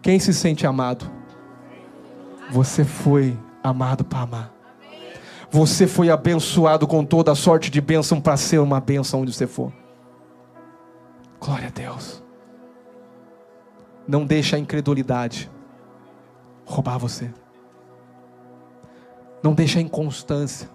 Quem 0.00 0.18
se 0.18 0.32
sente 0.32 0.66
amado? 0.66 1.10
Você 2.50 2.84
foi 2.84 3.38
amado 3.62 4.04
para 4.04 4.20
amar. 4.20 4.54
Você 5.50 5.86
foi 5.86 6.10
abençoado 6.10 6.86
com 6.86 7.04
toda 7.04 7.32
a 7.32 7.34
sorte 7.34 7.70
de 7.70 7.80
bênção 7.80 8.20
para 8.20 8.36
ser 8.36 8.58
uma 8.58 8.80
bênção 8.80 9.20
onde 9.22 9.32
você 9.32 9.46
for. 9.46 9.72
Glória 11.40 11.68
a 11.68 11.70
Deus. 11.70 12.22
Não 14.06 14.26
deixe 14.26 14.56
a 14.56 14.58
incredulidade 14.58 15.50
roubar 16.64 16.98
você. 16.98 17.32
Não 19.42 19.54
deixe 19.54 19.78
a 19.78 19.82
inconstância 19.82 20.68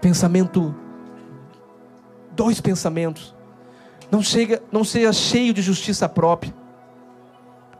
pensamento, 0.00 0.74
dois 2.32 2.60
pensamentos. 2.60 3.34
Não, 4.10 4.22
chega, 4.22 4.62
não 4.70 4.84
seja 4.84 5.12
cheio 5.12 5.52
de 5.52 5.62
justiça 5.62 6.08
própria. 6.08 6.54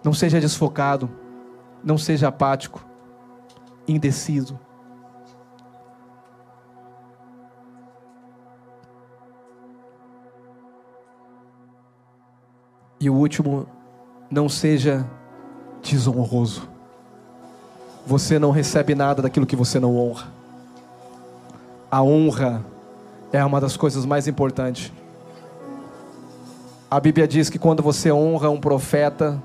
Não 0.02 0.12
seja 0.12 0.40
desfocado. 0.40 1.10
Não 1.84 1.96
seja 1.96 2.28
apático, 2.28 2.84
indeciso. 3.86 4.58
E 12.98 13.08
o 13.08 13.14
último, 13.14 13.68
não 14.28 14.48
seja 14.48 15.08
desonroso. 15.80 16.68
Você 18.04 18.38
não 18.38 18.50
recebe 18.50 18.94
nada 18.96 19.22
daquilo 19.22 19.46
que 19.46 19.54
você 19.54 19.78
não 19.78 19.96
honra 19.96 20.35
a 21.96 22.02
honra 22.02 22.62
é 23.32 23.42
uma 23.42 23.58
das 23.58 23.74
coisas 23.74 24.04
mais 24.04 24.28
importantes. 24.28 24.92
A 26.90 27.00
Bíblia 27.00 27.26
diz 27.26 27.48
que 27.48 27.58
quando 27.58 27.82
você 27.82 28.12
honra 28.12 28.50
um 28.50 28.60
profeta, 28.60 29.42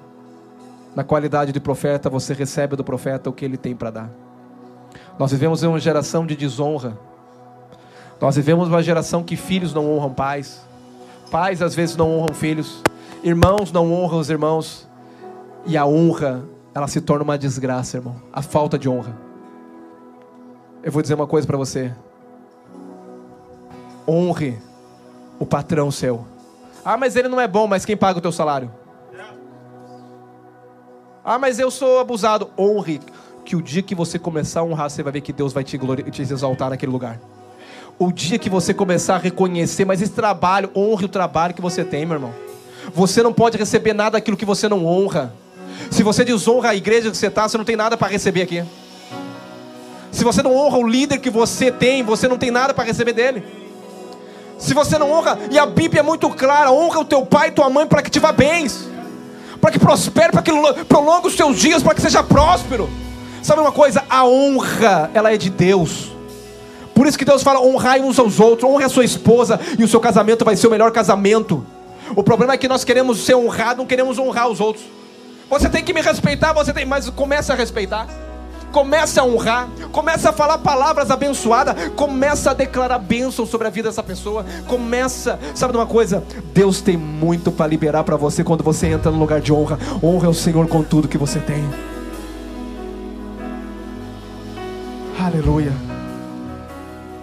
na 0.93 1.01
qualidade 1.01 1.53
de 1.53 1.61
profeta, 1.61 2.09
você 2.09 2.33
recebe 2.33 2.75
do 2.75 2.83
profeta 2.83 3.29
o 3.29 3.33
que 3.33 3.45
ele 3.45 3.55
tem 3.55 3.73
para 3.73 3.89
dar. 3.89 4.09
Nós 5.17 5.31
vivemos 5.31 5.63
em 5.63 5.67
uma 5.67 5.79
geração 5.79 6.25
de 6.25 6.35
desonra. 6.35 6.99
Nós 8.19 8.35
vivemos 8.35 8.67
uma 8.67 8.83
geração 8.83 9.23
que 9.23 9.37
filhos 9.37 9.73
não 9.73 9.89
honram 9.89 10.13
pais, 10.13 10.61
pais 11.31 11.61
às 11.61 11.73
vezes 11.73 11.95
não 11.95 12.19
honram 12.19 12.33
filhos, 12.33 12.83
irmãos 13.23 13.71
não 13.71 13.93
honram 13.93 14.19
os 14.19 14.29
irmãos, 14.29 14.89
e 15.65 15.77
a 15.77 15.85
honra, 15.85 16.43
ela 16.75 16.89
se 16.89 16.99
torna 16.99 17.23
uma 17.23 17.37
desgraça, 17.37 17.95
irmão. 17.95 18.17
A 18.33 18.41
falta 18.41 18.77
de 18.77 18.89
honra. 18.89 19.15
Eu 20.83 20.91
vou 20.91 21.01
dizer 21.01 21.13
uma 21.13 21.27
coisa 21.27 21.47
para 21.47 21.55
você 21.55 21.93
honre 24.07 24.59
o 25.39 25.45
patrão 25.45 25.91
seu. 25.91 26.25
Ah, 26.83 26.97
mas 26.97 27.15
ele 27.15 27.27
não 27.27 27.39
é 27.39 27.47
bom, 27.47 27.67
mas 27.67 27.85
quem 27.85 27.95
paga 27.95 28.19
o 28.19 28.21
teu 28.21 28.31
salário? 28.31 28.71
Ah, 31.23 31.37
mas 31.37 31.59
eu 31.59 31.69
sou 31.69 31.99
abusado. 31.99 32.49
Honre, 32.57 32.99
que 33.45 33.55
o 33.55 33.61
dia 33.61 33.81
que 33.81 33.93
você 33.93 34.17
começar 34.17 34.61
a 34.61 34.63
honrar, 34.63 34.89
você 34.89 35.03
vai 35.03 35.13
ver 35.13 35.21
que 35.21 35.31
Deus 35.31 35.53
vai 35.53 35.63
te, 35.63 35.79
te 36.11 36.21
exaltar 36.21 36.69
naquele 36.69 36.91
lugar. 36.91 37.19
O 37.99 38.11
dia 38.11 38.39
que 38.39 38.49
você 38.49 38.73
começar 38.73 39.15
a 39.15 39.19
reconhecer, 39.19 39.85
mas 39.85 40.01
esse 40.01 40.13
trabalho, 40.13 40.71
honre 40.75 41.05
o 41.05 41.09
trabalho 41.09 41.53
que 41.53 41.61
você 41.61 41.83
tem, 41.83 42.05
meu 42.05 42.15
irmão. 42.15 42.33
Você 42.93 43.21
não 43.21 43.31
pode 43.31 43.57
receber 43.57 43.93
nada 43.93 44.11
daquilo 44.11 44.35
que 44.35 44.45
você 44.45 44.67
não 44.67 44.85
honra. 44.85 45.33
Se 45.91 46.01
você 46.01 46.23
desonra 46.23 46.69
a 46.69 46.75
igreja 46.75 47.11
que 47.11 47.17
você 47.17 47.27
está, 47.27 47.47
você 47.47 47.57
não 47.57 47.65
tem 47.65 47.75
nada 47.75 47.95
para 47.95 48.07
receber 48.07 48.41
aqui. 48.41 48.63
Se 50.11 50.23
você 50.23 50.41
não 50.41 50.55
honra 50.55 50.77
o 50.77 50.87
líder 50.87 51.19
que 51.19 51.29
você 51.29 51.71
tem, 51.71 52.03
você 52.03 52.27
não 52.27 52.37
tem 52.37 52.49
nada 52.49 52.73
para 52.73 52.83
receber 52.83 53.13
dele. 53.13 53.43
Se 54.61 54.75
você 54.75 54.99
não 54.99 55.11
honra, 55.11 55.39
e 55.49 55.57
a 55.57 55.65
Bíblia 55.65 56.01
é 56.01 56.03
muito 56.03 56.29
clara: 56.29 56.71
honra 56.71 56.99
o 56.99 57.05
teu 57.05 57.25
pai 57.25 57.47
e 57.47 57.51
tua 57.51 57.67
mãe 57.67 57.87
para 57.87 58.01
que 58.03 58.11
te 58.11 58.19
vá 58.19 58.31
bens, 58.31 58.87
para 59.59 59.71
que 59.71 59.79
prospere, 59.79 60.31
para 60.31 60.43
que 60.43 60.51
prolongue 60.85 61.27
os 61.27 61.35
teus 61.35 61.57
dias, 61.57 61.81
para 61.81 61.95
que 61.95 62.01
seja 62.01 62.21
próspero. 62.21 62.87
Sabe 63.41 63.59
uma 63.59 63.71
coisa? 63.71 64.03
A 64.07 64.23
honra, 64.23 65.09
ela 65.15 65.33
é 65.33 65.37
de 65.37 65.49
Deus. 65.49 66.11
Por 66.93 67.07
isso 67.07 67.17
que 67.17 67.25
Deus 67.25 67.41
fala: 67.41 67.59
honrai 67.59 68.01
uns 68.01 68.19
aos 68.19 68.39
outros, 68.39 68.69
honre 68.69 68.85
a 68.85 68.89
sua 68.89 69.03
esposa, 69.03 69.59
e 69.79 69.83
o 69.83 69.87
seu 69.87 69.99
casamento 69.99 70.45
vai 70.45 70.55
ser 70.55 70.67
o 70.67 70.71
melhor 70.71 70.91
casamento. 70.91 71.65
O 72.15 72.21
problema 72.21 72.53
é 72.53 72.57
que 72.57 72.67
nós 72.67 72.83
queremos 72.83 73.25
ser 73.25 73.33
honrados, 73.33 73.77
não 73.77 73.87
queremos 73.87 74.19
honrar 74.19 74.47
os 74.47 74.59
outros. 74.59 74.85
Você 75.49 75.69
tem 75.69 75.83
que 75.83 75.91
me 75.91 76.01
respeitar, 76.01 76.53
você 76.53 76.71
tem, 76.71 76.85
mas 76.85 77.09
comece 77.09 77.51
a 77.51 77.55
respeitar. 77.55 78.07
Comece 78.71 79.19
a 79.19 79.23
honrar, 79.23 79.67
comece 79.91 80.27
a 80.27 80.31
falar 80.31 80.57
palavras 80.59 81.11
abençoadas, 81.11 81.89
começa 81.95 82.51
a 82.51 82.53
declarar 82.53 82.99
bênção 82.99 83.45
sobre 83.45 83.67
a 83.67 83.69
vida 83.69 83.89
dessa 83.89 84.03
pessoa. 84.03 84.45
Começa, 84.67 85.37
sabe 85.53 85.73
de 85.73 85.77
uma 85.77 85.85
coisa? 85.85 86.23
Deus 86.53 86.81
tem 86.81 86.95
muito 86.95 87.51
para 87.51 87.67
liberar 87.67 88.03
para 88.03 88.15
você 88.15 88.43
quando 88.43 88.63
você 88.63 88.87
entra 88.87 89.11
no 89.11 89.19
lugar 89.19 89.41
de 89.41 89.51
honra. 89.51 89.77
Honra 90.01 90.29
o 90.29 90.33
Senhor 90.33 90.67
com 90.67 90.83
tudo 90.83 91.07
que 91.07 91.17
você 91.17 91.39
tem. 91.39 91.63
Aleluia. 95.19 95.90